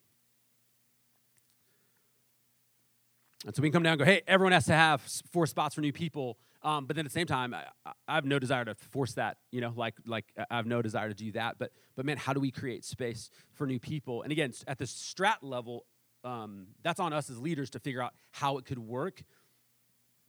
And 3.46 3.54
so 3.54 3.62
we 3.62 3.68
can 3.68 3.74
come 3.74 3.82
down 3.84 3.92
and 3.92 4.00
go, 4.00 4.04
hey, 4.04 4.22
everyone 4.26 4.52
has 4.52 4.66
to 4.66 4.74
have 4.74 5.00
four 5.30 5.46
spots 5.46 5.74
for 5.74 5.80
new 5.80 5.92
people. 5.92 6.38
Um, 6.62 6.86
but 6.86 6.96
then 6.96 7.06
at 7.06 7.12
the 7.12 7.14
same 7.14 7.26
time, 7.26 7.54
I, 7.54 7.66
I, 8.08 8.16
have 8.16 8.24
no 8.24 8.40
desire 8.40 8.64
to 8.64 8.74
force 8.74 9.12
that, 9.14 9.36
you 9.52 9.60
know, 9.60 9.72
like, 9.76 9.94
like 10.06 10.24
I 10.50 10.56
have 10.56 10.66
no 10.66 10.82
desire 10.82 11.08
to 11.08 11.14
do 11.14 11.30
that. 11.32 11.56
But, 11.56 11.70
but 11.94 12.04
man, 12.04 12.16
how 12.16 12.32
do 12.32 12.40
we 12.40 12.50
create 12.50 12.84
space 12.84 13.30
for 13.54 13.64
new 13.64 13.78
people? 13.78 14.22
And 14.22 14.32
again, 14.32 14.52
at 14.66 14.78
the 14.78 14.86
strat 14.86 15.36
level, 15.42 15.86
um, 16.24 16.66
that's 16.82 16.98
on 16.98 17.12
us 17.12 17.30
as 17.30 17.38
leaders 17.38 17.70
to 17.70 17.78
figure 17.78 18.02
out 18.02 18.12
how 18.32 18.58
it 18.58 18.64
could 18.64 18.80
work. 18.80 19.22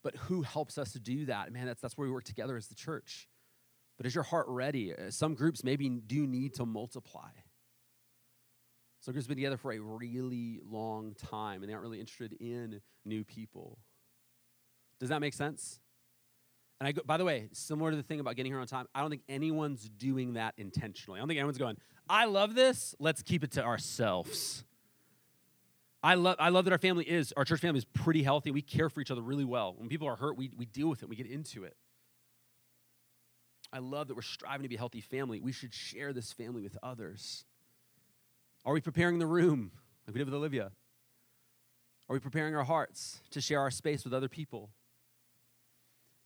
But 0.03 0.15
who 0.15 0.41
helps 0.41 0.77
us 0.77 0.93
to 0.93 0.99
do 0.99 1.25
that? 1.25 1.51
Man, 1.51 1.65
that's, 1.65 1.81
that's 1.81 1.97
where 1.97 2.07
we 2.07 2.13
work 2.13 2.23
together 2.23 2.55
as 2.55 2.67
the 2.67 2.75
church. 2.75 3.27
But 3.97 4.05
is 4.05 4.15
your 4.15 4.23
heart 4.23 4.45
ready? 4.47 4.93
Uh, 4.93 5.11
some 5.11 5.35
groups 5.35 5.63
maybe 5.63 5.89
do 5.89 6.25
need 6.25 6.53
to 6.55 6.65
multiply. 6.65 7.29
Some 9.01 9.13
groups 9.13 9.25
have 9.25 9.29
been 9.29 9.37
together 9.37 9.57
for 9.57 9.73
a 9.73 9.79
really 9.79 10.59
long 10.65 11.15
time 11.15 11.61
and 11.61 11.69
they 11.69 11.73
aren't 11.73 11.83
really 11.83 11.99
interested 11.99 12.33
in 12.39 12.81
new 13.05 13.23
people. 13.23 13.79
Does 14.99 15.09
that 15.09 15.19
make 15.19 15.33
sense? 15.33 15.79
And 16.79 16.87
I 16.87 16.91
go, 16.93 17.01
by 17.05 17.17
the 17.17 17.25
way, 17.25 17.49
similar 17.51 17.91
to 17.91 17.97
the 17.97 18.03
thing 18.03 18.21
about 18.21 18.35
getting 18.35 18.51
here 18.51 18.59
on 18.59 18.67
time, 18.67 18.87
I 18.95 19.01
don't 19.01 19.09
think 19.09 19.23
anyone's 19.27 19.89
doing 19.89 20.33
that 20.33 20.53
intentionally. 20.57 21.19
I 21.19 21.21
don't 21.21 21.27
think 21.27 21.39
anyone's 21.39 21.57
going, 21.57 21.77
I 22.09 22.25
love 22.25 22.55
this, 22.55 22.95
let's 22.99 23.21
keep 23.21 23.43
it 23.43 23.51
to 23.51 23.63
ourselves. 23.63 24.63
I 26.01 26.13
love, 26.15 26.37
I 26.39 26.49
love 26.49 26.65
that 26.65 26.71
our 26.71 26.79
family 26.79 27.03
is, 27.03 27.33
our 27.35 27.43
church 27.43 27.59
family 27.59 27.79
is 27.79 27.85
pretty 27.85 28.23
healthy. 28.23 28.51
We 28.51 28.61
care 28.61 28.89
for 28.89 29.01
each 29.01 29.11
other 29.11 29.21
really 29.21 29.43
well. 29.43 29.75
When 29.77 29.89
people 29.89 30.07
are 30.07 30.15
hurt, 30.15 30.37
we, 30.37 30.49
we 30.57 30.65
deal 30.65 30.87
with 30.87 31.03
it, 31.03 31.09
we 31.09 31.15
get 31.15 31.27
into 31.27 31.65
it. 31.65 31.75
I 33.71 33.79
love 33.79 34.07
that 34.07 34.15
we're 34.15 34.21
striving 34.21 34.63
to 34.63 34.69
be 34.69 34.75
a 34.75 34.79
healthy 34.79 35.01
family. 35.01 35.39
We 35.39 35.51
should 35.51 35.73
share 35.73 36.13
this 36.13 36.31
family 36.31 36.61
with 36.61 36.77
others. 36.81 37.45
Are 38.65 38.73
we 38.73 38.81
preparing 38.81 39.19
the 39.19 39.27
room 39.27 39.71
like 40.07 40.13
we 40.13 40.19
did 40.19 40.25
with 40.25 40.33
Olivia? 40.33 40.71
Are 42.09 42.13
we 42.13 42.19
preparing 42.19 42.55
our 42.55 42.63
hearts 42.63 43.19
to 43.31 43.41
share 43.41 43.59
our 43.59 43.69
space 43.69 44.03
with 44.03 44.13
other 44.13 44.29
people? 44.29 44.71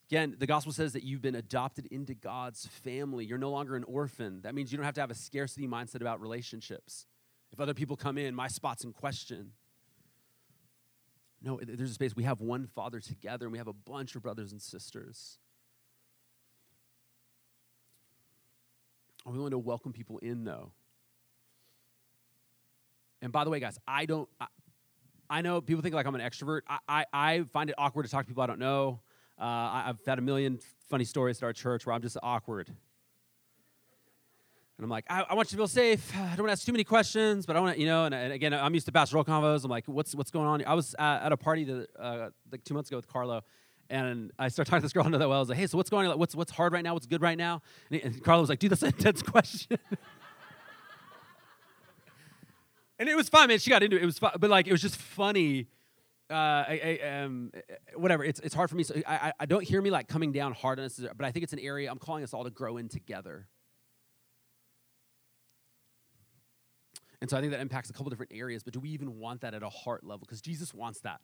Again, 0.10 0.36
the 0.38 0.48
gospel 0.48 0.72
says 0.72 0.94
that 0.94 1.04
you've 1.04 1.22
been 1.22 1.36
adopted 1.36 1.88
into 1.88 2.14
God's 2.14 2.68
family. 2.68 3.26
You're 3.26 3.38
no 3.38 3.50
longer 3.50 3.76
an 3.76 3.84
orphan. 3.84 4.42
That 4.44 4.54
means 4.54 4.72
you 4.72 4.78
don't 4.78 4.86
have 4.86 4.96
to 4.96 5.02
have 5.02 5.12
a 5.12 5.16
scarcity 5.16 5.68
mindset 5.68 6.02
about 6.02 6.22
relationships. 6.22 7.08
If 7.52 7.60
other 7.60 7.74
people 7.74 7.98
come 7.98 8.18
in, 8.18 8.34
my 8.36 8.48
spot's 8.48 8.84
in 8.84 8.94
question. 8.94 9.52
No, 11.44 11.60
there's 11.62 11.92
a 11.92 11.94
space. 11.94 12.16
We 12.16 12.24
have 12.24 12.40
one 12.40 12.68
Father 12.68 13.02
together, 13.02 13.46
and 13.46 13.52
we 13.52 13.58
have 13.58 13.68
a 13.68 13.74
bunch 13.74 14.16
of 14.16 14.24
brothers 14.24 14.54
and 14.54 14.62
sisters. 14.62 15.38
Are 19.26 19.32
we 19.32 19.38
willing 19.38 19.52
to 19.52 19.60
welcome 19.60 19.92
people 19.92 20.20
in, 20.20 20.46
though? 20.46 20.72
And 23.22 23.32
by 23.32 23.44
the 23.44 23.50
way, 23.50 23.60
guys, 23.60 23.78
I 23.86 24.06
don't. 24.06 24.30
I, 24.40 24.48
I 25.30 25.42
know 25.42 25.62
people 25.62 25.82
think 25.82 25.96
like 25.96 26.06
I'm 26.06 26.16
an 26.16 26.22
extrovert. 26.22 26.62
I, 26.68 26.80
I, 26.88 27.06
I, 27.14 27.44
find 27.52 27.70
it 27.70 27.76
awkward 27.78 28.04
to 28.04 28.12
talk 28.12 28.26
to 28.26 28.28
people 28.28 28.44
I 28.44 28.48
don't 28.48 28.60
know. 28.60 29.00
Uh, 29.40 29.44
I, 29.44 29.84
have 29.88 30.00
had 30.06 30.20
a 30.20 30.22
million 30.22 30.60
funny 30.90 31.06
stories 31.06 31.38
at 31.38 31.44
our 31.44 31.54
church 31.54 31.86
where 31.86 31.96
I'm 31.96 32.02
just 32.02 32.18
awkward. 32.22 32.70
And 34.84 34.92
I'm 34.92 34.92
like, 34.92 35.06
I, 35.10 35.24
I 35.30 35.34
want 35.34 35.50
you 35.50 35.56
to 35.56 35.62
feel 35.62 35.68
safe. 35.70 36.14
I 36.18 36.36
don't 36.36 36.40
want 36.40 36.50
to 36.50 36.52
ask 36.52 36.66
too 36.66 36.74
many 36.74 36.84
questions, 36.84 37.46
but 37.46 37.56
I 37.56 37.62
want 37.62 37.76
to, 37.76 37.80
you 37.80 37.88
know. 37.88 38.04
And, 38.04 38.14
and, 38.14 38.34
again, 38.34 38.54
I'm 38.54 38.74
used 38.74 38.86
to 38.88 38.92
pastoral 38.92 39.24
convos. 39.24 39.64
I'm 39.64 39.72
like, 39.72 39.88
what's 39.88 40.14
what's 40.14 40.30
going 40.30 40.46
on? 40.46 40.62
I 40.66 40.74
was 40.74 40.94
at, 41.00 41.24
at 41.24 41.32
a 41.32 41.38
party 41.38 41.66
uh, 41.98 42.30
like 42.52 42.66
two 42.66 42.74
months 42.74 42.90
ago 42.90 42.98
with 42.98 43.08
Carlo, 43.08 43.44
and 43.90 44.34
I 44.38 44.50
started 44.50 44.70
talking 44.72 44.82
to 44.82 44.86
this 44.86 44.92
girl 44.92 45.06
know 45.10 45.18
that 45.18 45.30
well. 45.30 45.38
I 45.38 45.40
was 45.40 45.48
like, 45.48 45.58
hey, 45.58 45.68
so 45.68 45.78
what's 45.78 45.90
going 45.90 46.06
on? 46.08 46.20
What's 46.20 46.36
what's 46.36 46.52
hard 46.52 46.74
right 46.74 46.84
now? 46.84 46.96
What's 46.96 47.06
good 47.06 47.22
right 47.22 47.38
now? 47.38 47.62
And, 47.90 48.02
he, 48.02 48.06
and 48.06 48.22
Carlo 48.22 48.42
was 48.42 48.50
like, 48.50 48.60
dude, 48.60 48.72
that's 48.72 48.84
an 48.84 48.90
intense 48.90 49.22
question. 49.22 49.78
and 53.00 53.08
it 53.08 53.16
was 53.16 53.30
fun, 53.30 53.48
man. 53.48 53.60
She 53.60 53.70
got 53.70 53.84
into 53.84 53.96
it. 53.96 54.04
It 54.04 54.06
was 54.06 54.20
fun, 54.20 54.32
but 54.38 54.50
like, 54.50 54.68
it 54.68 54.74
was 54.74 54.82
just 54.82 54.98
funny. 54.98 55.68
Uh, 56.30 56.34
I, 56.36 57.00
I, 57.02 57.22
um, 57.22 57.54
whatever. 57.96 58.26
It's 58.26 58.42
it's 58.42 58.54
hard 58.54 58.70
for 58.70 58.76
me. 58.76 58.84
So 58.84 58.96
I, 59.08 59.32
I 59.40 59.46
don't 59.46 59.64
hear 59.64 59.82
me 59.82 59.92
like 59.92 60.10
coming 60.10 60.34
down 60.34 60.52
hard 60.52 60.78
on 60.80 60.84
this, 60.86 61.00
but 61.16 61.26
I 61.26 61.32
think 61.32 61.44
it's 61.44 61.54
an 61.54 61.60
area 61.60 61.90
I'm 61.90 62.00
calling 62.00 62.26
us 62.26 62.34
all 62.34 62.44
to 62.44 62.50
grow 62.50 62.76
in 62.76 62.90
together. 62.90 63.48
And 67.24 67.30
so 67.30 67.38
I 67.38 67.40
think 67.40 67.54
that 67.54 67.62
impacts 67.62 67.90
a 67.90 67.94
couple 67.94 68.10
different 68.10 68.34
areas, 68.36 68.64
but 68.64 68.74
do 68.74 68.82
we 68.82 68.90
even 68.90 69.18
want 69.18 69.40
that 69.42 69.54
at 69.54 69.64
a 69.64 69.70
heart 69.70 70.04
level? 70.04 70.26
Because 70.26 70.42
Jesus 70.42 70.74
wants 70.74 71.00
that. 71.00 71.22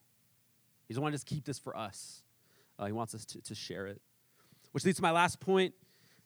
He 0.87 0.93
doesn't 0.93 1.03
want 1.03 1.11
to 1.11 1.17
just 1.17 1.25
keep 1.25 1.43
this 1.43 1.59
for 1.59 1.75
us, 1.75 2.23
uh, 2.79 2.85
He 2.85 2.93
wants 2.93 3.13
us 3.13 3.25
to, 3.25 3.41
to 3.41 3.53
share 3.53 3.85
it. 3.85 4.01
Which 4.71 4.85
leads 4.85 4.95
to 4.95 5.01
my 5.01 5.11
last 5.11 5.41
point. 5.41 5.73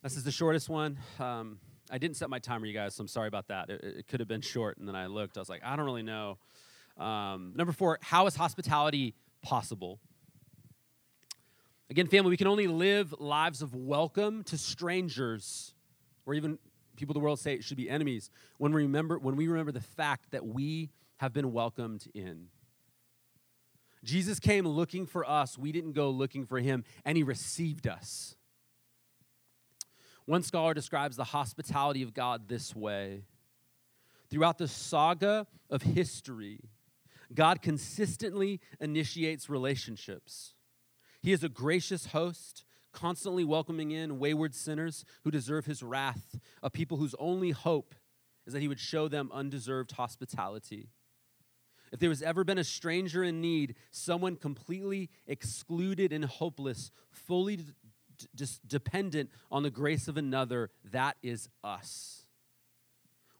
This 0.03 0.15
is 0.15 0.25
the 0.25 0.31
shortest 0.31 0.69
one. 0.69 0.99
Um, 1.19 1.57
I 1.89 1.97
didn't 1.97 2.17
set 2.17 2.29
my 2.29 2.37
timer, 2.37 2.67
you 2.67 2.73
guys, 2.75 2.93
so 2.93 3.01
I'm 3.01 3.07
sorry 3.07 3.27
about 3.27 3.47
that. 3.47 3.71
It, 3.71 3.83
it 3.83 4.07
could 4.07 4.19
have 4.19 4.29
been 4.29 4.41
short, 4.41 4.77
and 4.77 4.87
then 4.87 4.95
I 4.95 5.07
looked. 5.07 5.37
I 5.37 5.41
was 5.41 5.49
like, 5.49 5.63
I 5.65 5.75
don't 5.75 5.85
really 5.85 6.03
know. 6.03 6.37
Um, 6.99 7.53
number 7.55 7.73
four, 7.73 7.97
how 8.03 8.27
is 8.27 8.35
hospitality 8.35 9.15
possible? 9.41 9.99
Again, 11.89 12.05
family, 12.05 12.29
we 12.29 12.37
can 12.37 12.45
only 12.45 12.67
live 12.67 13.15
lives 13.17 13.63
of 13.63 13.73
welcome 13.73 14.43
to 14.43 14.57
strangers 14.59 15.73
or 16.27 16.35
even 16.35 16.59
people 16.95 17.11
of 17.11 17.15
the 17.15 17.23
world 17.23 17.39
say 17.39 17.53
it 17.53 17.63
should 17.63 17.77
be 17.77 17.89
enemies 17.89 18.29
when 18.57 18.73
we 18.73 18.83
remember 18.83 19.17
when 19.19 19.35
we 19.35 19.47
remember 19.47 19.71
the 19.71 19.81
fact 19.81 20.31
that 20.31 20.45
we 20.45 20.89
have 21.17 21.33
been 21.33 21.51
welcomed 21.51 22.05
in. 22.13 22.47
Jesus 24.03 24.39
came 24.39 24.67
looking 24.67 25.05
for 25.05 25.27
us. 25.29 25.57
We 25.57 25.71
didn't 25.71 25.93
go 25.93 26.09
looking 26.09 26.45
for 26.45 26.59
him 26.59 26.83
and 27.05 27.15
he 27.15 27.23
received 27.23 27.87
us. 27.87 28.35
One 30.25 30.43
scholar 30.43 30.73
describes 30.73 31.15
the 31.15 31.23
hospitality 31.23 32.01
of 32.01 32.13
god 32.13 32.47
this 32.47 32.75
way. 32.75 33.23
Throughout 34.29 34.57
the 34.57 34.67
saga 34.67 35.47
of 35.69 35.81
history 35.81 36.59
god 37.33 37.61
consistently 37.61 38.59
initiates 38.79 39.49
relationships. 39.49 40.53
He 41.21 41.31
is 41.31 41.43
a 41.43 41.49
gracious 41.49 42.07
host 42.07 42.65
constantly 42.93 43.43
welcoming 43.43 43.91
in 43.91 44.19
wayward 44.19 44.55
sinners 44.55 45.03
who 45.23 45.31
deserve 45.31 45.65
his 45.65 45.83
wrath, 45.83 46.39
a 46.61 46.69
people 46.69 46.97
whose 46.97 47.15
only 47.19 47.51
hope 47.51 47.95
is 48.45 48.53
that 48.53 48.61
he 48.61 48.67
would 48.67 48.79
show 48.79 49.07
them 49.07 49.31
undeserved 49.33 49.93
hospitality. 49.93 50.89
If 51.91 51.99
there 51.99 52.09
has 52.09 52.23
ever 52.23 52.43
been 52.43 52.57
a 52.57 52.63
stranger 52.63 53.23
in 53.23 53.39
need, 53.39 53.75
someone 53.91 54.35
completely 54.35 55.09
excluded 55.27 56.11
and 56.11 56.25
hopeless, 56.25 56.91
fully 57.11 57.57
d- 57.57 57.65
d- 58.35 58.45
dependent 58.65 59.29
on 59.51 59.63
the 59.63 59.69
grace 59.69 60.07
of 60.07 60.17
another, 60.17 60.71
that 60.91 61.17
is 61.21 61.49
us. 61.63 62.23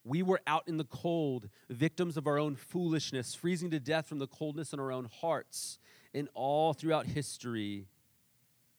We 0.04 0.22
were 0.22 0.42
out 0.46 0.68
in 0.68 0.78
the 0.78 0.84
cold, 0.84 1.50
victims 1.70 2.18
of 2.18 2.28
our 2.28 2.38
own 2.38 2.56
foolishness, 2.56 3.34
freezing 3.34 3.72
to 3.72 3.80
death 3.80 4.08
from 4.08 4.20
the 4.20 4.28
coldness 4.28 4.74
in 4.74 4.80
our 4.80 4.92
own 4.92 5.10
hearts. 5.22 5.80
And 6.14 6.30
all 6.36 6.74
throughout 6.74 7.08
history, 7.08 7.88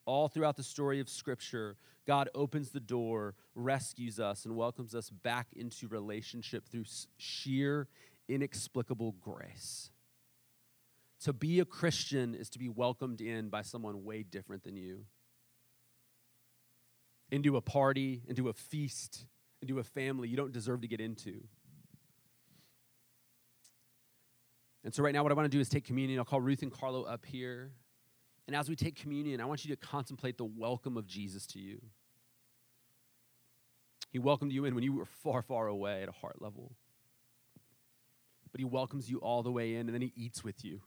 all 0.07 0.29
throughout 0.29 0.57
the 0.57 0.63
story 0.63 1.01
of 1.01 1.09
Scripture, 1.09 1.77
God 2.07 2.29
opens 2.35 2.71
the 2.71 2.81
door, 2.81 3.35
rescues 3.55 4.21
us, 4.21 4.45
and 4.45 4.57
welcomes 4.57 4.95
us 4.95 5.11
back 5.11 5.49
into 5.55 5.89
relationship 5.89 6.69
through 6.69 6.85
sheer, 7.17 7.89
inexplicable 8.29 9.13
grace. 9.21 9.91
To 11.23 11.33
be 11.33 11.61
a 11.61 11.65
Christian 11.65 12.35
is 12.35 12.51
to 12.51 12.59
be 12.59 12.69
welcomed 12.69 13.21
in 13.21 13.49
by 13.49 13.63
someone 13.63 14.05
way 14.05 14.23
different 14.23 14.65
than 14.65 14.77
you. 14.77 15.07
Into 17.31 17.57
a 17.57 17.63
party, 17.63 18.23
into 18.29 18.49
a 18.49 18.53
feast, 18.53 19.25
into 19.63 19.79
a 19.79 19.85
family 19.85 20.29
you 20.29 20.37
don't 20.37 20.53
deserve 20.53 20.83
to 20.83 20.89
get 20.89 21.01
into. 21.01 21.43
And 24.85 24.95
so, 24.95 25.03
right 25.03 25.15
now, 25.15 25.23
what 25.23 25.33
I 25.33 25.35
want 25.35 25.51
to 25.51 25.57
do 25.57 25.61
is 25.61 25.71
take 25.71 25.85
communion. 25.85 26.19
I'll 26.19 26.27
call 26.27 26.43
Ruth 26.43 26.61
and 26.61 26.71
Carlo 26.71 27.05
up 27.05 27.25
here. 27.25 27.73
And 28.47 28.55
as 28.55 28.69
we 28.69 28.77
take 28.77 28.97
communion, 28.97 29.41
I 29.41 29.47
want 29.47 29.65
you 29.65 29.75
to 29.75 29.81
contemplate 29.81 30.37
the 30.37 30.45
welcome 30.45 30.97
of 30.97 31.07
Jesus 31.07 31.47
to 31.49 31.59
you. 31.59 31.81
He 34.11 34.19
welcomed 34.19 34.53
you 34.53 34.65
in 34.65 34.75
when 34.75 34.85
you 34.85 34.93
were 34.93 35.07
far, 35.07 35.43
far 35.43 35.67
away 35.67 36.03
at 36.03 36.09
a 36.09 36.13
heart 36.13 36.41
level. 36.41 36.73
But 38.53 38.61
he 38.61 38.65
welcomes 38.65 39.11
you 39.11 39.19
all 39.19 39.43
the 39.43 39.51
way 39.51 39.75
in, 39.75 39.89
and 39.89 39.95
then 39.95 40.03
he 40.03 40.13
eats 40.15 40.45
with 40.45 40.65
you. 40.65 40.81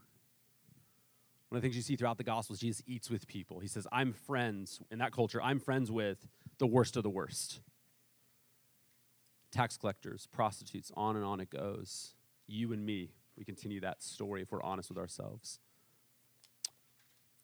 One 1.50 1.58
of 1.58 1.62
the 1.62 1.66
things 1.66 1.76
you 1.76 1.82
see 1.82 1.96
throughout 1.96 2.18
the 2.18 2.24
Gospels, 2.24 2.60
Jesus 2.60 2.84
eats 2.86 3.10
with 3.10 3.28
people. 3.28 3.60
He 3.60 3.68
says, 3.68 3.88
I'm 3.92 4.14
friends, 4.14 4.80
in 4.92 5.00
that 5.00 5.12
culture, 5.12 5.42
I'm 5.42 5.60
friends 5.60 5.92
with 5.92 6.28
the 6.58 6.68
worst 6.68 6.96
of 6.96 7.04
the 7.04 7.10
worst. 7.10 7.62
Tax 9.52 9.78
collectors, 9.78 10.28
prostitutes, 10.32 10.92
on 10.96 11.16
and 11.16 11.26
on 11.26 11.40
it 11.40 11.50
goes. 11.50 12.14
You 12.48 12.72
and 12.74 12.86
me, 12.86 13.12
we 13.38 13.44
continue 13.44 13.82
that 13.82 14.04
story 14.04 14.42
if 14.42 14.52
we're 14.52 14.64
honest 14.64 14.90
with 14.90 14.98
ourselves. 14.98 15.60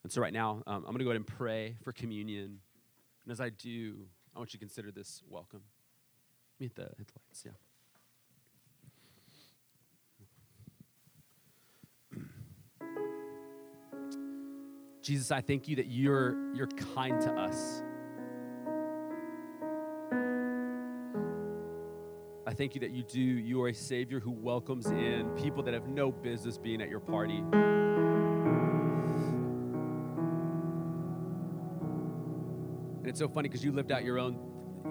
And 0.04 0.12
so, 0.12 0.22
right 0.22 0.34
now, 0.34 0.62
um, 0.68 0.84
I'm 0.84 0.84
going 0.84 0.98
to 0.98 1.06
go 1.06 1.12
ahead 1.12 1.18
and 1.18 1.28
pray 1.28 1.78
for 1.82 1.94
communion. 1.94 2.60
And 3.24 3.32
as 3.32 3.40
I 3.40 3.48
do, 3.50 4.06
I 4.36 4.40
want 4.40 4.54
you 4.54 4.60
to 4.60 4.66
consider 4.66 4.92
this 4.92 5.24
welcome. 5.30 5.62
Meet 6.60 6.76
the, 6.76 6.90
hit 6.98 7.08
the 7.08 7.14
lights, 7.26 7.46
yeah. 7.46 7.52
Jesus, 15.02 15.32
I 15.32 15.40
thank 15.40 15.70
you 15.70 15.78
that 15.78 15.88
you're, 15.88 16.54
you're 16.54 16.68
kind 16.68 17.22
to 17.22 17.32
us. 17.32 17.82
I 22.46 22.54
thank 22.54 22.76
you 22.76 22.82
that 22.82 22.92
you 22.92 23.04
do. 23.04 23.22
You 23.22 23.64
are 23.64 23.70
a 23.70 23.74
Savior 23.74 24.20
who 24.20 24.32
welcomes 24.32 24.88
in 24.88 25.30
people 25.38 25.64
that 25.64 25.74
have 25.74 25.88
no 25.88 26.12
business 26.12 26.58
being 26.58 26.82
at 26.82 26.90
your 26.90 27.00
party. 27.00 27.42
It's 33.14 33.20
so 33.20 33.28
funny 33.28 33.48
because 33.48 33.64
you 33.64 33.72
lived 33.72 33.92
out 33.92 34.04
your 34.04 34.18
own 34.18 34.36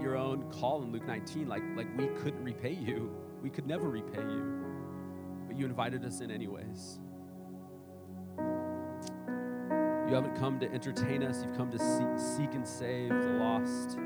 your 0.01 0.17
own 0.17 0.49
call 0.53 0.85
in 0.85 0.93
Luke 0.93 1.05
19 1.09 1.49
like 1.49 1.65
like 1.75 1.89
we 1.99 2.07
couldn't 2.23 2.45
repay 2.45 2.71
you. 2.71 3.11
We 3.43 3.51
could 3.51 3.67
never 3.67 3.89
repay 3.89 4.21
you. 4.21 4.63
But 5.49 5.59
you 5.59 5.67
invited 5.67 6.05
us 6.05 6.21
in 6.21 6.31
anyways. 6.31 7.01
You 8.39 10.15
haven't 10.15 10.37
come 10.37 10.61
to 10.61 10.73
entertain 10.73 11.25
us, 11.25 11.43
you've 11.43 11.57
come 11.57 11.73
to 11.73 11.79
seek, 11.81 12.07
seek 12.37 12.55
and 12.55 12.65
save 12.65 13.09
the 13.09 13.39
lost. 13.41 13.97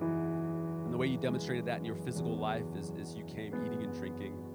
And 0.00 0.90
the 0.90 0.96
way 0.96 1.08
you 1.08 1.18
demonstrated 1.18 1.66
that 1.66 1.76
in 1.76 1.84
your 1.84 1.96
physical 1.96 2.38
life 2.38 2.64
is, 2.74 2.88
is 2.98 3.14
you 3.14 3.24
came 3.24 3.54
eating 3.66 3.82
and 3.82 3.92
drinking. 3.92 4.49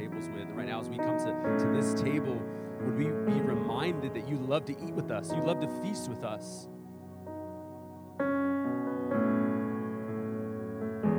Tables 0.00 0.28
with. 0.30 0.48
Right 0.52 0.66
now, 0.66 0.80
as 0.80 0.88
we 0.88 0.96
come 0.96 1.18
to, 1.18 1.58
to 1.58 1.70
this 1.72 2.00
table, 2.00 2.40
would 2.80 2.96
we 2.96 3.04
be 3.04 3.40
reminded 3.40 4.14
that 4.14 4.26
you 4.26 4.38
love 4.38 4.64
to 4.66 4.72
eat 4.72 4.94
with 4.94 5.10
us, 5.10 5.30
you 5.30 5.42
love 5.42 5.60
to 5.60 5.68
feast 5.82 6.08
with 6.08 6.24
us. 6.24 6.68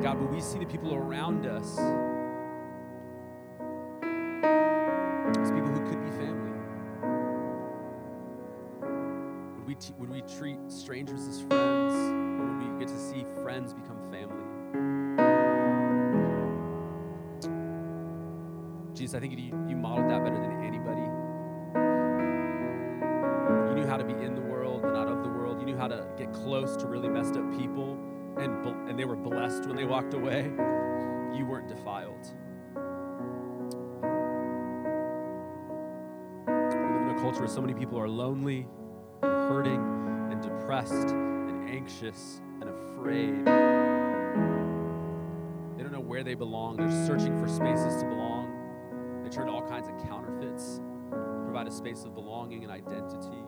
God, 0.02 0.20
would 0.20 0.32
we 0.32 0.42
see 0.42 0.58
the 0.58 0.66
people 0.66 0.96
around 0.96 1.46
us 1.46 1.78
as 5.38 5.52
people 5.52 5.70
who 5.70 5.88
could 5.88 6.04
be 6.04 6.10
family? 6.18 6.52
Would 9.58 9.68
we, 9.68 9.76
t- 9.76 9.94
would 10.00 10.10
we 10.10 10.22
treat 10.22 10.58
strangers 10.70 11.28
as 11.28 11.42
friends? 11.42 11.94
Or 11.94 12.48
would 12.48 12.74
we 12.74 12.80
get 12.80 12.88
to 12.88 13.00
see 13.00 13.26
friends 13.44 13.76
become 13.76 14.00
family? 14.12 14.51
I 19.14 19.20
think 19.20 19.38
you, 19.38 19.53
you 19.68 19.76
modeled 19.76 20.09
that 20.09 20.24
better 20.24 20.39
than 20.39 20.64
anybody. 20.64 21.01
You 23.70 23.76
knew 23.76 23.88
how 23.88 23.97
to 23.97 24.05
be 24.05 24.14
in 24.14 24.36
the 24.36 24.41
world 24.41 24.84
and 24.84 24.93
not 24.93 25.07
of 25.07 25.24
the 25.24 25.30
world. 25.30 25.59
You 25.59 25.66
knew 25.66 25.78
how 25.78 25.88
to 25.88 26.07
get 26.18 26.32
close 26.34 26.76
to 26.78 26.88
really 26.88 27.09
messed 27.09 27.36
up 27.36 27.57
people 27.57 27.97
and, 28.38 28.66
and 28.89 28.97
they 28.97 29.05
were 29.05 29.16
blessed 29.16 29.66
when 29.68 29.76
they 29.76 29.86
walked 29.86 30.14
away, 30.14 30.43
you 31.36 31.45
weren't 31.45 31.68
defiled. 31.68 32.28
We 36.47 36.53
live 36.53 37.01
in 37.01 37.16
a 37.16 37.20
culture 37.20 37.39
where 37.39 37.49
so 37.49 37.62
many 37.62 37.74
people 37.74 37.99
are 37.99 38.07
lonely, 38.07 38.68
and 39.22 39.32
hurting, 39.32 39.82
and 40.32 40.41
depressed, 40.41 41.12
and 41.12 41.70
anxious, 41.70 42.41
and 42.62 42.70
afraid. 42.70 43.45
They 45.78 45.84
don't 45.84 45.91
know 45.91 45.99
where 45.99 46.24
they 46.24 46.36
belong. 46.36 46.78
They're 46.78 47.05
searching 47.05 47.38
for 47.39 47.47
spaces 47.47 48.01
to 48.01 48.07
belong. 48.07 48.41
Space 51.82 52.04
of 52.04 52.14
belonging 52.14 52.64
and 52.64 52.72
identity. 52.72 53.44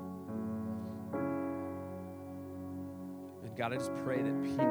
And 3.44 3.56
God, 3.56 3.74
I 3.74 3.76
just 3.76 3.94
pray 4.04 4.24
that 4.24 4.44
people 4.44 4.66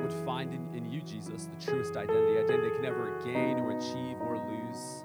would 0.00 0.24
find 0.24 0.54
in, 0.54 0.74
in 0.74 0.90
you, 0.90 1.02
Jesus, 1.02 1.50
the 1.54 1.66
truest 1.66 1.96
identity, 1.96 2.38
identity 2.38 2.68
they 2.68 2.70
can 2.70 2.80
never 2.80 3.20
gain 3.26 3.58
or 3.58 3.72
achieve 3.76 4.16
or 4.22 4.38
lose, 4.38 5.04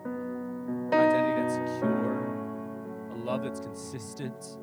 identity 0.94 1.42
that's 1.42 1.56
secure, 1.56 3.12
a 3.12 3.16
love 3.18 3.44
that's 3.44 3.60
consistent. 3.60 4.58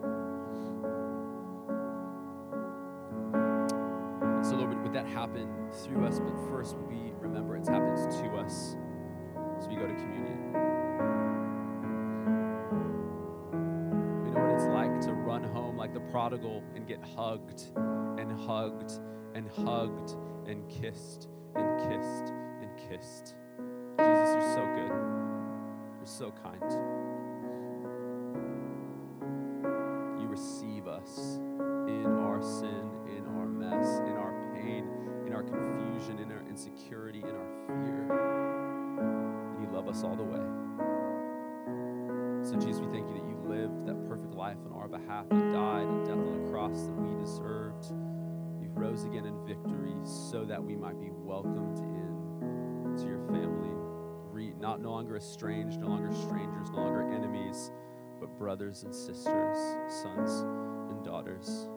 And 4.23 4.47
so, 4.47 4.55
Lord, 4.57 4.71
would, 4.71 4.83
would 4.83 4.93
that 4.95 5.07
happen 5.09 5.47
through 5.85 6.07
us? 6.07 6.21
But 6.21 6.35
first, 6.49 6.75
would 6.79 6.89
we 6.89 7.13
remember 7.21 7.48
prodigal 16.29 16.63
and 16.75 16.87
get 16.87 17.03
hugged 17.17 17.71
and 18.19 18.31
hugged 18.47 19.01
and 19.35 19.49
hugged 19.49 20.15
and 20.47 20.69
kissed 20.69 21.29
and 21.57 21.79
kissed 21.79 22.35
and 22.61 22.71
kissed. 22.77 23.35
Jesus, 23.99 24.35
you're 24.35 24.55
so 24.55 24.67
good. 24.77 24.93
You're 25.97 26.07
so 26.07 26.31
kind. 26.43 26.61
You 30.21 30.27
receive 30.27 30.87
us 30.87 31.39
in 31.89 32.07
our 32.07 32.43
sin, 32.43 32.91
in 33.17 33.25
our 33.39 33.47
mess, 33.47 33.99
in 34.01 34.17
our 34.17 34.53
pain, 34.55 34.87
in 35.27 35.33
our 35.33 35.43
confusion, 35.43 36.19
in 36.19 36.31
our 36.31 36.45
insecurity, 36.47 37.21
in 37.21 37.35
our 37.35 37.67
fear. 37.69 38.05
And 39.55 39.63
you 39.63 39.75
love 39.75 39.89
us 39.89 40.05
all 40.05 40.15
the 40.15 40.25
way. 40.25 40.45
So, 42.49 42.55
Jesus, 42.57 42.81
we 42.81 42.89
thank 42.93 43.09
you 43.09 43.15
that 43.15 43.29
you 43.29 43.37
lived 43.47 43.87
that 43.87 44.09
perfect 44.09 44.35
life 44.35 44.57
on 44.67 44.73
our 44.73 44.89
behalf. 44.89 45.27
You 45.31 45.53
died 45.53 45.98
cross 46.59 46.87
that 46.87 46.93
we 46.93 47.15
deserved. 47.21 47.93
You 48.61 48.69
rose 48.75 49.05
again 49.05 49.27
in 49.27 49.47
victory 49.47 49.95
so 50.03 50.45
that 50.45 50.63
we 50.63 50.75
might 50.75 50.99
be 50.99 51.11
welcomed 51.13 51.79
in 51.79 52.97
to 52.99 53.05
your 53.05 53.25
family. 53.29 53.71
Re- 54.33 54.55
not 54.59 54.81
no 54.81 54.91
longer 54.91 55.17
estranged, 55.17 55.79
no 55.79 55.87
longer 55.87 56.13
strangers, 56.13 56.71
no 56.71 56.79
longer 56.79 57.13
enemies, 57.13 57.71
but 58.19 58.37
brothers 58.37 58.83
and 58.83 58.93
sisters, 58.93 59.57
sons 60.03 60.41
and 60.91 61.05
daughters. 61.05 61.69